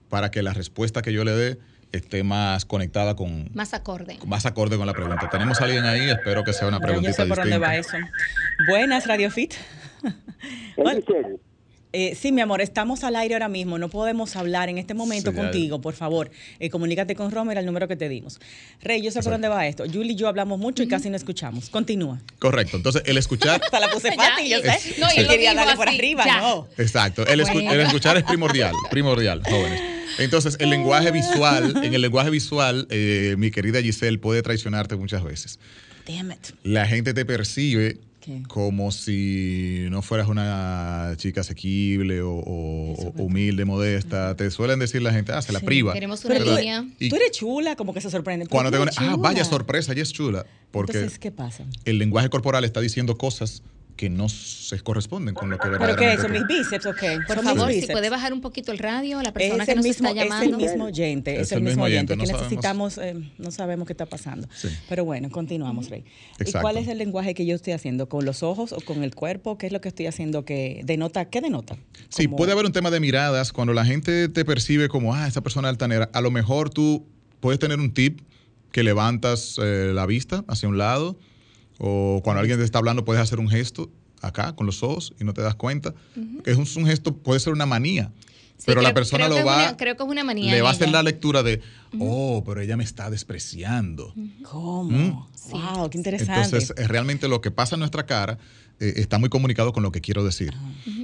para 0.09 0.31
que 0.31 0.41
la 0.41 0.53
respuesta 0.53 1.03
que 1.03 1.13
yo 1.13 1.23
le 1.23 1.31
dé 1.31 1.59
esté 1.97 2.23
más 2.23 2.65
conectada 2.65 3.15
con... 3.15 3.49
Más 3.53 3.73
acorde. 3.73 4.17
Más 4.25 4.45
acorde 4.45 4.77
con 4.77 4.87
la 4.87 4.93
pregunta. 4.93 5.29
Tenemos 5.29 5.61
a 5.61 5.65
alguien 5.65 5.85
ahí, 5.85 6.09
espero 6.09 6.43
que 6.43 6.53
sea 6.53 6.67
una 6.67 6.79
preguntita 6.79 7.11
Yo 7.11 7.23
sé 7.23 7.27
por 7.27 7.37
dónde 7.37 7.57
va 7.57 7.75
eso. 7.75 7.97
Buenas, 8.67 9.07
Radio 9.07 9.31
Fit. 9.31 9.53
Eh, 11.97 12.13
sí, 12.13 12.33
mi 12.33 12.41
amor, 12.41 12.59
estamos 12.59 13.05
al 13.05 13.15
aire 13.15 13.35
ahora 13.35 13.47
mismo. 13.47 13.77
No 13.77 13.87
podemos 13.87 14.35
hablar 14.35 14.67
en 14.67 14.77
este 14.77 14.93
momento 14.93 15.33
contigo, 15.33 15.79
por 15.79 15.93
favor. 15.93 16.29
Eh, 16.59 16.69
comunícate 16.69 17.15
con 17.15 17.31
Romer 17.31 17.57
al 17.57 17.65
número 17.65 17.87
que 17.87 17.95
te 17.95 18.09
dimos. 18.09 18.41
Rey, 18.81 19.01
yo 19.01 19.11
sé 19.11 19.21
por 19.21 19.31
dónde 19.31 19.47
va 19.47 19.65
esto. 19.65 19.85
Julie 19.85 20.11
y 20.11 20.15
yo 20.15 20.27
hablamos 20.27 20.59
mucho 20.59 20.83
y 20.83 20.89
casi 20.89 21.09
no 21.09 21.15
escuchamos. 21.15 21.69
Continúa. 21.69 22.19
Correcto. 22.37 22.75
Entonces, 22.75 23.03
el 23.05 23.17
escuchar. 23.17 23.61
Hasta 23.63 23.79
la 23.79 23.87
puse 23.87 24.11
fácil, 24.11 24.45
yo 24.45 24.59
sé. 24.59 24.99
no, 24.99 25.07
yo 25.15 25.25
quería 25.25 25.53
darle 25.53 25.77
por 25.77 25.87
arriba, 25.87 26.25
no. 26.25 26.67
Exacto. 26.77 27.25
El, 27.25 27.39
el 27.39 27.79
escuchar 27.79 28.17
es 28.17 28.23
primordial, 28.23 28.73
primordial, 28.91 29.41
jóvenes. 29.45 29.94
Entonces, 30.17 30.57
el 30.59 30.69
lenguaje 30.69 31.11
visual, 31.11 31.73
en 31.83 31.93
el 31.93 32.01
lenguaje 32.01 32.29
visual, 32.29 32.87
eh, 32.89 33.35
mi 33.37 33.51
querida 33.51 33.81
Giselle 33.81 34.17
puede 34.17 34.41
traicionarte 34.41 34.95
muchas 34.95 35.23
veces. 35.23 35.59
Damn 36.07 36.31
it. 36.31 36.51
La 36.63 36.85
gente 36.87 37.13
te 37.13 37.25
percibe 37.25 37.99
como 38.47 38.91
si 38.91 39.85
no 39.89 40.01
fueras 40.01 40.27
una 40.27 41.13
chica 41.17 41.41
asequible 41.41 42.21
o, 42.21 42.31
humilde, 43.17 43.65
modesta. 43.65 44.35
Te 44.35 44.49
suelen 44.51 44.79
decir 44.79 45.01
la 45.01 45.11
gente, 45.11 45.31
ah, 45.31 45.41
se 45.41 45.51
la 45.51 45.59
priva. 45.59 45.93
Queremos 45.93 46.23
una 46.25 46.39
línea. 46.39 46.85
tú 47.09 47.15
eres 47.15 47.31
chula, 47.31 47.75
como 47.75 47.93
que 47.93 48.01
se 48.01 48.09
sorprende. 48.09 48.47
Cuando 48.47 48.71
te 48.71 48.77
ah, 48.97 49.15
vaya 49.17 49.45
sorpresa, 49.45 49.93
ella 49.93 50.03
es 50.03 50.11
chula. 50.11 50.45
Porque 50.71 50.93
Entonces, 50.93 51.19
¿qué 51.19 51.31
pasa? 51.31 51.65
El 51.85 51.99
lenguaje 51.99 52.29
corporal 52.29 52.63
está 52.63 52.81
diciendo 52.81 53.17
cosas 53.17 53.61
que 53.95 54.09
no 54.09 54.27
se 54.27 54.79
corresponden 54.81 55.33
con 55.33 55.49
lo 55.49 55.57
que 55.57 55.69
verdaderamente... 55.69 56.05
¿Pero 56.05 56.15
qué? 56.15 56.21
¿Son 56.21 56.31
mis 56.31 56.47
bíceps 56.47 56.85
o 56.85 56.93
qué? 56.93 57.19
Por 57.27 57.41
favor, 57.43 57.71
si 57.71 57.87
puede 57.87 58.09
bajar 58.09 58.33
un 58.33 58.41
poquito 58.41 58.71
el 58.71 58.77
radio, 58.77 59.21
la 59.21 59.31
persona 59.31 59.65
que 59.65 59.75
nos 59.75 59.85
está 59.85 60.11
llamando. 60.11 60.57
Es 60.57 60.63
el 60.63 60.69
mismo 60.69 60.85
oyente, 60.85 61.39
es, 61.39 61.51
el, 61.51 61.61
mismo 61.61 61.83
oyente, 61.83 62.17
que 62.17 62.25
necesitamos, 62.25 62.97
eh, 62.97 63.15
no 63.37 63.51
sabemos 63.51 63.87
qué 63.87 63.93
está 63.93 64.05
pasando. 64.05 64.47
Pero 64.89 65.05
bueno, 65.05 65.29
continuamos, 65.29 65.89
Rey. 65.89 66.03
¿Y 66.45 66.51
cuál 66.51 66.77
es 66.77 66.87
el 66.87 66.97
lenguaje 66.97 67.33
que 67.33 67.45
yo 67.45 67.55
estoy 67.55 67.73
haciendo? 67.73 68.09
¿Con 68.09 68.25
los 68.25 68.43
ojos 68.43 68.73
o 68.73 68.81
con 68.81 69.03
el 69.03 69.15
cuerpo? 69.15 69.57
¿Qué 69.57 69.67
es 69.67 69.71
lo 69.71 69.81
que 69.81 69.87
estoy 69.87 70.07
haciendo 70.07 70.43
que 70.43 70.81
denota? 70.83 71.25
¿Qué 71.25 71.41
denota? 71.41 71.77
Sí, 72.09 72.27
puede 72.27 72.51
haber 72.51 72.65
un 72.65 72.73
tema 72.73 72.91
de 72.91 72.99
miradas. 72.99 73.53
Cuando 73.53 73.73
la 73.73 73.85
gente 73.85 74.27
te 74.27 74.43
percibe 74.43 74.89
como, 74.89 75.13
ah, 75.13 75.27
esa 75.27 75.41
persona 75.41 75.69
altanera, 75.69 76.09
a 76.13 76.21
lo 76.21 76.31
mejor 76.31 76.69
tú 76.69 77.05
puedes 77.39 77.59
tener 77.59 77.79
un 77.79 77.93
tip 77.93 78.21
que 78.71 78.83
levantas 78.83 79.57
eh, 79.63 79.91
la 79.93 80.05
vista 80.05 80.43
hacia 80.49 80.67
un 80.67 80.77
lado 80.77 81.17
o 81.77 82.21
cuando 82.23 82.39
alguien 82.39 82.57
te 82.57 82.63
está 82.63 82.79
hablando 82.79 83.05
puedes 83.05 83.21
hacer 83.21 83.39
un 83.39 83.49
gesto 83.49 83.89
acá 84.21 84.55
con 84.55 84.65
los 84.65 84.83
ojos 84.83 85.13
y 85.19 85.23
no 85.23 85.33
te 85.33 85.41
das 85.41 85.55
cuenta. 85.55 85.93
Es 86.45 86.57
un, 86.57 86.85
gesto, 86.85 87.15
puede 87.15 87.39
ser 87.39 87.53
una 87.53 87.65
manía. 87.65 88.11
pero 88.65 88.81
la 88.81 88.93
persona 88.93 89.27
lo 89.27 89.43
va. 89.45 89.75
creo 89.77 89.95
que 89.95 90.03
es 90.03 90.09
una 90.09 90.23
manía. 90.23 90.51
Le 90.51 90.61
va 90.61 90.69
a 90.69 90.71
hacer 90.71 90.89
la 90.89 91.03
lectura 91.03 91.43
de, 91.43 91.61
oh, 91.99 92.43
pero 92.45 92.61
ella 92.61 92.77
me 92.77 92.83
está 92.83 93.09
despreciando. 93.09 94.13
¿Cómo? 94.43 94.89
¿Mm? 94.89 95.25
Wow, 95.51 95.89
qué 95.89 95.97
interesante. 95.97 96.57
Entonces, 96.57 96.87
realmente 96.87 97.27
lo 97.27 97.41
que 97.41 97.51
pasa 97.51 97.75
en 97.75 97.79
nuestra 97.79 98.05
cara 98.05 98.37
eh, 98.79 98.93
está 98.97 99.19
muy 99.19 99.29
comunicado 99.29 99.73
con 99.73 99.83
lo 99.83 99.91
que 99.91 100.01
quiero 100.01 100.23
decir. 100.23 100.53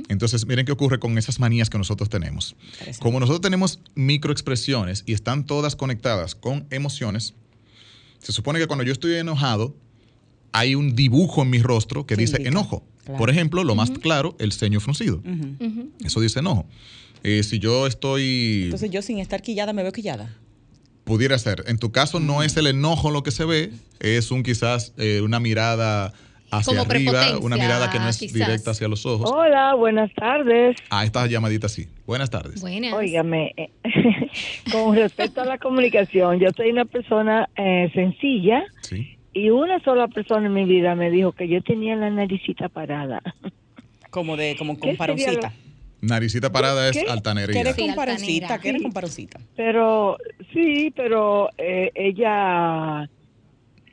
Entonces, 0.09 0.45
miren 0.45 0.65
qué 0.65 0.71
ocurre 0.71 0.99
con 0.99 1.17
esas 1.17 1.39
manías 1.39 1.69
que 1.69 1.77
nosotros 1.77 2.09
tenemos. 2.09 2.55
Como 2.99 3.19
nosotros 3.19 3.41
tenemos 3.41 3.79
microexpresiones 3.95 5.03
y 5.05 5.13
están 5.13 5.45
todas 5.45 5.75
conectadas 5.75 6.35
con 6.35 6.65
emociones, 6.69 7.33
se 8.19 8.31
supone 8.31 8.59
que 8.59 8.67
cuando 8.67 8.83
yo 8.83 8.91
estoy 8.91 9.13
enojado, 9.13 9.75
hay 10.51 10.75
un 10.75 10.95
dibujo 10.95 11.41
en 11.41 11.49
mi 11.49 11.59
rostro 11.59 12.05
que 12.05 12.15
dice 12.15 12.41
enojo. 12.45 12.83
Por 13.17 13.29
ejemplo, 13.29 13.63
lo 13.63 13.75
más 13.75 13.91
claro, 13.91 14.35
el 14.39 14.51
ceño 14.51 14.79
fruncido. 14.79 15.21
Eso 16.03 16.21
dice 16.21 16.39
enojo. 16.39 16.65
Eh, 17.23 17.43
si 17.43 17.59
yo 17.59 17.87
estoy... 17.87 18.63
Entonces 18.65 18.89
yo 18.89 19.01
sin 19.01 19.19
estar 19.19 19.41
quillada 19.41 19.73
me 19.73 19.83
veo 19.83 19.91
quillada. 19.91 20.35
Pudiera 21.03 21.37
ser. 21.37 21.63
En 21.67 21.77
tu 21.77 21.91
caso 21.91 22.19
no 22.19 22.43
es 22.43 22.57
el 22.57 22.67
enojo 22.67 23.11
lo 23.11 23.23
que 23.23 23.31
se 23.31 23.45
ve, 23.45 23.71
es 23.99 24.31
un 24.31 24.43
quizás 24.43 24.93
eh, 24.97 25.21
una 25.21 25.39
mirada 25.39 26.13
hacia 26.51 26.81
arriba, 26.81 27.37
una 27.39 27.57
mirada 27.57 27.91
que 27.91 27.99
no 27.99 28.07
es 28.07 28.19
directa 28.19 28.71
hacia 28.71 28.87
los 28.87 29.05
ojos. 29.05 29.29
Hola, 29.31 29.73
buenas 29.75 30.13
tardes. 30.13 30.77
Ah, 30.89 31.05
esta 31.05 31.25
llamadita 31.27 31.69
sí. 31.69 31.87
Buenas 32.05 32.29
tardes. 32.29 32.61
Buenas. 32.61 32.93
Óigame, 32.93 33.53
eh, 33.57 33.71
con 34.71 34.95
respecto 34.95 35.41
a 35.41 35.45
la 35.45 35.57
comunicación, 35.57 36.39
yo 36.39 36.49
soy 36.55 36.71
una 36.71 36.85
persona 36.85 37.49
sencilla. 37.93 38.63
Sí 38.81 39.17
y 39.33 39.49
una 39.49 39.79
sola 39.83 40.07
persona 40.07 40.47
en 40.47 40.53
mi 40.53 40.65
vida 40.65 40.95
me 40.95 41.09
dijo 41.09 41.31
que 41.31 41.47
yo 41.47 41.61
tenía 41.61 41.95
la 41.95 42.09
naricita 42.09 42.69
parada. 42.69 43.21
Como 44.09 44.35
de, 44.35 44.55
como 44.57 44.77
con 44.77 44.95
paroncita. 44.97 45.53
Naricita 46.01 46.51
parada 46.51 46.89
es 46.89 47.09
altanería. 47.09 47.53
¿Qué 47.53 47.59
eres 47.59 47.77
con 47.77 47.95
paroncita? 47.95 48.59
¿Qué 48.59 48.81
con 48.81 48.91
paroncita? 48.91 49.39
Pero, 49.55 50.17
sí, 50.51 50.91
pero 50.95 51.49
eh, 51.57 51.91
ella, 51.95 53.07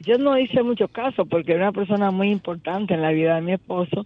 yo 0.01 0.19
no 0.19 0.39
hice 0.39 0.63
mucho 0.63 0.89
caso 0.89 1.27
porque 1.27 1.53
era 1.53 1.69
una 1.69 1.73
persona 1.73 2.11
muy 2.11 2.31
importante 2.31 2.95
en 2.95 3.03
la 3.03 3.11
vida 3.11 3.37
de 3.37 3.43
mi 3.43 3.53
esposo 3.53 4.05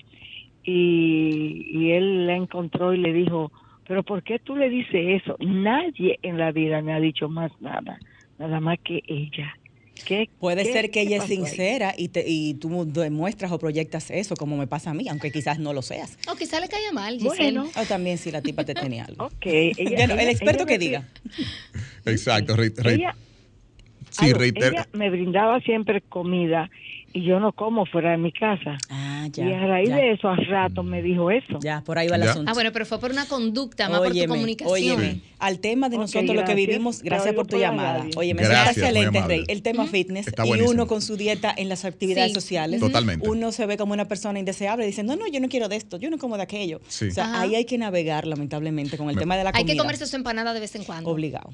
y, 0.64 1.66
y 1.70 1.92
él 1.92 2.26
la 2.26 2.34
encontró 2.34 2.92
y 2.92 2.98
le 2.98 3.12
dijo, 3.12 3.52
pero 3.86 4.02
¿por 4.02 4.22
qué 4.22 4.38
tú 4.38 4.56
le 4.56 4.68
dices 4.68 5.22
eso? 5.22 5.36
Nadie 5.38 6.18
en 6.22 6.38
la 6.38 6.50
vida 6.50 6.82
me 6.82 6.92
ha 6.92 7.00
dicho 7.00 7.28
más 7.28 7.52
nada, 7.60 7.98
nada 8.38 8.60
más 8.60 8.78
que 8.80 9.02
ella. 9.06 9.54
Puede 10.38 10.64
ser 10.64 10.90
que 10.90 11.02
ella 11.02 11.18
es 11.18 11.24
sincera 11.24 11.94
y, 11.96 12.08
te, 12.08 12.24
y 12.26 12.54
tú 12.54 12.84
demuestras 12.86 13.52
o 13.52 13.58
proyectas 13.58 14.10
eso, 14.10 14.34
como 14.36 14.56
me 14.56 14.66
pasa 14.66 14.90
a 14.90 14.94
mí, 14.94 15.08
aunque 15.08 15.30
quizás 15.30 15.58
no 15.58 15.72
lo 15.72 15.82
seas. 15.82 16.18
O 16.28 16.34
quizás 16.34 16.60
le 16.60 16.68
caiga 16.68 16.92
mal, 16.92 17.18
Bueno. 17.20 17.68
O 17.76 17.84
también 17.84 18.18
si 18.18 18.30
la 18.30 18.42
tipa 18.42 18.64
te 18.64 18.74
tenía 18.74 19.04
algo. 19.04 19.26
Ok. 19.26 19.46
bueno, 19.96 20.14
el 20.14 20.28
experto 20.28 20.66
que 20.66 20.78
diga. 20.78 21.08
Exacto. 22.04 22.56
ella, 22.60 23.14
sí, 24.10 24.26
ella 24.26 24.88
me 24.92 25.10
brindaba 25.10 25.60
siempre 25.60 26.00
comida 26.00 26.68
y 27.12 27.24
yo 27.24 27.40
no 27.40 27.52
como 27.52 27.86
fuera 27.86 28.12
de 28.12 28.18
mi 28.18 28.32
casa. 28.32 28.78
Ah, 28.88 29.01
ya. 29.28 29.48
Y 29.48 29.52
a 29.52 29.66
raíz 29.66 29.88
de 29.90 30.12
eso, 30.12 30.28
a 30.28 30.36
rato 30.36 30.82
me 30.82 31.02
dijo 31.02 31.30
eso. 31.30 31.58
Ya, 31.60 31.82
por 31.82 31.98
ahí 31.98 32.08
va 32.08 32.16
el 32.16 32.22
asunto. 32.22 32.50
Ah, 32.50 32.54
bueno, 32.54 32.70
pero 32.72 32.86
fue 32.86 32.98
por 32.98 33.10
una 33.10 33.26
conducta, 33.26 33.88
más 33.88 34.00
por 34.00 34.12
tu 34.12 34.26
comunicación. 34.26 34.72
Óyeme, 34.72 35.20
al 35.38 35.58
tema 35.58 35.88
de 35.88 35.98
nosotros 35.98 36.34
lo 36.34 36.44
que 36.44 36.54
vivimos, 36.54 37.02
gracias 37.02 37.34
por 37.34 37.46
tu 37.46 37.58
llamada. 37.58 38.06
Oye, 38.16 38.34
me 38.34 38.42
gracias, 38.42 38.78
excelente, 38.78 39.20
Rey. 39.22 39.44
El 39.48 39.62
tema 39.62 39.86
fitness 39.86 40.26
y 40.44 40.60
uno 40.62 40.86
con 40.86 41.02
su 41.02 41.16
dieta 41.16 41.52
en 41.56 41.68
las 41.68 41.84
actividades 41.84 42.32
sociales. 42.32 42.80
Totalmente. 42.80 43.28
Uno 43.28 43.52
se 43.52 43.66
ve 43.66 43.76
como 43.76 43.92
una 43.92 44.06
persona 44.06 44.38
indeseable 44.38 44.86
diciendo, 44.86 45.16
no, 45.16 45.22
no, 45.22 45.32
yo 45.32 45.40
no 45.40 45.48
quiero 45.48 45.68
de 45.68 45.76
esto, 45.76 45.96
yo 45.98 46.10
no 46.10 46.18
como 46.18 46.36
de 46.36 46.42
aquello. 46.42 46.78
O 46.78 46.90
sea, 46.90 47.40
ahí 47.40 47.54
hay 47.54 47.64
que 47.64 47.78
navegar, 47.78 48.26
lamentablemente, 48.26 48.96
con 48.96 49.10
el 49.10 49.16
tema 49.16 49.36
de 49.36 49.44
la 49.44 49.52
comida. 49.52 49.70
Hay 49.70 49.76
que 49.76 49.78
comerse 49.78 50.06
su 50.06 50.16
empanada 50.16 50.54
de 50.54 50.60
vez 50.60 50.74
en 50.74 50.84
cuando. 50.84 51.10
Obligado. 51.10 51.50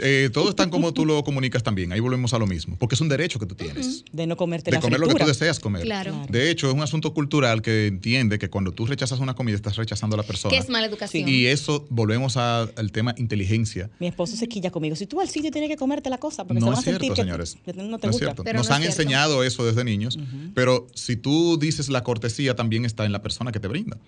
Eh, 0.00 0.30
todo 0.32 0.50
es 0.50 0.56
tan 0.56 0.70
como 0.70 0.92
tú 0.92 1.04
lo 1.04 1.22
comunicas 1.24 1.62
también. 1.62 1.92
Ahí 1.92 2.00
volvemos 2.00 2.34
a 2.34 2.38
lo 2.38 2.46
mismo. 2.46 2.76
Porque 2.78 2.94
es 2.94 3.00
un 3.00 3.08
derecho 3.08 3.38
que 3.38 3.46
tú 3.46 3.54
tienes. 3.54 4.04
De 4.12 4.26
no 4.26 4.36
comerte 4.36 4.70
de 4.70 4.76
la 4.76 4.80
comer 4.80 5.00
lo 5.00 5.08
que 5.08 5.14
tú 5.14 5.26
deseas 5.26 5.60
comer. 5.60 5.86
De 6.28 6.50
hecho, 6.50 6.68
es 6.68 6.74
un 6.74 6.82
asunto 6.82 7.09
cultural 7.14 7.62
que 7.62 7.86
entiende 7.86 8.38
que 8.38 8.50
cuando 8.50 8.72
tú 8.72 8.86
rechazas 8.86 9.20
una 9.20 9.34
comida, 9.34 9.56
estás 9.56 9.76
rechazando 9.76 10.14
a 10.14 10.18
la 10.18 10.22
persona. 10.22 10.50
Que 10.50 10.58
es 10.58 10.68
mala 10.68 10.86
educación. 10.86 11.28
Y 11.28 11.46
eso, 11.46 11.86
volvemos 11.90 12.36
al 12.36 12.92
tema 12.92 13.14
inteligencia. 13.16 13.90
Mi 13.98 14.06
esposo 14.06 14.36
se 14.36 14.48
quilla 14.48 14.70
conmigo. 14.70 14.96
Si 14.96 15.06
tú 15.06 15.20
al 15.20 15.28
sitio 15.28 15.50
tienes 15.50 15.70
que 15.70 15.76
comerte 15.76 16.10
la 16.10 16.18
cosa, 16.18 16.44
porque 16.44 16.60
no 16.60 16.66
se 16.66 16.72
va 16.72 16.78
es 16.78 16.84
cierto, 16.84 17.04
sentir 17.04 17.24
señores. 17.24 17.58
Que 17.64 17.72
no 17.72 17.98
te 17.98 18.08
gusta. 18.08 18.34
Nos 18.52 18.70
han 18.70 18.82
enseñado 18.82 19.44
eso 19.44 19.64
desde 19.64 19.84
niños, 19.84 20.18
pero 20.54 20.86
si 20.94 21.16
tú 21.16 21.58
dices 21.58 21.88
la 21.88 22.02
cortesía, 22.02 22.54
también 22.56 22.84
está 22.84 23.04
en 23.04 23.12
la 23.12 23.22
persona 23.22 23.52
que 23.52 23.60
te 23.60 23.68
brinda. 23.68 23.98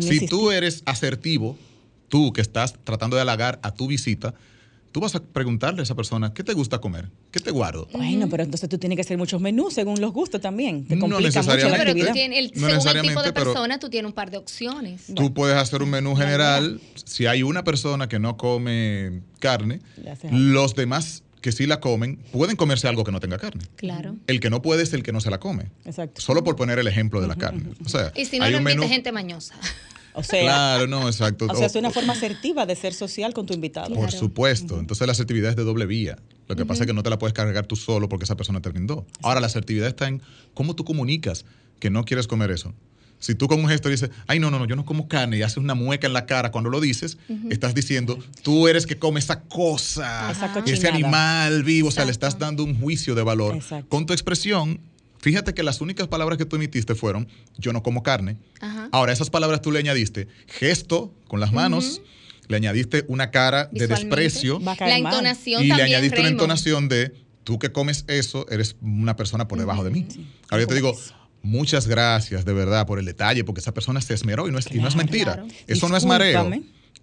Si 0.00 0.26
tú 0.26 0.50
eres 0.50 0.82
asertivo, 0.86 1.56
tú 2.08 2.32
que 2.32 2.40
estás 2.40 2.74
tratando 2.84 3.16
de 3.16 3.22
halagar 3.22 3.60
a 3.62 3.72
tu 3.72 3.86
visita, 3.86 4.34
tú 4.92 5.00
vas 5.00 5.14
a 5.14 5.22
preguntarle 5.22 5.80
a 5.80 5.82
esa 5.82 5.94
persona, 5.94 6.32
¿qué 6.32 6.42
te 6.42 6.52
gusta 6.52 6.80
comer? 6.80 7.08
¿Qué 7.30 7.40
te 7.40 7.50
guardo? 7.50 7.88
Bueno, 7.92 8.28
pero 8.28 8.42
entonces 8.42 8.68
tú 8.68 8.78
tienes 8.78 8.96
que 8.96 9.02
hacer 9.02 9.18
muchos 9.18 9.40
menús 9.40 9.74
según 9.74 10.00
los 10.00 10.12
gustos 10.12 10.40
también. 10.40 10.84
Te 10.86 10.98
complica 10.98 11.42
mucho 11.42 11.68
la 11.68 11.76
Pero 11.78 11.94
tú 11.94 12.12
tienes, 12.12 12.38
el, 12.38 12.52
según 12.54 12.96
el 12.96 13.02
tipo 13.02 13.22
de 13.22 13.32
persona, 13.32 13.78
tú 13.78 13.88
tienes 13.88 14.08
un 14.08 14.14
par 14.14 14.30
de 14.30 14.38
opciones. 14.38 15.06
Tú 15.14 15.32
puedes 15.32 15.56
hacer 15.56 15.82
un 15.82 15.90
menú 15.90 16.16
general. 16.16 16.80
Si 17.04 17.26
hay 17.26 17.42
una 17.42 17.64
persona 17.64 18.08
que 18.08 18.18
no 18.18 18.36
come 18.36 19.22
carne, 19.38 19.80
los 20.30 20.74
demás 20.74 21.22
que 21.40 21.52
sí 21.52 21.66
la 21.66 21.80
comen 21.80 22.18
pueden 22.32 22.56
comerse 22.56 22.86
algo 22.86 23.04
que 23.04 23.12
no 23.12 23.20
tenga 23.20 23.38
carne. 23.38 23.64
Claro. 23.76 24.16
El 24.26 24.40
que 24.40 24.50
no 24.50 24.60
puede 24.60 24.82
es 24.82 24.92
el 24.92 25.02
que 25.02 25.12
no 25.12 25.20
se 25.20 25.30
la 25.30 25.38
come. 25.38 25.70
Exacto. 25.84 26.20
Solo 26.20 26.44
por 26.44 26.56
poner 26.56 26.78
el 26.78 26.86
ejemplo 26.86 27.20
de 27.20 27.28
la 27.28 27.36
carne. 27.36 27.70
O 27.84 27.88
sea, 27.88 28.12
y 28.14 28.26
si 28.26 28.38
no, 28.38 28.44
hay 28.44 28.54
un 28.54 28.62
menú... 28.62 28.86
gente 28.86 29.12
mañosa. 29.12 29.54
O 30.14 30.22
sea, 30.22 30.42
claro, 30.42 30.86
no, 30.86 31.06
exacto. 31.06 31.46
O 31.48 31.54
sea, 31.54 31.66
es 31.66 31.74
una 31.76 31.90
forma 31.90 32.12
asertiva 32.12 32.66
de 32.66 32.76
ser 32.76 32.94
social 32.94 33.32
con 33.32 33.46
tu 33.46 33.54
invitado. 33.54 33.94
Por 33.94 34.10
supuesto. 34.10 34.78
Entonces 34.78 35.06
la 35.06 35.12
asertividad 35.12 35.50
es 35.50 35.56
de 35.56 35.64
doble 35.64 35.86
vía. 35.86 36.16
Lo 36.48 36.56
que 36.56 36.66
pasa 36.66 36.82
es 36.82 36.88
que 36.88 36.92
no 36.92 37.02
te 37.02 37.10
la 37.10 37.18
puedes 37.18 37.32
cargar 37.32 37.66
tú 37.66 37.76
solo 37.76 38.08
porque 38.08 38.24
esa 38.24 38.36
persona 38.36 38.60
te 38.60 38.70
brindó. 38.70 39.06
Ahora, 39.22 39.40
la 39.40 39.46
asertividad 39.46 39.86
está 39.86 40.08
en 40.08 40.20
cómo 40.52 40.74
tú 40.74 40.84
comunicas 40.84 41.44
que 41.78 41.90
no 41.90 42.04
quieres 42.04 42.26
comer 42.26 42.50
eso. 42.50 42.74
Si 43.20 43.34
tú 43.34 43.48
con 43.48 43.60
un 43.60 43.68
gesto 43.68 43.88
dices, 43.88 44.10
ay, 44.26 44.40
no, 44.40 44.50
no, 44.50 44.58
no, 44.58 44.64
yo 44.64 44.74
no 44.76 44.84
como 44.86 45.06
carne 45.06 45.36
y 45.36 45.42
haces 45.42 45.58
una 45.58 45.74
mueca 45.74 46.06
en 46.06 46.14
la 46.14 46.24
cara 46.24 46.50
cuando 46.50 46.70
lo 46.70 46.80
dices, 46.80 47.18
estás 47.50 47.74
diciendo, 47.74 48.18
tú 48.42 48.66
eres 48.66 48.86
que 48.86 48.98
come 48.98 49.20
esa 49.20 49.42
cosa, 49.42 50.32
ese 50.64 50.88
animal 50.88 51.62
vivo, 51.62 51.88
o 51.88 51.90
sea, 51.90 52.06
le 52.06 52.12
estás 52.12 52.38
dando 52.38 52.64
un 52.64 52.80
juicio 52.80 53.14
de 53.14 53.22
valor. 53.22 53.58
Con 53.88 54.06
tu 54.06 54.14
expresión, 54.14 54.80
Fíjate 55.20 55.52
que 55.52 55.62
las 55.62 55.80
únicas 55.80 56.08
palabras 56.08 56.38
que 56.38 56.46
tú 56.46 56.56
emitiste 56.56 56.94
fueron, 56.94 57.28
yo 57.58 57.72
no 57.72 57.82
como 57.82 58.02
carne. 58.02 58.38
Ahora, 58.90 59.12
esas 59.12 59.30
palabras 59.30 59.60
tú 59.60 59.70
le 59.70 59.78
añadiste 59.78 60.28
gesto 60.46 61.14
con 61.28 61.40
las 61.40 61.52
manos, 61.52 62.00
le 62.48 62.56
añadiste 62.56 63.04
una 63.06 63.30
cara 63.30 63.68
de 63.70 63.86
desprecio. 63.86 64.60
La 64.60 64.96
entonación 64.96 65.62
y 65.62 65.68
le 65.68 65.82
añadiste 65.82 66.20
una 66.20 66.30
entonación 66.30 66.88
de, 66.88 67.14
tú 67.44 67.58
que 67.58 67.70
comes 67.70 68.04
eso, 68.08 68.46
eres 68.50 68.76
una 68.80 69.16
persona 69.16 69.46
por 69.46 69.58
debajo 69.58 69.84
de 69.84 69.90
mí. 69.90 70.06
Ahora 70.48 70.62
yo 70.62 70.68
te 70.68 70.74
digo, 70.74 70.98
muchas 71.42 71.86
gracias 71.86 72.46
de 72.46 72.52
verdad 72.54 72.86
por 72.86 72.98
el 72.98 73.04
detalle, 73.04 73.44
porque 73.44 73.60
esa 73.60 73.74
persona 73.74 74.00
se 74.00 74.14
esmeró 74.14 74.48
y 74.48 74.52
no 74.52 74.58
es, 74.58 74.72
no 74.72 74.88
es 74.88 74.96
mentira. 74.96 75.44
Eso 75.66 75.88
no 75.88 75.96
es 75.98 76.06
mareo. 76.06 76.50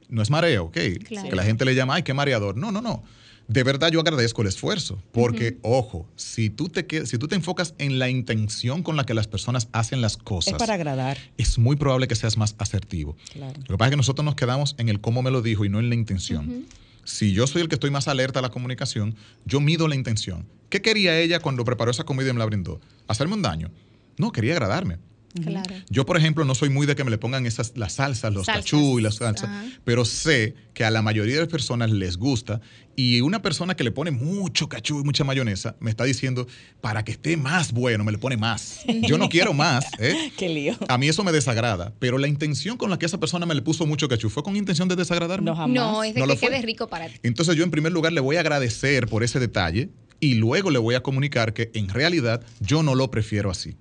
No 0.09 0.21
es 0.21 0.29
mareo, 0.29 0.65
¿ok? 0.65 0.73
Que 0.73 1.35
la 1.35 1.43
gente 1.43 1.65
le 1.65 1.75
llama, 1.75 1.95
ay, 1.95 2.03
qué 2.03 2.13
mareador. 2.13 2.57
No, 2.57 2.71
no, 2.71 2.81
no 2.81 3.03
de 3.47 3.63
verdad 3.63 3.91
yo 3.91 4.01
agradezco 4.01 4.41
el 4.41 4.49
esfuerzo, 4.49 5.01
porque, 5.11 5.57
ojo, 5.61 6.07
si 6.15 6.49
tú, 6.49 6.69
te, 6.69 7.05
si 7.05 7.17
tú 7.17 7.27
te 7.27 7.35
enfocas 7.35 7.75
en 7.77 7.97
la 7.97 8.09
intención 8.09 8.83
con 8.83 8.97
la 8.97 9.05
que 9.05 9.13
las 9.13 9.27
personas 9.27 9.69
hacen 9.71 10.01
las 10.01 10.17
cosas. 10.17 10.53
Es 10.53 10.59
para 10.59 10.73
agradar. 10.73 11.17
Es 11.37 11.57
muy 11.57 11.77
probable 11.77 12.07
que 12.07 12.15
seas 12.15 12.37
más 12.37 12.55
asertivo. 12.57 13.15
Lo 13.35 13.53
que 13.53 13.77
pasa 13.77 13.85
es 13.85 13.91
que 13.91 13.97
nosotros 13.97 14.25
nos 14.25 14.35
quedamos 14.35 14.75
en 14.77 14.89
el 14.89 14.99
cómo 14.99 15.21
me 15.21 15.31
lo 15.31 15.41
dijo 15.41 15.63
y 15.63 15.69
no 15.69 15.79
en 15.79 15.89
la 15.89 15.95
intención. 15.95 16.65
Si 17.05 17.31
yo 17.31 17.47
soy 17.47 17.61
el 17.61 17.69
que 17.69 17.75
estoy 17.75 17.89
más 17.89 18.09
alerta 18.09 18.39
a 18.39 18.41
la 18.41 18.49
comunicación, 18.49 19.15
yo 19.45 19.61
mido 19.61 19.87
la 19.87 19.95
intención. 19.95 20.45
¿Qué 20.69 20.81
quería 20.81 21.17
ella 21.17 21.39
cuando 21.39 21.63
preparó 21.63 21.91
esa 21.91 22.03
comida 22.03 22.29
y 22.29 22.33
me 22.33 22.39
la 22.39 22.45
brindó? 22.45 22.81
¿Hacerme 23.07 23.35
un 23.35 23.41
daño? 23.41 23.71
No, 24.17 24.33
quería 24.33 24.53
agradarme. 24.53 24.97
Claro. 25.43 25.75
Yo, 25.89 26.05
por 26.05 26.17
ejemplo, 26.17 26.45
no 26.45 26.55
soy 26.55 26.69
muy 26.69 26.87
de 26.87 26.95
que 26.95 27.03
me 27.03 27.11
le 27.11 27.17
pongan 27.17 27.45
esas 27.45 27.73
las 27.75 27.93
salsas, 27.93 28.33
los 28.33 28.47
cachú 28.47 28.99
y 28.99 29.01
las 29.01 29.15
salsas, 29.15 29.49
pero 29.83 30.05
sé 30.05 30.55
que 30.73 30.83
a 30.83 30.91
la 30.91 31.01
mayoría 31.01 31.35
de 31.35 31.41
las 31.41 31.49
personas 31.49 31.91
les 31.91 32.17
gusta 32.17 32.61
y 32.95 33.21
una 33.21 33.41
persona 33.41 33.75
que 33.75 33.83
le 33.83 33.91
pone 33.91 34.11
mucho 34.11 34.67
cachú 34.69 34.99
y 34.99 35.03
mucha 35.03 35.23
mayonesa 35.23 35.75
me 35.79 35.91
está 35.91 36.03
diciendo 36.03 36.47
para 36.81 37.03
que 37.03 37.11
esté 37.11 37.37
más 37.37 37.71
bueno, 37.71 38.03
me 38.03 38.11
le 38.11 38.17
pone 38.17 38.37
más. 38.37 38.79
Yo 39.03 39.17
no 39.17 39.29
quiero 39.29 39.53
más. 39.53 39.85
¿eh? 39.99 40.31
Qué 40.37 40.49
lío. 40.49 40.75
A 40.87 40.97
mí 40.97 41.07
eso 41.07 41.23
me 41.23 41.31
desagrada, 41.31 41.93
pero 41.99 42.17
la 42.17 42.27
intención 42.27 42.77
con 42.77 42.89
la 42.89 42.97
que 42.97 43.05
esa 43.05 43.19
persona 43.19 43.45
me 43.45 43.53
le 43.53 43.61
puso 43.61 43.85
mucho 43.85 44.07
cachú 44.07 44.29
fue 44.29 44.43
con 44.43 44.55
intención 44.55 44.87
de 44.87 44.95
desagradarme. 44.95 45.45
No, 45.45 45.55
jamás. 45.55 45.75
No, 45.75 46.03
es 46.03 46.15
de 46.15 46.25
que 46.25 46.37
quede 46.37 46.61
rico 46.61 46.87
para 46.87 47.07
ti. 47.07 47.15
Entonces 47.23 47.55
yo 47.55 47.63
en 47.63 47.71
primer 47.71 47.91
lugar 47.91 48.13
le 48.13 48.21
voy 48.21 48.37
a 48.37 48.39
agradecer 48.39 49.07
por 49.07 49.23
ese 49.23 49.39
detalle 49.39 49.89
y 50.19 50.35
luego 50.35 50.71
le 50.71 50.79
voy 50.79 50.95
a 50.95 51.03
comunicar 51.03 51.53
que 51.53 51.69
en 51.73 51.89
realidad 51.89 52.41
yo 52.59 52.81
no 52.81 52.95
lo 52.95 53.11
prefiero 53.11 53.51
así. 53.51 53.75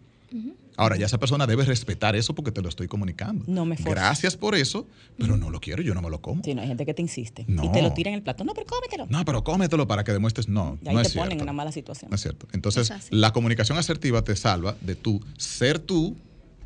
Ahora, 0.76 0.96
ya 0.96 1.06
esa 1.06 1.18
persona 1.18 1.46
debe 1.46 1.64
respetar 1.64 2.16
eso 2.16 2.34
porque 2.34 2.52
te 2.52 2.60
lo 2.60 2.68
estoy 2.68 2.86
comunicando. 2.86 3.44
No 3.48 3.64
me 3.64 3.76
Gracias 3.76 4.36
por 4.36 4.54
eso, 4.54 4.86
pero 5.16 5.36
no 5.36 5.50
lo 5.50 5.60
quiero, 5.60 5.82
yo 5.82 5.94
no 5.94 6.02
me 6.02 6.10
lo 6.10 6.20
como. 6.20 6.42
Sí, 6.42 6.54
no, 6.54 6.60
hay 6.60 6.68
gente 6.68 6.84
que 6.84 6.94
te 6.94 7.02
insiste. 7.02 7.46
Y 7.48 7.72
te 7.72 7.82
lo 7.82 7.92
tira 7.92 8.10
en 8.10 8.16
el 8.16 8.22
plato. 8.22 8.44
No, 8.44 8.52
pero 8.52 8.66
cómetelo. 8.66 9.06
No, 9.08 9.24
pero 9.24 9.42
cómetelo 9.42 9.86
para 9.86 10.04
que 10.04 10.12
demuestres. 10.12 10.48
No, 10.48 10.78
y 10.82 10.88
ahí 10.88 11.02
te 11.02 11.10
ponen 11.10 11.38
en 11.38 11.42
una 11.42 11.52
mala 11.52 11.72
situación. 11.72 12.10
No 12.10 12.16
es 12.16 12.22
cierto. 12.22 12.46
Entonces, 12.52 12.92
la 13.10 13.32
comunicación 13.32 13.78
asertiva 13.78 14.22
te 14.22 14.36
salva 14.36 14.76
de 14.80 14.94
tú 14.94 15.22
ser 15.38 15.78
tú, 15.78 16.16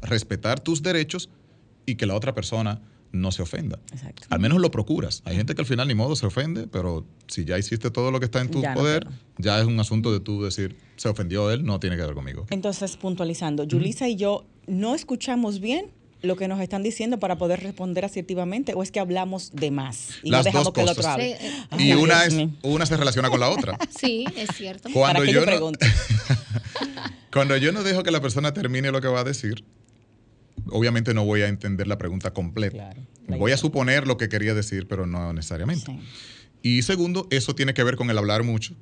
respetar 0.02 0.60
tus 0.60 0.82
derechos 0.82 1.30
y 1.86 1.94
que 1.94 2.06
la 2.06 2.14
otra 2.14 2.34
persona 2.34 2.80
no 3.12 3.32
se 3.32 3.42
ofenda. 3.42 3.78
Exacto. 3.92 4.26
Al 4.30 4.40
menos 4.40 4.60
lo 4.60 4.70
procuras. 4.70 5.22
Hay 5.24 5.36
gente 5.36 5.54
que 5.54 5.62
al 5.62 5.66
final 5.66 5.88
ni 5.88 5.94
modo 5.94 6.16
se 6.16 6.26
ofende, 6.26 6.66
pero 6.66 7.04
si 7.26 7.44
ya 7.44 7.58
hiciste 7.58 7.90
todo 7.90 8.10
lo 8.10 8.20
que 8.20 8.26
está 8.26 8.40
en 8.40 8.50
tu 8.50 8.62
poder, 8.74 9.06
ya 9.38 9.60
es 9.60 9.66
un 9.66 9.78
asunto 9.80 10.12
de 10.12 10.20
tú 10.20 10.42
decir, 10.42 10.76
se 10.96 11.08
ofendió 11.08 11.50
él, 11.50 11.64
no 11.64 11.80
tiene 11.80 11.96
que 11.96 12.02
ver 12.02 12.14
conmigo. 12.14 12.46
Entonces, 12.50 12.96
puntualizando, 12.96 13.64
Yulisa 13.64 14.08
y 14.08 14.16
yo 14.16 14.44
no 14.66 14.94
escuchamos 14.94 15.60
bien 15.60 15.90
lo 16.22 16.36
que 16.36 16.48
nos 16.48 16.60
están 16.60 16.82
diciendo 16.82 17.18
para 17.18 17.38
poder 17.38 17.62
responder 17.62 18.04
asertivamente 18.04 18.74
o 18.74 18.82
es 18.82 18.90
que 18.90 19.00
hablamos 19.00 19.52
de 19.52 19.70
más 19.70 20.10
y 20.22 20.30
no 20.30 20.42
dejamos 20.42 20.72
que 20.72 20.82
el 20.82 20.88
otro 20.88 21.08
hable. 21.08 21.38
y 21.78 21.92
una, 21.92 22.24
es, 22.24 22.36
una 22.62 22.86
se 22.86 22.96
relaciona 22.96 23.30
con 23.30 23.40
la 23.40 23.48
otra. 23.48 23.78
Sí, 23.98 24.24
es 24.36 24.50
cierto. 24.56 24.88
Cuando 24.92 25.24
yo, 25.24 25.44
no, 25.44 25.72
cuando 27.32 27.56
yo 27.56 27.72
no 27.72 27.82
dejo 27.82 28.02
que 28.02 28.10
la 28.10 28.20
persona 28.20 28.52
termine 28.54 28.90
lo 28.90 29.00
que 29.00 29.08
va 29.08 29.20
a 29.20 29.24
decir, 29.24 29.64
obviamente 30.70 31.14
no 31.14 31.24
voy 31.24 31.42
a 31.42 31.48
entender 31.48 31.86
la 31.86 31.98
pregunta 31.98 32.32
completa. 32.32 32.94
voy 33.28 33.52
a 33.52 33.56
suponer 33.56 34.06
lo 34.06 34.16
que 34.16 34.28
quería 34.28 34.54
decir, 34.54 34.86
pero 34.88 35.06
no 35.06 35.32
necesariamente. 35.32 35.98
Y 36.62 36.82
segundo, 36.82 37.26
eso 37.30 37.54
tiene 37.54 37.74
que 37.74 37.82
ver 37.82 37.96
con 37.96 38.10
el 38.10 38.18
hablar 38.18 38.42
mucho. 38.42 38.74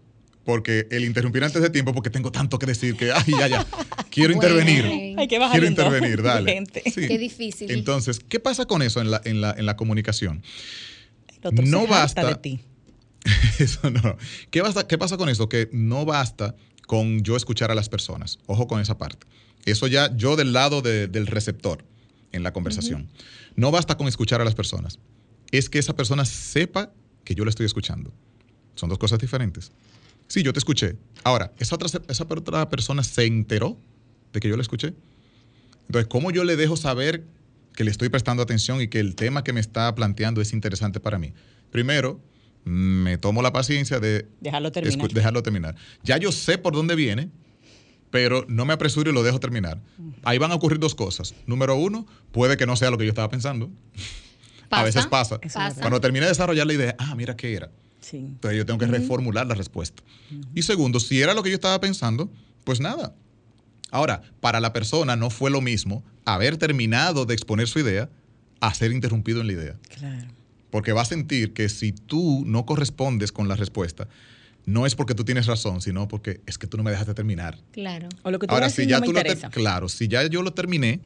Porque 0.45 0.89
el 0.91 1.05
interrumpir 1.05 1.45
antes 1.45 1.61
de 1.61 1.68
tiempo, 1.68 1.93
porque 1.93 2.09
tengo 2.09 2.32
tanto 2.32 2.59
que 2.59 2.64
decir 2.64 2.97
que, 2.97 3.12
ay, 3.12 3.34
ya, 3.39 3.49
ya, 3.49 3.66
quiero 4.11 4.32
intervenir. 4.32 5.14
Hay 5.18 5.28
que 5.28 5.39
quiero 5.51 5.66
intervenir, 5.66 6.22
dale. 6.22 6.64
Qué 6.95 7.18
difícil. 7.18 7.70
Entonces, 7.70 8.20
¿qué 8.26 8.41
pasa 8.41 8.64
con 8.64 8.80
eso 8.80 9.03
en 9.03 9.11
la, 9.11 9.20
en 9.24 9.43
la, 9.43 9.55
en 9.59 9.66
la 9.66 9.76
comunicación? 9.76 10.43
no 11.53 11.86
basta. 11.86 12.26
De 12.26 12.34
ti. 12.36 12.61
eso 13.59 13.91
no. 13.91 14.16
¿Qué, 14.51 14.62
¿Qué 14.89 14.99
pasa 14.99 15.16
con 15.18 15.28
eso? 15.28 15.51
Que 15.51 15.68
no 15.72 16.07
basta 16.07 16.55
con 16.86 17.22
yo 17.22 17.36
escuchar 17.36 17.70
a 17.70 17.74
las 17.74 17.89
personas. 17.89 18.39
Ojo 18.47 18.66
con 18.66 18.80
esa 18.80 18.97
parte. 18.97 19.26
Eso 19.70 19.86
ya 19.86 20.14
yo 20.16 20.36
del 20.36 20.52
lado 20.52 20.82
del 20.82 21.26
receptor 21.26 21.84
en 22.32 22.42
la 22.42 22.52
conversación. 22.52 23.08
No 23.56 23.70
basta 23.70 23.96
con 23.96 24.08
escuchar 24.08 24.40
a 24.40 24.44
las 24.44 24.54
personas. 24.54 24.98
Es 25.50 25.68
que 25.68 25.78
esa 25.78 25.96
persona 25.96 26.24
sepa 26.24 26.92
que 27.24 27.34
yo 27.34 27.44
le 27.44 27.50
estoy 27.50 27.66
escuchando. 27.66 28.12
Son 28.74 28.88
dos 28.88 28.98
cosas 28.98 29.18
diferentes. 29.18 29.72
Sí, 30.28 30.42
yo 30.42 30.52
te 30.52 30.58
escuché. 30.58 30.96
Ahora, 31.24 31.52
¿esa 31.58 31.74
otra, 31.74 31.88
esa 32.08 32.24
otra 32.24 32.68
persona 32.68 33.02
se 33.02 33.24
enteró 33.24 33.78
de 34.32 34.40
que 34.40 34.48
yo 34.48 34.56
le 34.56 34.62
escuché? 34.62 34.94
Entonces, 35.86 36.06
¿cómo 36.08 36.30
yo 36.30 36.44
le 36.44 36.56
dejo 36.56 36.76
saber 36.76 37.24
que 37.74 37.84
le 37.84 37.90
estoy 37.90 38.10
prestando 38.10 38.42
atención 38.42 38.80
y 38.80 38.88
que 38.88 39.00
el 39.00 39.14
tema 39.14 39.42
que 39.42 39.54
me 39.54 39.60
está 39.60 39.94
planteando 39.94 40.42
es 40.42 40.52
interesante 40.52 41.00
para 41.00 41.18
mí? 41.18 41.32
Primero, 41.70 42.20
me 42.64 43.16
tomo 43.16 43.40
la 43.40 43.52
paciencia 43.52 43.98
de 43.98 44.26
dejarlo 44.40 44.70
terminar. 44.70 45.08
dejarlo 45.10 45.42
terminar. 45.42 45.76
Ya 46.02 46.18
yo 46.18 46.30
sé 46.30 46.58
por 46.58 46.74
dónde 46.74 46.94
viene, 46.94 47.30
pero 48.11 48.44
no 48.48 48.64
me 48.64 48.72
apresuro 48.72 49.11
y 49.11 49.14
lo 49.14 49.22
dejo 49.22 49.40
terminar. 49.40 49.80
Ahí 50.22 50.38
van 50.38 50.52
a 50.52 50.54
ocurrir 50.54 50.78
dos 50.78 50.94
cosas. 50.94 51.34
Número 51.46 51.76
uno, 51.76 52.06
puede 52.32 52.56
que 52.56 52.66
no 52.66 52.76
sea 52.76 52.90
lo 52.90 52.98
que 52.98 53.04
yo 53.04 53.11
estaba 53.11 53.28
pensando. 53.28 53.70
A 54.70 54.82
veces 54.82 55.06
pasa. 55.06 55.40
Cuando 55.80 56.00
termine 56.00 56.24
de 56.26 56.30
desarrollar 56.30 56.66
la 56.66 56.74
idea, 56.74 56.96
ah, 56.98 57.14
mira 57.14 57.36
qué 57.36 57.54
era. 57.54 57.70
Entonces 58.12 58.56
yo 58.56 58.66
tengo 58.66 58.78
que 58.78 58.86
reformular 58.86 59.46
la 59.46 59.54
respuesta. 59.54 60.02
Y 60.54 60.62
segundo, 60.62 61.00
si 61.00 61.20
era 61.20 61.34
lo 61.34 61.42
que 61.42 61.50
yo 61.50 61.54
estaba 61.54 61.80
pensando, 61.80 62.30
pues 62.64 62.80
nada. 62.80 63.14
Ahora, 63.90 64.22
para 64.40 64.61
la 64.61 64.72
persona 64.72 65.16
no 65.16 65.30
fue 65.30 65.50
lo 65.50 65.61
mismo 65.61 66.04
haber 66.24 66.59
terminado 66.59 67.24
de 67.24 67.34
exponer 67.34 67.68
su 67.68 67.78
idea 67.78 68.11
a 68.61 68.74
ser 68.74 68.92
interrumpido 68.92 69.40
en 69.40 69.46
la 69.46 69.52
idea. 69.54 69.76
Claro. 69.96 70.28
Porque 70.70 70.92
va 70.92 71.02
a 71.02 71.06
sentir 71.06 71.54
que 71.54 71.68
si 71.68 71.92
tú 71.92 72.44
no 72.46 72.66
correspondes 72.66 73.32
con 73.32 73.48
la 73.48 73.56
respuesta, 73.56 74.09
no 74.68 74.84
es 74.84 74.94
porque 74.94 75.14
tú 75.14 75.24
tienes 75.24 75.46
razón, 75.46 75.80
sino 75.80 76.08
porque 76.08 76.42
es 76.46 76.58
que 76.58 76.66
tú 76.66 76.76
no 76.76 76.82
me 76.82 76.90
dejaste 76.90 77.14
terminar. 77.14 77.58
Claro. 77.72 78.08
O 78.22 78.30
lo 78.30 78.38
que 78.38 78.46
tú 78.46 78.52
Ahora, 78.52 78.68
si 78.68 78.86
ya 78.86 79.00
tú 79.00 79.14
lo 79.14 79.22
claro, 79.50 79.88
si 79.88 80.08
ya 80.08 80.26
yo 80.28 80.42
lo 80.42 80.52
terminé 80.52 81.00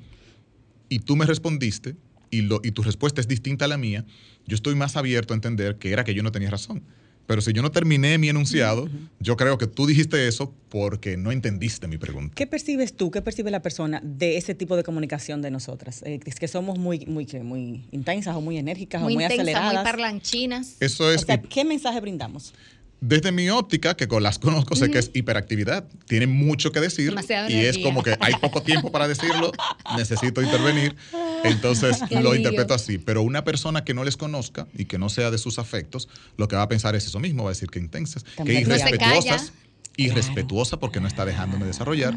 y 0.88 0.98
tú 0.98 1.14
me 1.14 1.26
respondiste 1.26 1.94
y, 2.30 2.42
lo, 2.42 2.60
y 2.64 2.72
tu 2.72 2.82
respuesta 2.82 3.20
es 3.20 3.28
distinta 3.28 3.66
a 3.66 3.68
la 3.68 3.78
mía, 3.78 4.04
yo 4.46 4.56
estoy 4.56 4.74
más 4.74 4.96
abierto 4.96 5.32
a 5.32 5.36
entender 5.36 5.78
que 5.78 5.92
era 5.92 6.02
que 6.02 6.12
yo 6.12 6.24
no 6.24 6.32
tenía 6.32 6.50
razón. 6.50 6.82
Pero 7.26 7.40
si 7.40 7.52
yo 7.52 7.62
no 7.62 7.70
terminé 7.70 8.18
mi 8.18 8.28
enunciado, 8.28 8.88
yo 9.20 9.36
creo 9.36 9.56
que 9.56 9.68
tú 9.68 9.86
dijiste 9.86 10.26
eso 10.26 10.52
porque 10.68 11.16
no 11.16 11.30
entendiste 11.30 11.86
mi 11.86 11.98
pregunta. 11.98 12.34
¿Qué 12.34 12.48
percibes 12.48 12.96
tú, 12.96 13.12
qué 13.12 13.22
percibe 13.22 13.52
la 13.52 13.62
persona 13.62 14.00
de 14.02 14.38
ese 14.38 14.56
tipo 14.56 14.76
de 14.76 14.82
comunicación 14.82 15.40
de 15.40 15.52
nosotras? 15.52 16.02
Eh, 16.02 16.18
es 16.24 16.34
que 16.34 16.48
somos 16.48 16.80
muy, 16.80 17.06
muy, 17.06 17.26
muy 17.44 17.84
intensas 17.92 18.34
o 18.34 18.40
muy 18.40 18.58
enérgicas 18.58 19.00
o 19.02 19.04
muy 19.04 19.12
intensa, 19.12 19.34
aceleradas. 19.34 19.74
Muy 19.74 19.84
parlanchinas. 19.84 20.76
Eso 20.80 21.12
es. 21.12 21.22
O 21.22 21.26
sea, 21.26 21.40
¿qué 21.40 21.64
mensaje 21.64 22.00
brindamos? 22.00 22.54
Desde 23.02 23.32
mi 23.32 23.50
óptica, 23.50 23.96
que 23.96 24.06
con 24.06 24.22
las 24.22 24.38
conozco, 24.38 24.76
sé 24.76 24.88
que 24.88 25.00
es 25.00 25.10
hiperactividad. 25.12 25.84
Tiene 26.06 26.28
mucho 26.28 26.70
que 26.70 26.78
decir 26.78 27.12
y 27.48 27.56
es 27.56 27.78
como 27.78 28.00
que 28.00 28.16
hay 28.20 28.34
poco 28.34 28.62
tiempo 28.62 28.92
para 28.92 29.08
decirlo, 29.08 29.50
necesito 29.96 30.40
intervenir. 30.40 30.94
Entonces 31.42 31.98
lo 32.12 32.36
interpreto 32.36 32.74
así. 32.74 32.98
Pero 32.98 33.22
una 33.22 33.42
persona 33.42 33.82
que 33.82 33.92
no 33.92 34.04
les 34.04 34.16
conozca 34.16 34.68
y 34.78 34.84
que 34.84 34.98
no 34.98 35.08
sea 35.08 35.32
de 35.32 35.38
sus 35.38 35.58
afectos, 35.58 36.08
lo 36.36 36.46
que 36.46 36.54
va 36.54 36.62
a 36.62 36.68
pensar 36.68 36.94
es 36.94 37.04
eso 37.04 37.18
mismo, 37.18 37.42
va 37.42 37.50
a 37.50 37.54
decir 37.54 37.70
que 37.70 37.80
intensas, 37.80 38.22
que 38.22 38.52
irrespetuosas. 38.52 39.52
Irrespetuosa 39.96 40.78
porque 40.78 41.00
no 41.00 41.08
está 41.08 41.24
dejándome 41.24 41.66
desarrollar. 41.66 42.14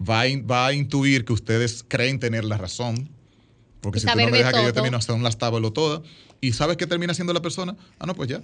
Va, 0.00 0.22
a, 0.22 0.26
va 0.50 0.66
a 0.68 0.72
intuir 0.72 1.26
que 1.26 1.34
ustedes 1.34 1.84
creen 1.86 2.18
tener 2.18 2.44
la 2.44 2.56
razón. 2.56 3.10
Porque 3.82 4.00
si 4.00 4.06
tú 4.06 4.18
no 4.18 4.24
me 4.24 4.38
dejas 4.38 4.54
que 4.54 4.62
yo 4.62 4.72
termine 4.72 4.96
hasta 4.96 5.12
un 5.12 5.22
lastábalo 5.22 5.74
toda. 5.74 6.02
¿Y 6.40 6.54
sabes 6.54 6.78
qué 6.78 6.86
termina 6.86 7.12
siendo 7.12 7.34
la 7.34 7.42
persona? 7.42 7.76
Ah, 8.00 8.06
no, 8.06 8.14
pues 8.14 8.30
ya 8.30 8.42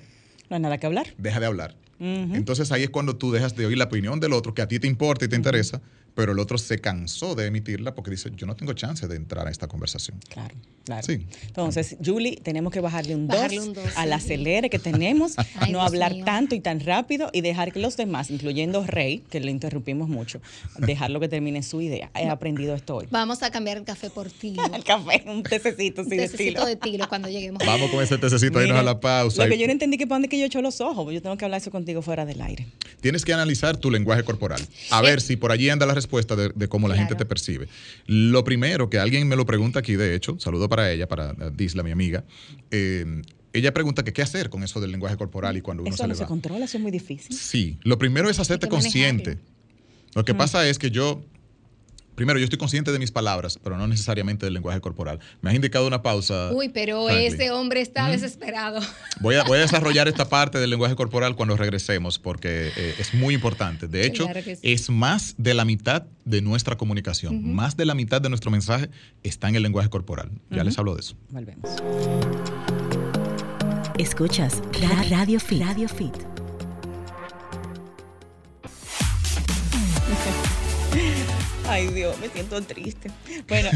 no 0.50 0.56
hay 0.56 0.62
nada 0.62 0.78
que 0.78 0.86
hablar. 0.86 1.14
Deja 1.18 1.40
de 1.40 1.46
hablar. 1.46 1.76
Entonces 2.00 2.70
ahí 2.70 2.84
es 2.84 2.90
cuando 2.90 3.16
tú 3.16 3.32
dejas 3.32 3.56
de 3.56 3.66
oír 3.66 3.76
la 3.76 3.84
opinión 3.84 4.20
del 4.20 4.32
otro, 4.32 4.54
que 4.54 4.62
a 4.62 4.68
ti 4.68 4.78
te 4.78 4.86
importa 4.86 5.24
y 5.24 5.28
te 5.28 5.34
interesa, 5.34 5.82
pero 6.18 6.32
el 6.32 6.40
otro 6.40 6.58
se 6.58 6.80
cansó 6.80 7.36
de 7.36 7.46
emitirla 7.46 7.94
porque 7.94 8.10
dice, 8.10 8.32
yo 8.34 8.44
no 8.44 8.56
tengo 8.56 8.72
chance 8.72 9.06
de 9.06 9.14
entrar 9.14 9.46
a 9.46 9.52
esta 9.52 9.68
conversación. 9.68 10.18
Claro, 10.28 10.52
claro. 10.84 11.06
Sí. 11.06 11.24
Entonces, 11.46 11.96
Julie, 12.04 12.40
tenemos 12.42 12.72
que 12.72 12.80
bajarle 12.80 13.14
un 13.14 13.28
2 13.28 13.36
al 13.94 14.12
acelere 14.12 14.68
que 14.68 14.80
tenemos, 14.80 15.36
no 15.70 15.80
hablar 15.80 16.16
tanto 16.24 16.56
y 16.56 16.60
tan 16.60 16.80
rápido 16.80 17.30
y 17.32 17.42
dejar 17.42 17.72
que 17.72 17.78
los 17.78 17.96
demás, 17.96 18.32
incluyendo 18.32 18.84
Rey, 18.84 19.22
que 19.30 19.38
le 19.38 19.52
interrumpimos 19.52 20.08
mucho, 20.08 20.40
dejarlo 20.78 21.20
que 21.20 21.28
termine 21.28 21.62
su 21.62 21.80
idea. 21.82 22.10
He 22.16 22.28
aprendido 22.28 22.74
esto 22.74 22.96
hoy. 22.96 23.06
Vamos 23.12 23.44
a 23.44 23.52
cambiar 23.52 23.76
el 23.76 23.84
café 23.84 24.10
por 24.10 24.28
tilo. 24.28 24.60
el 24.74 24.82
café, 24.82 25.22
un 25.24 25.44
tececito, 25.44 26.02
sí, 26.02 26.10
un 26.10 26.16
tececito 26.16 26.66
de 26.66 26.74
tilo 26.74 27.08
cuando 27.08 27.28
lleguemos. 27.28 27.64
Vamos 27.64 27.92
con 27.92 28.02
ese 28.02 28.18
tececito, 28.18 28.60
irnos 28.60 28.78
a 28.78 28.82
la 28.82 28.98
pausa. 28.98 29.44
Lo 29.44 29.50
que 29.50 29.56
yo 29.56 29.66
no 29.66 29.72
entendí 29.72 29.96
que 29.96 30.08
para 30.08 30.16
dónde 30.16 30.28
que 30.28 30.36
yo 30.40 30.46
echo 30.46 30.60
los 30.62 30.80
ojos, 30.80 31.14
yo 31.14 31.22
tengo 31.22 31.36
que 31.36 31.44
hablar 31.44 31.60
eso 31.60 31.70
contigo 31.70 32.02
fuera 32.02 32.26
del 32.26 32.40
aire. 32.40 32.66
Tienes 33.00 33.24
que 33.24 33.32
analizar 33.32 33.76
tu 33.76 33.92
lenguaje 33.92 34.24
corporal. 34.24 34.60
A 34.90 35.00
ver 35.00 35.20
si 35.20 35.36
por 35.36 35.52
allí 35.52 35.70
anda 35.70 35.86
la 35.86 35.94
respuesta 35.94 36.07
de, 36.08 36.68
cómo 36.68 36.88
la 36.88 36.96
gente 36.96 37.14
te 37.14 37.24
percibe. 37.24 37.68
Lo 38.06 38.44
primero 38.44 38.90
que 38.90 38.98
alguien 38.98 39.26
me 39.28 39.36
lo 39.36 39.46
pregunta 39.46 39.80
aquí, 39.80 39.96
de 39.96 40.14
hecho, 40.14 40.38
saludo 40.38 40.68
para 40.68 40.90
ella, 40.90 41.08
para 41.08 41.34
Disla, 41.50 41.82
mi 41.82 41.90
amiga. 41.90 42.24
Eh, 42.70 43.22
ella 43.52 43.72
pregunta 43.72 44.04
que 44.04 44.12
qué 44.12 44.22
hacer 44.22 44.50
con 44.50 44.62
eso 44.62 44.80
del 44.80 44.92
lenguaje 44.92 45.16
corporal 45.16 45.56
y 45.56 45.62
cuando 45.62 45.82
uno 45.82 45.96
se 45.96 46.02
no 46.02 46.08
le 46.08 46.14
se 46.14 46.26
controla, 46.26 46.64
eso 46.64 46.76
es 46.76 46.82
muy 46.82 46.92
difícil. 46.92 47.34
Sí, 47.34 47.78
lo 47.82 47.98
primero 47.98 48.28
es 48.28 48.38
hacerte 48.38 48.68
consciente. 48.68 49.38
Lo 50.14 50.24
que 50.24 50.34
pasa 50.34 50.66
es 50.68 50.78
que 50.78 50.90
yo 50.90 51.22
Primero, 52.18 52.40
yo 52.40 52.44
estoy 52.44 52.58
consciente 52.58 52.90
de 52.90 52.98
mis 52.98 53.12
palabras, 53.12 53.60
pero 53.62 53.78
no 53.78 53.86
necesariamente 53.86 54.44
del 54.44 54.52
lenguaje 54.52 54.80
corporal. 54.80 55.20
Me 55.40 55.50
has 55.50 55.54
indicado 55.54 55.86
una 55.86 56.02
pausa. 56.02 56.50
Uy, 56.52 56.68
pero 56.68 57.08
ese 57.08 57.52
hombre 57.52 57.80
está 57.80 58.08
desesperado. 58.08 58.80
Voy 59.20 59.36
a, 59.36 59.44
voy 59.44 59.58
a 59.58 59.60
desarrollar 59.60 60.08
esta 60.08 60.28
parte 60.28 60.58
del 60.58 60.70
lenguaje 60.70 60.96
corporal 60.96 61.36
cuando 61.36 61.56
regresemos, 61.56 62.18
porque 62.18 62.72
eh, 62.76 62.94
es 62.98 63.14
muy 63.14 63.34
importante. 63.34 63.86
De 63.86 64.04
hecho, 64.04 64.28
es 64.62 64.90
más 64.90 65.34
de 65.38 65.54
la 65.54 65.64
mitad 65.64 66.06
de 66.24 66.42
nuestra 66.42 66.76
comunicación, 66.76 67.54
más 67.54 67.76
de 67.76 67.84
la 67.84 67.94
mitad 67.94 68.20
de 68.20 68.28
nuestro 68.28 68.50
mensaje 68.50 68.90
está 69.22 69.48
en 69.48 69.54
el 69.54 69.62
lenguaje 69.62 69.88
corporal. 69.88 70.30
Ya 70.50 70.64
les 70.64 70.76
hablo 70.76 70.94
de 70.94 71.00
eso. 71.00 71.14
Volvemos. 71.30 71.70
Escuchas 73.96 74.60
Radio 75.10 75.38
Fit. 75.38 75.62
Radio 75.62 75.88
Fit. 75.88 76.37
Ay, 81.68 81.88
Dios, 81.88 82.18
me 82.18 82.30
siento 82.30 82.60
triste. 82.62 83.10
Bueno, 83.46 83.68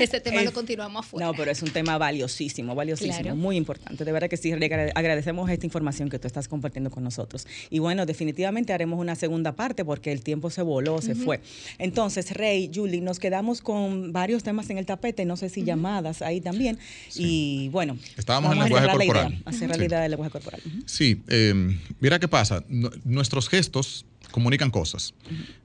ese 0.00 0.20
tema 0.20 0.42
lo 0.42 0.52
continuamos 0.52 1.04
afuera. 1.04 1.26
No, 1.26 1.34
pero 1.34 1.50
es 1.50 1.62
un 1.62 1.70
tema 1.70 1.98
valiosísimo, 1.98 2.74
valiosísimo, 2.74 3.36
muy 3.36 3.56
importante. 3.56 4.04
De 4.04 4.12
verdad 4.12 4.30
que 4.30 4.38
sí, 4.38 4.50
agradecemos 4.50 5.50
esta 5.50 5.66
información 5.66 6.08
que 6.08 6.18
tú 6.18 6.26
estás 6.26 6.48
compartiendo 6.48 6.90
con 6.90 7.04
nosotros. 7.04 7.46
Y 7.68 7.80
bueno, 7.80 8.06
definitivamente 8.06 8.72
haremos 8.72 8.98
una 8.98 9.14
segunda 9.14 9.52
parte 9.52 9.84
porque 9.84 10.10
el 10.10 10.22
tiempo 10.22 10.48
se 10.48 10.62
voló, 10.62 11.02
se 11.02 11.14
fue. 11.14 11.40
Entonces, 11.78 12.30
Rey, 12.32 12.70
Julie, 12.74 13.02
nos 13.02 13.18
quedamos 13.18 13.60
con 13.60 14.12
varios 14.12 14.42
temas 14.42 14.70
en 14.70 14.78
el 14.78 14.86
tapete, 14.86 15.26
no 15.26 15.36
sé 15.36 15.50
si 15.50 15.64
llamadas 15.64 16.22
ahí 16.22 16.40
también. 16.40 16.78
Y 17.14 17.68
bueno, 17.68 17.98
estábamos 18.16 18.52
en 18.52 18.58
el 18.58 18.64
lenguaje 18.64 18.88
corporal. 18.88 19.42
hacer 19.44 19.68
realidad 19.68 20.04
el 20.04 20.12
lenguaje 20.12 20.32
corporal. 20.32 20.62
Sí, 20.86 21.22
eh, 21.28 21.76
mira 22.00 22.18
qué 22.18 22.28
pasa. 22.28 22.64
nuestros 23.04 23.50
gestos 23.50 24.06
comunican 24.30 24.70
cosas. 24.70 25.14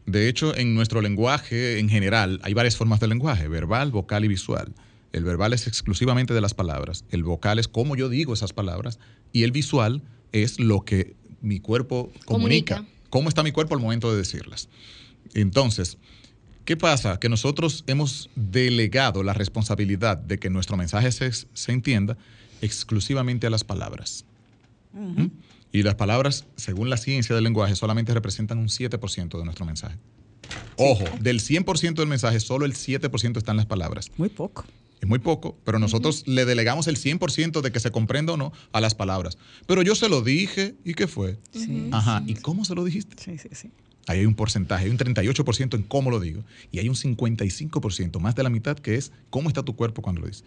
De 0.06 0.28
hecho, 0.28 0.56
en 0.56 0.74
nuestro 0.76 1.02
lenguaje 1.02 1.80
en 1.80 1.90
general 1.90 2.40
hay 2.44 2.54
varias 2.54 2.76
formas 2.78 3.00
de 3.00 3.08
lenguaje, 3.08 3.48
verbal, 3.48 3.92
vocal 3.92 4.26
y 4.26 4.28
visual. 4.28 4.74
El 5.12 5.24
verbal 5.24 5.54
es 5.54 5.68
exclusivamente 5.68 6.34
de 6.34 6.42
las 6.42 6.54
palabras, 6.54 7.04
el 7.10 7.24
vocal 7.24 7.60
es 7.60 7.68
cómo 7.68 7.96
yo 7.96 8.08
digo 8.08 8.34
esas 8.34 8.54
palabras 8.54 9.00
y 9.34 9.44
el 9.44 9.52
visual 9.52 10.02
es 10.32 10.60
lo 10.60 10.82
que 10.82 11.16
mi 11.42 11.60
cuerpo 11.60 12.12
comunica, 12.26 12.86
cómo 13.10 13.28
está 13.28 13.44
mi 13.44 13.52
cuerpo 13.52 13.76
al 13.76 13.82
momento 13.82 14.12
de 14.12 14.18
decirlas. 14.18 14.70
Entonces, 15.34 15.98
¿qué 16.64 16.78
pasa? 16.78 17.20
Que 17.20 17.30
nosotros 17.30 17.84
hemos 17.88 18.30
delegado 18.36 19.24
la 19.24 19.34
responsabilidad 19.34 20.18
de 20.18 20.40
que 20.40 20.50
nuestro 20.50 20.78
mensaje 20.78 21.12
se, 21.12 21.72
entienda 21.72 22.18
exclusivamente 22.62 23.48
a 23.48 23.50
las 23.50 23.64
palabras. 23.64 24.26
Y 25.72 25.84
las 25.84 25.96
palabras, 25.96 26.46
según 26.56 26.90
la 26.90 26.98
ciencia 26.98 27.34
del 27.34 27.44
lenguaje, 27.44 27.76
solamente 27.76 28.14
representan 28.14 28.58
un 28.58 28.68
7% 28.68 29.38
de 29.38 29.46
nuestro 29.46 29.66
mensaje. 29.66 29.98
Ojo, 30.78 31.06
del 31.22 31.40
100% 31.40 31.96
del 31.96 32.08
mensaje, 32.08 32.40
solo 32.40 32.66
el 32.66 32.74
7% 32.74 33.38
están 33.38 33.58
las 33.58 33.66
palabras. 33.66 34.12
Muy 34.18 34.30
poco. 34.30 34.66
Es 35.02 35.08
muy 35.08 35.20
poco, 35.20 35.58
pero 35.64 35.80
nosotros 35.80 36.28
le 36.28 36.46
delegamos 36.46 36.88
el 36.88 36.96
100% 36.96 37.62
de 37.62 37.72
que 37.72 37.80
se 37.80 37.90
comprenda 37.90 38.34
o 38.34 38.38
no 38.38 38.52
a 38.72 38.82
las 38.82 38.94
palabras. 38.94 39.38
Pero 39.66 39.82
yo 39.82 39.96
se 39.96 40.10
lo 40.10 40.22
dije, 40.22 40.76
¿y 40.86 40.94
qué 40.94 41.08
fue? 41.08 41.40
Ajá, 41.92 42.22
¿y 42.28 42.36
cómo 42.36 42.66
se 42.66 42.76
lo 42.76 42.84
dijiste? 42.84 43.16
Sí, 43.18 43.38
sí, 43.40 43.50
sí. 43.54 43.72
Ahí 44.08 44.20
hay 44.20 44.26
un 44.26 44.36
porcentaje, 44.36 44.86
hay 44.86 44.92
un 44.92 44.98
38% 44.98 45.76
en 45.76 45.84
cómo 45.84 46.12
lo 46.12 46.20
digo, 46.20 46.44
y 46.72 46.80
hay 46.80 46.90
un 46.90 46.96
55%, 46.96 48.20
más 48.20 48.36
de 48.36 48.44
la 48.44 48.50
mitad, 48.50 48.78
que 48.78 48.96
es 48.96 49.12
cómo 49.30 49.48
está 49.48 49.64
tu 49.64 49.76
cuerpo 49.76 50.02
cuando 50.02 50.22
lo 50.22 50.28
dices. 50.28 50.44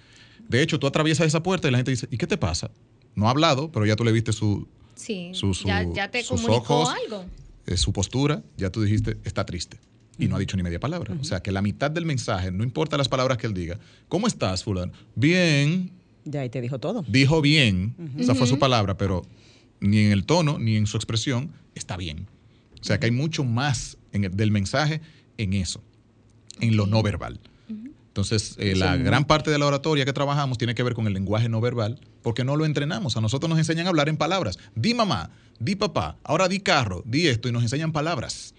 De 0.49 0.63
hecho, 0.63 0.79
tú 0.79 0.87
atraviesas 0.87 1.27
esa 1.27 1.43
puerta 1.43 1.67
y 1.67 1.71
la 1.71 1.79
gente 1.79 1.91
dice, 1.91 2.07
¿y 2.11 2.17
qué 2.17 2.27
te 2.27 2.37
pasa? 2.37 2.71
No 3.17 3.27
ha 3.27 3.31
hablado, 3.31 3.73
pero 3.73 3.87
ya 3.87 3.97
tú 3.97 4.05
le 4.05 4.13
viste 4.13 4.33
su, 4.33 4.69
Sí, 4.95 5.33
ya, 5.65 6.11
te 6.11 6.25
comunicó 6.25 6.89
algo. 6.89 7.25
Eh, 7.67 7.77
su 7.77 7.93
postura, 7.93 8.43
ya 8.57 8.71
tú 8.71 8.83
dijiste, 8.83 9.17
está 9.25 9.45
triste. 9.45 9.79
Y 10.19 10.29
no 10.29 10.37
ha 10.37 10.39
dicho 10.39 10.57
ni 10.57 10.63
media 10.63 10.79
palabra. 10.79 11.17
O 11.21 11.25
sea, 11.25 11.41
que 11.41 11.51
la 11.51 11.61
mitad 11.61 11.91
del 11.91 12.07
mensaje, 12.07 12.53
no 12.53 12.63
importa 12.63 12.97
las 12.97 13.09
palabras 13.09 13.39
que 13.39 13.47
él 13.47 13.55
diga, 13.55 13.79
¿cómo 14.09 14.27
estás, 14.27 14.63
fulano? 14.63 14.93
Bien. 15.17 15.91
Ya 16.25 16.41
ahí 16.41 16.51
te 16.51 16.61
dijo 16.61 16.79
todo. 16.79 17.05
Dijo 17.09 17.41
bien, 17.41 17.95
esa 18.17 18.35
fue 18.35 18.47
su 18.47 18.59
palabra, 18.59 18.97
pero 18.97 19.27
ni 19.81 19.99
en 19.99 20.13
el 20.13 20.25
tono 20.25 20.59
ni 20.59 20.77
en 20.77 20.87
su 20.87 20.97
expresión 20.97 21.51
está 21.75 21.97
bien. 21.97 22.27
O 22.81 22.85
sea, 22.85 23.01
que 23.01 23.07
hay 23.07 23.13
mucho 23.13 23.45
más 23.45 23.99
del 24.13 24.51
mensaje 24.51 25.01
en 25.37 25.55
eso, 25.55 25.83
en 26.61 26.77
lo 26.77 26.87
no 26.87 27.03
verbal. 27.03 27.41
Entonces, 28.15 28.55
eh, 28.61 28.77
la 28.77 28.97
gran 28.97 29.25
parte 29.25 29.51
de 29.51 29.59
la 29.59 29.67
oratoria 29.67 30.05
que 30.05 30.13
trabajamos 30.13 30.57
tiene 30.57 30.77
que 30.77 30.85
ver 30.85 30.95
con 30.95 31.09
el 31.09 31.15
lenguaje 31.15 31.49
no 31.49 31.61
verbal, 31.61 31.99
porque 32.23 32.45
no 32.45 32.55
lo 32.55 32.65
entrenamos. 32.65 33.17
A 33.17 33.21
nosotros 33.21 33.51
nos 33.51 33.59
enseñan 33.59 33.87
a 33.87 33.89
hablar 33.89 34.09
en 34.09 34.17
palabras. 34.17 34.57
Di 34.77 34.95
mamá, 34.95 35.31
di 35.59 35.75
papá, 35.75 36.17
ahora 36.23 36.47
di 36.47 36.61
carro, 36.61 37.03
di 37.05 37.27
esto, 37.27 37.49
y 37.49 37.53
nos 37.53 37.65
enseñan 37.65 37.91
palabras. 37.91 38.55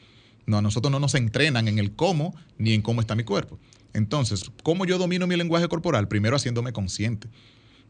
No, 0.45 0.58
a 0.58 0.62
nosotros 0.62 0.91
no 0.91 0.99
nos 0.99 1.16
entrenan 1.16 1.70
en 1.70 1.80
el 1.80 1.95
cómo 1.95 2.36
ni 2.58 2.74
en 2.74 2.82
cómo 2.82 2.99
está 2.99 3.16
mi 3.16 3.24
cuerpo. 3.24 3.58
Entonces, 3.93 4.51
¿cómo 4.62 4.86
yo 4.86 4.97
domino 4.97 5.26
mi 5.26 5.38
lenguaje 5.38 5.70
corporal? 5.70 6.10
Primero 6.10 6.36
haciéndome 6.36 6.74
consciente. 6.74 7.30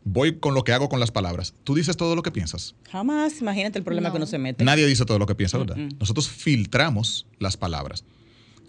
Voy 0.04 0.38
con 0.38 0.54
lo 0.54 0.64
que 0.64 0.72
hago 0.72 0.88
con 0.88 1.00
las 1.00 1.10
palabras. 1.10 1.56
¿Tú 1.64 1.74
dices 1.74 1.98
todo 1.98 2.16
lo 2.16 2.22
que 2.22 2.30
piensas? 2.30 2.76
Jamás. 2.92 3.42
Imagínate 3.42 3.80
el 3.80 3.84
problema 3.84 4.12
que 4.12 4.18
uno 4.18 4.28
se 4.28 4.38
mete. 4.38 4.64
Nadie 4.64 4.86
dice 4.86 5.04
todo 5.04 5.18
lo 5.18 5.26
que 5.26 5.34
piensa, 5.34 5.58
¿verdad? 5.58 5.78
Nosotros 6.00 6.30
filtramos 6.30 7.26
las 7.40 7.58
palabras 7.58 8.06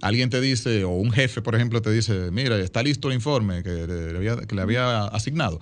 alguien 0.00 0.30
te 0.30 0.40
dice, 0.40 0.84
o 0.84 0.90
un 0.90 1.10
jefe, 1.10 1.42
por 1.42 1.54
ejemplo, 1.54 1.82
te 1.82 1.90
dice, 1.90 2.30
mira, 2.30 2.58
está 2.58 2.82
listo 2.82 3.08
el 3.08 3.14
informe 3.14 3.62
que, 3.62 3.86
le 3.86 4.60
había, 4.60 5.04
asignado. 5.06 5.60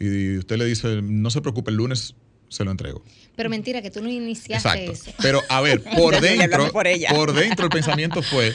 Y 0.00 0.38
usted 0.38 0.56
le 0.56 0.64
dice, 0.64 1.02
no 1.02 1.30
se 1.30 1.40
preocupe, 1.40 1.70
el 1.70 1.76
lunes 1.76 2.14
se 2.48 2.64
lo 2.64 2.70
entrego. 2.70 3.02
Pero 3.38 3.50
mentira, 3.50 3.80
que 3.80 3.92
tú 3.92 4.02
no 4.02 4.08
iniciaste 4.08 4.90
eso. 4.90 5.12
Pero 5.22 5.40
a 5.48 5.60
ver, 5.60 5.80
por 5.96 6.20
dentro, 6.20 6.72
por, 6.72 7.32
dentro 7.32 7.66
el 7.66 7.70
pensamiento 7.70 8.20
fue, 8.20 8.52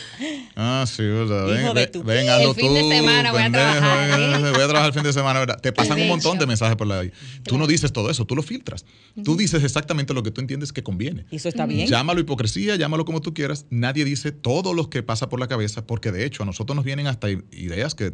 ah, 0.58 0.84
sí, 0.86 1.04
¿verdad? 1.04 1.46
Ven, 1.74 2.06
ven, 2.06 2.30
hazlo 2.30 2.54
tú, 2.54 2.68
voy 2.68 2.92
a 2.98 3.50
trabajar. 3.50 4.42
Voy 4.42 4.62
a 4.62 4.68
trabajar 4.68 4.88
el 4.88 4.94
fin 4.94 5.04
de 5.04 5.14
semana, 5.14 5.40
¿verdad? 5.40 5.62
Te 5.62 5.72
pasan 5.72 6.02
un 6.02 6.10
montón 6.10 6.38
de 6.38 6.48
mensajes 6.48 6.76
por 6.76 6.86
la 6.86 7.02
Tú 7.44 7.58
no 7.58 7.66
dices 7.66 7.94
todo 7.94 8.10
eso, 8.10 8.26
tú 8.26 8.36
lo 8.36 8.44
filtras. 8.44 8.84
Tú 9.24 9.38
dices 9.38 9.64
exactamente 9.64 10.14
lo 10.14 10.22
que 10.22 10.32
tú 10.32 10.42
entiendes 10.42 10.74
que 10.74 10.84
conviene. 10.84 11.28
Y 11.32 11.38
eso 11.38 11.48
está 11.48 11.66
bien. 11.66 11.88
Llámalo 11.88 12.20
hipocresía, 12.20 12.76
llámalo 12.76 13.06
como 13.06 13.22
tú 13.22 13.34
quieras. 13.34 13.66
Nadie 13.70 14.04
dice 14.04 14.34
todo 14.34 14.74
lo 14.74 14.90
que 14.90 15.02
pasa 15.02 15.30
por 15.30 15.40
la 15.40 15.48
cabeza, 15.48 15.88
porque 15.88 16.12
de 16.12 16.26
hecho 16.26 16.44
a 16.44 16.46
nosotros 16.46 16.76
nos 16.76 16.84
vienen 16.84 17.08
hasta 17.08 17.30
ideas 17.30 17.96
que 17.96 18.12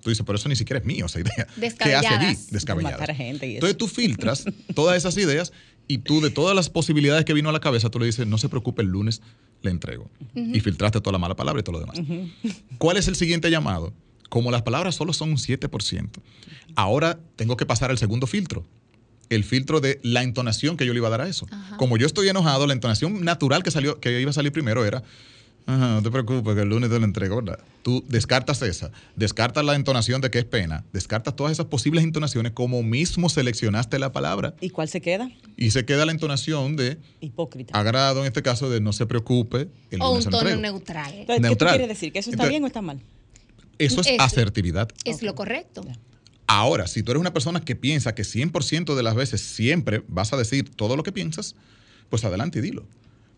tú 0.00 0.10
dices, 0.10 0.24
pero 0.24 0.36
eso 0.36 0.48
ni 0.48 0.56
siquiera 0.56 0.78
es 0.80 0.84
mío, 0.84 1.06
esa 1.06 1.20
idea. 1.20 1.46
¿Qué 1.78 1.94
hace 1.94 2.08
allí? 2.08 2.38
Descabelladas. 2.50 3.08
Entonces 3.08 3.76
tú 3.76 3.86
filtras 3.86 4.44
todas 4.74 4.96
esas 4.96 5.16
ideas 5.16 5.52
y 5.90 5.98
tú 5.98 6.20
de 6.20 6.30
todas 6.30 6.54
las 6.54 6.70
posibilidades 6.70 7.24
que 7.24 7.34
vino 7.34 7.48
a 7.48 7.52
la 7.52 7.58
cabeza, 7.58 7.90
tú 7.90 7.98
le 7.98 8.06
dices, 8.06 8.24
no 8.24 8.38
se 8.38 8.48
preocupe, 8.48 8.80
el 8.82 8.88
lunes 8.88 9.22
le 9.60 9.72
entrego. 9.72 10.08
Y 10.36 10.60
filtraste 10.60 11.00
toda 11.00 11.10
la 11.10 11.18
mala 11.18 11.34
palabra 11.34 11.58
y 11.58 11.64
todo 11.64 11.80
lo 11.80 11.80
demás. 11.80 12.00
¿Cuál 12.78 12.96
es 12.96 13.08
el 13.08 13.16
siguiente 13.16 13.50
llamado? 13.50 13.92
Como 14.28 14.52
las 14.52 14.62
palabras 14.62 14.94
solo 14.94 15.12
son 15.12 15.30
un 15.30 15.36
7%, 15.36 16.08
ahora 16.76 17.18
tengo 17.34 17.56
que 17.56 17.66
pasar 17.66 17.90
al 17.90 17.98
segundo 17.98 18.28
filtro. 18.28 18.64
El 19.30 19.42
filtro 19.42 19.80
de 19.80 19.98
la 20.04 20.22
entonación 20.22 20.76
que 20.76 20.86
yo 20.86 20.92
le 20.92 21.00
iba 21.00 21.08
a 21.08 21.10
dar 21.10 21.22
a 21.22 21.28
eso. 21.28 21.48
Como 21.76 21.96
yo 21.96 22.06
estoy 22.06 22.28
enojado, 22.28 22.68
la 22.68 22.72
entonación 22.72 23.24
natural 23.24 23.64
que 23.64 23.72
salió, 23.72 23.98
que 23.98 24.20
iba 24.20 24.30
a 24.30 24.34
salir 24.34 24.52
primero 24.52 24.84
era, 24.84 25.02
no 25.66 26.02
te 26.02 26.10
preocupes, 26.10 26.54
que 26.54 26.62
el 26.62 26.68
lunes 26.68 26.90
te 26.90 26.98
lo 26.98 27.04
entrego, 27.04 27.36
¿verdad? 27.36 27.58
Tú 27.82 28.04
descartas 28.08 28.60
esa, 28.62 28.90
descartas 29.16 29.64
la 29.64 29.74
entonación 29.74 30.20
de 30.20 30.30
que 30.30 30.38
es 30.38 30.44
pena, 30.44 30.84
descartas 30.92 31.36
todas 31.36 31.52
esas 31.52 31.66
posibles 31.66 32.04
entonaciones 32.04 32.52
como 32.52 32.82
mismo 32.82 33.28
seleccionaste 33.28 33.98
la 33.98 34.12
palabra. 34.12 34.54
¿Y 34.60 34.70
cuál 34.70 34.88
se 34.88 35.00
queda? 35.00 35.30
Y 35.56 35.70
se 35.70 35.84
queda 35.84 36.04
la 36.06 36.12
entonación 36.12 36.76
de 36.76 36.98
hipócrita. 37.20 37.78
Agrado 37.78 38.20
en 38.20 38.26
este 38.26 38.42
caso 38.42 38.68
de 38.70 38.80
no 38.80 38.92
se 38.92 39.06
preocupe. 39.06 39.68
El 39.90 40.02
o 40.02 40.12
un 40.12 40.24
tono 40.24 40.56
neutral. 40.56 41.24
¿Qué 41.26 41.56
quiere 41.56 41.86
decir? 41.86 42.12
¿Que 42.12 42.18
eso 42.18 42.30
está 42.30 42.46
bien 42.46 42.64
o 42.64 42.66
está 42.66 42.82
mal? 42.82 43.00
Eso 43.78 44.02
es, 44.02 44.08
asertividad. 44.18 44.90
Es 45.04 45.22
lo 45.22 45.34
correcto. 45.34 45.82
Ahora, 46.46 46.86
si 46.86 47.02
tú 47.02 47.12
eres 47.12 47.20
una 47.20 47.32
persona 47.32 47.60
que 47.60 47.76
piensa 47.76 48.14
que 48.14 48.22
100% 48.22 48.94
de 48.94 49.02
las 49.02 49.14
veces 49.14 49.40
siempre 49.40 50.02
vas 50.08 50.32
a 50.32 50.36
decir 50.36 50.68
todo 50.68 50.96
lo 50.96 51.02
que 51.02 51.12
piensas, 51.12 51.54
pues 52.10 52.24
adelante 52.24 52.58
y 52.58 52.62
dilo. 52.62 52.84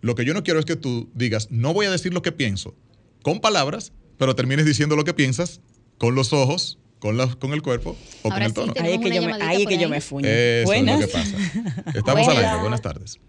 Lo 0.02 0.16
que 0.16 0.24
yo 0.24 0.34
no 0.34 0.42
quiero 0.42 0.58
es 0.58 0.66
que 0.66 0.74
tú 0.74 1.08
digas, 1.14 1.48
no 1.52 1.72
voy 1.72 1.86
a 1.86 1.90
decir 1.90 2.12
lo 2.12 2.22
que 2.22 2.32
pienso 2.32 2.74
con 3.22 3.40
palabras, 3.40 3.92
pero 4.18 4.34
termines 4.34 4.66
diciendo 4.66 4.96
lo 4.96 5.04
que 5.04 5.14
piensas 5.14 5.60
con 5.96 6.16
los 6.16 6.32
ojos, 6.32 6.80
con, 6.98 7.16
con 7.38 7.52
el 7.52 7.62
cuerpo 7.62 7.96
o 8.24 8.28
con 8.28 8.42
el 8.42 8.52
tono. 8.52 8.74
ahí 8.80 8.94
es 8.94 8.98
que, 8.98 9.14
yo 9.14 9.22
me, 9.22 9.32
ahí 9.34 9.64
que 9.64 9.78
yo 9.78 9.88
me 9.88 10.00
fuño. 10.00 10.26
Eso 10.28 10.72
es 10.72 10.84
lo 10.84 10.98
que 10.98 11.06
pasa. 11.06 11.36
Estamos 11.94 12.28
al 12.28 12.36
aire. 12.36 12.60
Buenas 12.60 12.82
tardes. 12.82 13.20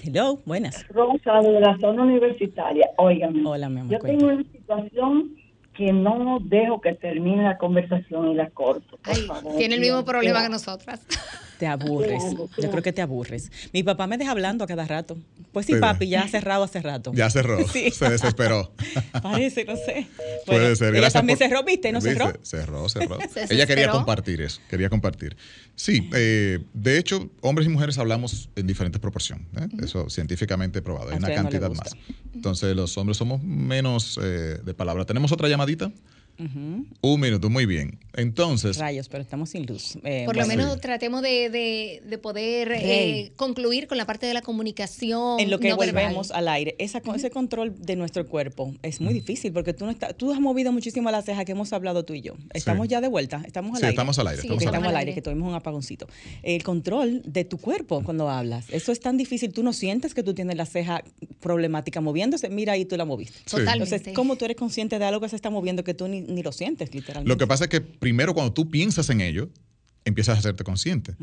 Hello, 0.00 0.40
buenas. 0.46 0.86
Rosa, 0.88 1.40
de 1.40 1.60
la 1.60 1.76
zona 1.80 2.04
universitaria. 2.04 2.88
Óigame. 2.98 3.42
Hola, 3.44 3.68
mi 3.68 3.80
amor. 3.80 3.92
Yo 3.92 3.98
tengo 3.98 4.26
una 4.26 4.44
situación 4.52 5.34
que 5.74 5.92
no 5.92 6.38
dejo 6.40 6.80
que 6.80 6.94
termine 6.94 7.42
la 7.42 7.58
conversación 7.58 8.28
y 8.28 8.34
la 8.34 8.48
corto. 8.50 8.96
tiene 9.58 9.74
el 9.74 9.80
mismo 9.80 10.04
problema 10.04 10.42
que 10.42 10.50
nosotras. 10.50 11.00
Te 11.58 11.66
aburres. 11.66 12.22
Yo 12.58 12.70
creo 12.70 12.82
que 12.82 12.92
te 12.92 13.02
aburres. 13.02 13.50
Mi 13.72 13.82
papá 13.82 14.06
me 14.06 14.18
deja 14.18 14.30
hablando 14.30 14.64
a 14.64 14.66
cada 14.66 14.86
rato. 14.86 15.16
Pues 15.52 15.66
sí, 15.66 15.74
papi, 15.76 16.08
ya 16.08 16.22
ha 16.22 16.28
cerrado 16.28 16.64
hace 16.64 16.80
rato. 16.80 17.12
Ya 17.14 17.30
cerró. 17.30 17.58
Se 17.68 18.10
desesperó. 18.10 18.72
Parece, 19.22 19.64
no 19.64 19.76
sé. 19.76 20.06
Puede 20.44 20.76
ser. 20.76 20.94
Ella 20.94 21.10
también 21.10 21.38
cerró, 21.38 21.64
¿viste? 21.64 21.92
¿No 21.92 22.00
cerró? 22.00 22.32
Cerró, 22.42 22.88
cerró. 22.88 23.18
ella 23.50 23.66
quería 23.66 23.90
compartir 23.90 24.42
eso. 24.42 24.60
Quería 24.68 24.90
compartir. 24.90 25.36
Sí, 25.74 26.08
eh, 26.14 26.58
de 26.74 26.98
hecho, 26.98 27.30
hombres 27.40 27.66
y 27.66 27.70
mujeres 27.70 27.98
hablamos 27.98 28.50
en 28.56 28.66
diferentes 28.66 29.00
proporciones. 29.00 29.46
¿eh? 29.58 29.68
Eso 29.82 30.10
científicamente 30.10 30.82
probado. 30.82 31.10
Hay 31.10 31.18
una 31.18 31.34
cantidad 31.34 31.70
más. 31.70 31.90
Entonces, 32.34 32.76
los 32.76 32.96
hombres 32.98 33.16
somos 33.16 33.42
menos 33.42 34.18
eh, 34.22 34.58
de 34.62 34.74
palabra. 34.74 35.04
¿Tenemos 35.04 35.32
otra 35.32 35.48
llamadita? 35.48 35.90
Un 36.38 37.20
minuto, 37.20 37.50
muy 37.50 37.66
bien. 37.66 37.98
Entonces. 38.14 38.78
Rayos, 38.78 39.08
pero 39.08 39.22
estamos 39.22 39.50
sin 39.50 39.66
luz. 39.66 39.98
Eh, 40.02 40.24
por 40.24 40.36
lo 40.36 40.46
menos 40.46 40.80
tratemos 40.80 41.22
de, 41.22 42.00
de, 42.02 42.18
poder 42.18 42.72
eh, 42.72 43.32
concluir 43.36 43.86
con 43.86 43.98
la 43.98 44.06
parte 44.06 44.26
de 44.26 44.34
la 44.34 44.42
comunicación. 44.42 45.38
En 45.38 45.50
lo 45.50 45.58
que 45.58 45.74
volvemos 45.74 46.30
al 46.30 46.48
aire. 46.48 46.74
Esa, 46.78 47.02
Ese 47.14 47.30
control 47.30 47.74
de 47.78 47.96
nuestro 47.96 48.26
cuerpo 48.26 48.74
es 48.82 49.00
muy 49.00 49.12
difícil 49.12 49.52
porque 49.52 49.74
tú 49.74 49.84
no 49.84 49.90
estás, 49.90 50.16
tú 50.16 50.32
has 50.32 50.40
movido 50.40 50.72
muchísimo 50.72 51.10
la 51.10 51.22
ceja 51.22 51.44
que 51.44 51.52
hemos 51.52 51.72
hablado 51.72 52.04
tú 52.04 52.14
y 52.14 52.22
yo. 52.22 52.34
Estamos 52.54 52.88
ya 52.88 53.00
de 53.00 53.08
vuelta. 53.08 53.42
Estamos 53.46 53.72
al 53.72 53.80
sí, 53.80 53.84
aire. 53.84 53.92
Estamos 53.92 54.18
al 54.18 54.26
aire. 54.28 54.42
estamos, 54.42 54.62
estamos 54.62 54.88
al 54.88 54.96
aire, 54.96 55.14
que 55.14 55.22
tuvimos 55.22 55.48
un 55.48 55.54
apagoncito. 55.54 56.06
El 56.42 56.62
control 56.62 57.22
de 57.24 57.44
tu 57.44 57.58
cuerpo 57.58 58.02
cuando 58.02 58.30
hablas. 58.30 58.66
Eso 58.70 58.92
es 58.92 59.00
tan 59.00 59.16
difícil. 59.16 59.52
Tú 59.52 59.62
no 59.62 59.72
sientes 59.72 60.14
que 60.14 60.22
tú 60.22 60.34
tienes 60.34 60.56
la 60.56 60.66
ceja 60.66 61.04
problemática 61.40 62.00
moviéndose. 62.00 62.48
Mira 62.48 62.72
ahí 62.72 62.84
tú 62.84 62.96
la 62.96 63.04
moviste. 63.04 63.38
Totalmente. 63.44 63.94
Entonces, 63.94 64.14
¿cómo 64.14 64.36
tú 64.36 64.46
eres 64.46 64.56
consciente 64.56 64.98
de 64.98 65.04
algo 65.04 65.20
que 65.20 65.28
se 65.28 65.36
está 65.36 65.50
moviendo 65.50 65.84
que 65.84 65.94
tú 65.94 66.08
ni, 66.08 66.25
ni 66.28 66.42
lo 66.42 66.52
sientes, 66.52 66.94
literalmente? 66.94 67.28
Lo 67.28 67.36
que 67.36 67.46
pasa 67.46 67.64
es 67.64 67.70
que 67.70 67.80
primero 67.80 68.34
cuando 68.34 68.52
tú 68.52 68.70
piensas 68.70 69.10
en 69.10 69.20
ello, 69.20 69.48
empiezas 70.04 70.36
a 70.36 70.38
hacerte 70.38 70.64
consciente. 70.64 71.14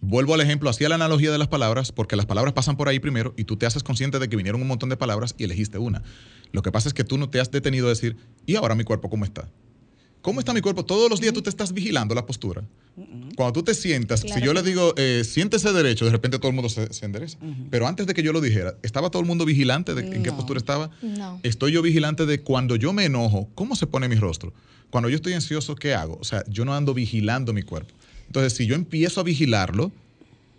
Vuelvo 0.00 0.34
al 0.34 0.40
ejemplo, 0.40 0.70
hacía 0.70 0.88
la 0.88 0.94
analogía 0.94 1.32
de 1.32 1.38
las 1.38 1.48
palabras, 1.48 1.92
porque 1.92 2.16
las 2.16 2.26
palabras 2.26 2.54
pasan 2.54 2.76
por 2.76 2.88
ahí 2.88 3.00
primero 3.00 3.34
y 3.36 3.44
tú 3.44 3.56
te 3.56 3.66
haces 3.66 3.82
consciente 3.82 4.18
de 4.18 4.28
que 4.28 4.36
vinieron 4.36 4.62
un 4.62 4.68
montón 4.68 4.88
de 4.88 4.96
palabras 4.96 5.34
y 5.36 5.44
elegiste 5.44 5.78
una. 5.78 6.02
Lo 6.52 6.62
que 6.62 6.72
pasa 6.72 6.88
es 6.88 6.94
que 6.94 7.04
tú 7.04 7.18
no 7.18 7.28
te 7.28 7.40
has 7.40 7.50
detenido 7.50 7.86
a 7.86 7.90
decir, 7.90 8.16
¿y 8.46 8.54
ahora 8.56 8.74
mi 8.74 8.84
cuerpo 8.84 9.10
cómo 9.10 9.24
está? 9.24 9.48
¿Cómo 10.22 10.40
está 10.40 10.52
mi 10.52 10.60
cuerpo? 10.60 10.84
Todos 10.84 11.10
los 11.10 11.20
días 11.20 11.32
tú 11.32 11.42
te 11.42 11.50
estás 11.50 11.72
vigilando 11.72 12.14
la 12.14 12.26
postura. 12.26 12.62
Cuando 13.36 13.52
tú 13.52 13.62
te 13.62 13.74
sientas, 13.74 14.20
si 14.20 14.40
yo 14.42 14.52
le 14.52 14.62
digo, 14.62 14.94
eh, 14.96 15.22
siéntese 15.24 15.72
derecho, 15.72 16.04
de 16.04 16.10
repente 16.10 16.38
todo 16.38 16.48
el 16.48 16.54
mundo 16.54 16.68
se, 16.68 16.88
endereza. 17.04 17.38
Pero 17.70 17.86
antes 17.86 18.06
de 18.06 18.14
que 18.14 18.22
yo 18.22 18.32
lo 18.32 18.40
dijera, 18.40 18.74
¿estaba 18.82 19.10
todo 19.10 19.22
el 19.22 19.28
mundo 19.28 19.44
vigilante 19.44 19.94
de 19.94 20.16
en 20.16 20.22
qué 20.22 20.32
postura 20.32 20.58
estaba? 20.58 20.90
No. 21.00 21.40
Estoy 21.42 21.72
yo 21.72 21.82
vigilante 21.82 22.26
de 22.26 22.40
cuando 22.40 22.76
yo 22.76 22.92
me 22.92 23.04
enojo, 23.04 23.48
¿cómo 23.54 23.76
se 23.76 23.86
pone 23.86 24.08
mi 24.08 24.16
rostro? 24.16 24.52
Cuando 24.90 25.08
yo 25.08 25.16
estoy 25.16 25.32
ansioso, 25.32 25.76
¿qué 25.76 25.94
hago? 25.94 26.18
O 26.20 26.24
sea, 26.24 26.44
yo 26.48 26.64
no 26.64 26.74
ando 26.74 26.92
vigilando 26.92 27.52
mi 27.52 27.62
cuerpo. 27.62 27.94
Entonces, 28.26 28.54
si 28.54 28.66
yo 28.66 28.74
empiezo 28.74 29.20
a 29.20 29.24
vigilarlo, 29.24 29.92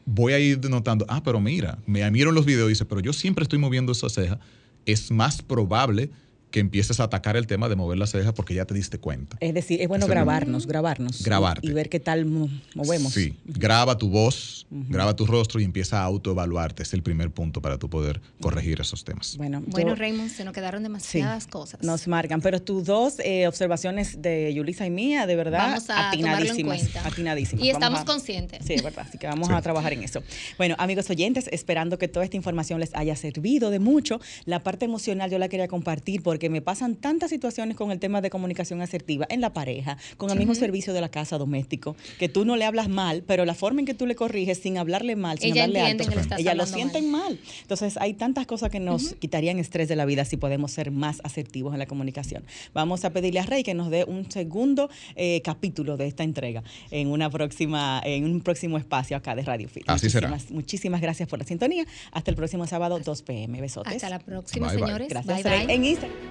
voy 0.06 0.34
a 0.34 0.40
ir 0.40 0.70
notando, 0.70 1.06
ah, 1.10 1.22
pero 1.24 1.40
mira, 1.40 1.78
me 1.86 2.10
miro 2.12 2.30
en 2.30 2.36
los 2.36 2.46
videos 2.46 2.68
y 2.68 2.74
dice, 2.74 2.86
pero 2.86 3.02
yo 3.02 3.14
siempre 3.14 3.44
estoy 3.44 3.60
moviendo 3.60 3.92
esa 3.92 4.10
ceja. 4.10 4.40
Es 4.86 5.12
más 5.12 5.42
probable 5.42 6.10
que 6.52 6.60
empieces 6.60 6.99
a 6.99 7.06
atacar 7.06 7.38
el 7.38 7.47
tema 7.47 7.70
de 7.70 7.76
mover 7.76 7.97
la 7.97 8.08
ceja 8.08 8.34
porque 8.34 8.54
ya 8.54 8.66
te 8.66 8.74
diste 8.74 8.99
cuenta. 8.99 9.38
Es 9.39 9.54
decir, 9.54 9.82
es 9.82 9.88
bueno 9.88 10.06
grabarnos, 10.06 10.68
grabarnos. 10.68 11.24
Grabarte. 11.24 11.66
Y, 11.66 11.72
ver 11.72 11.89
qué 11.89 11.99
tal 11.99 12.26
movemos. 12.26 13.14
Sí, 13.14 13.36
graba 13.45 13.97
tu 13.97 14.10
voz, 14.10 14.68
graba 14.70 15.16
tu 15.16 15.26
rostro 15.26 15.60
y 15.60 15.64
empieza 15.64 16.02
a 16.02 16.04
autoevaluarte. 16.04 16.84
Es 16.84 16.93
el 16.93 17.02
primer 17.02 17.32
punto 17.32 17.62
para 17.62 17.78
tú 17.78 17.89
poder 17.89 18.22
corregir 18.41 18.82
esos 18.82 19.04
temas. 19.04 19.38
Bueno, 19.38 19.64
bueno 19.66 19.95
Raymond, 19.95 20.30
se 20.30 20.43
nos 20.43 20.54
quedaron 20.54 20.84
demasiadas 20.84 21.47
cosas. 21.47 21.82
Nos 21.82 22.08
marcan, 22.08 22.41
pero 22.41 22.62
tus 22.62 22.86
dos 22.86 23.20
eh, 23.20 23.47
observaciones 23.47 24.22
de 24.22 24.54
Yulisa 24.54 24.86
y 24.86 24.89
mía, 24.89 25.26
de 25.26 25.36
verdad, 25.36 25.70
vamos 25.70 25.89
a 25.89 26.10
atinadísimas. 26.10 26.95
atinadísimas. 27.04 27.66
Y 27.66 27.70
estamos 27.70 28.04
conscientes. 28.04 28.66
Sí, 28.66 28.74
es 28.74 28.84
verdad, 28.84 29.06
así 29.08 29.18
que 29.18 29.28
vamos 29.28 29.49
a 29.49 29.62
trabajar 29.62 29.93
en 29.93 30.04
eso. 30.04 30.22
Bueno, 30.58 30.76
amigos 30.78 31.10
oyentes, 31.10 31.47
esperando 31.52 31.97
que 31.97 32.10
toda 32.10 32.26
esta 32.26 32.36
información 32.36 32.80
les 32.80 32.93
haya 32.93 33.16
servido 33.16 33.70
de 33.70 33.80
mucho. 33.80 34.20
La 34.45 34.62
parte 34.62 34.86
emocional 34.86 35.32
yo 35.32 35.38
la 35.38 35.47
quería 35.47 35.68
compartir 35.68 36.24
porque 36.24 36.41
que 36.42 36.50
me 36.50 36.62
pasan 36.64 36.96
tantas 36.96 37.30
situaciones 37.30 37.78
con 37.78 37.92
el 37.92 38.00
tema 38.00 38.20
de 38.20 38.32
comunicación 38.32 38.82
asertiva 38.82 39.28
en 39.30 39.42
la 39.42 39.54
pareja, 39.54 40.00
con 40.18 40.32
el 40.32 40.39
mismo 40.39 40.56
servicio 40.56 40.92
de 40.92 41.00
la 41.00 41.10
casa 41.10 41.38
doméstico, 41.38 41.96
que 42.18 42.30
tú 42.30 42.46
no 42.46 42.56
le 42.56 42.66
hablas 42.66 42.89
mal, 42.89 43.24
pero 43.28 43.46
la 43.46 43.54
forma 43.54 43.82
en 43.82 43.86
que 43.86 43.94
tú 43.94 44.08
le 44.08 44.16
corriges 44.16 44.58
sin 44.58 44.80
hablarle 44.80 45.16
mal, 45.16 45.38
sin 45.38 45.52
ella 45.52 45.66
hablarle 45.66 46.04
alto, 46.04 46.36
ella 46.39 46.56
lo 46.56 46.66
sienten 46.66 47.12
mal. 47.12 47.39
Entonces, 47.62 47.96
hay 47.98 48.16
tantas 48.16 48.48
cosas 48.48 48.72
que 48.72 48.80
nos 48.80 49.14
quitarían 49.14 49.60
estrés 49.60 49.88
de 49.88 49.96
la 49.96 50.06
vida 50.06 50.26
si 50.26 50.36
podemos 50.36 50.72
ser 50.72 50.89
más 50.89 51.22
asertivos 51.24 51.74
en 51.74 51.80
la 51.80 51.86
comunicación. 51.86 52.44
Vamos 52.74 53.06
a 53.06 53.12
pedirle 53.12 53.39
a 53.39 53.46
Rey 53.46 53.62
que 53.62 53.76
nos 53.76 53.92
dé 53.92 54.04
un 54.04 54.32
segundo 54.32 54.89
eh, 55.16 55.44
capítulo 55.44 55.96
de 55.96 56.08
esta 56.08 56.24
entrega 56.24 56.64
en 56.89 57.10
una 57.10 57.30
próxima, 57.30 58.02
en 58.04 58.26
un 58.26 58.42
próximo 58.42 58.80
espacio 58.80 59.16
acá 59.16 59.36
de 59.36 59.44
Radio 59.44 59.70
Fit. 59.70 59.84
Así 59.86 60.08
muchísimas, 60.08 60.42
será. 60.42 60.56
Muchísimas 60.56 61.02
gracias 61.02 61.30
por 61.30 61.38
la 61.38 61.46
sintonía. 61.46 61.86
Hasta 62.12 62.32
el 62.32 62.36
próximo 62.36 62.66
sábado, 62.66 63.00
2 63.00 63.22
p.m. 63.22 63.62
Besotes. 63.62 63.94
Hasta 63.94 64.10
la 64.10 64.18
próxima, 64.18 64.72
señores. 64.72 65.08
Gracias, 65.08 65.44
Rey. 65.44 65.66
En 65.70 65.86
Instagram. 65.86 66.31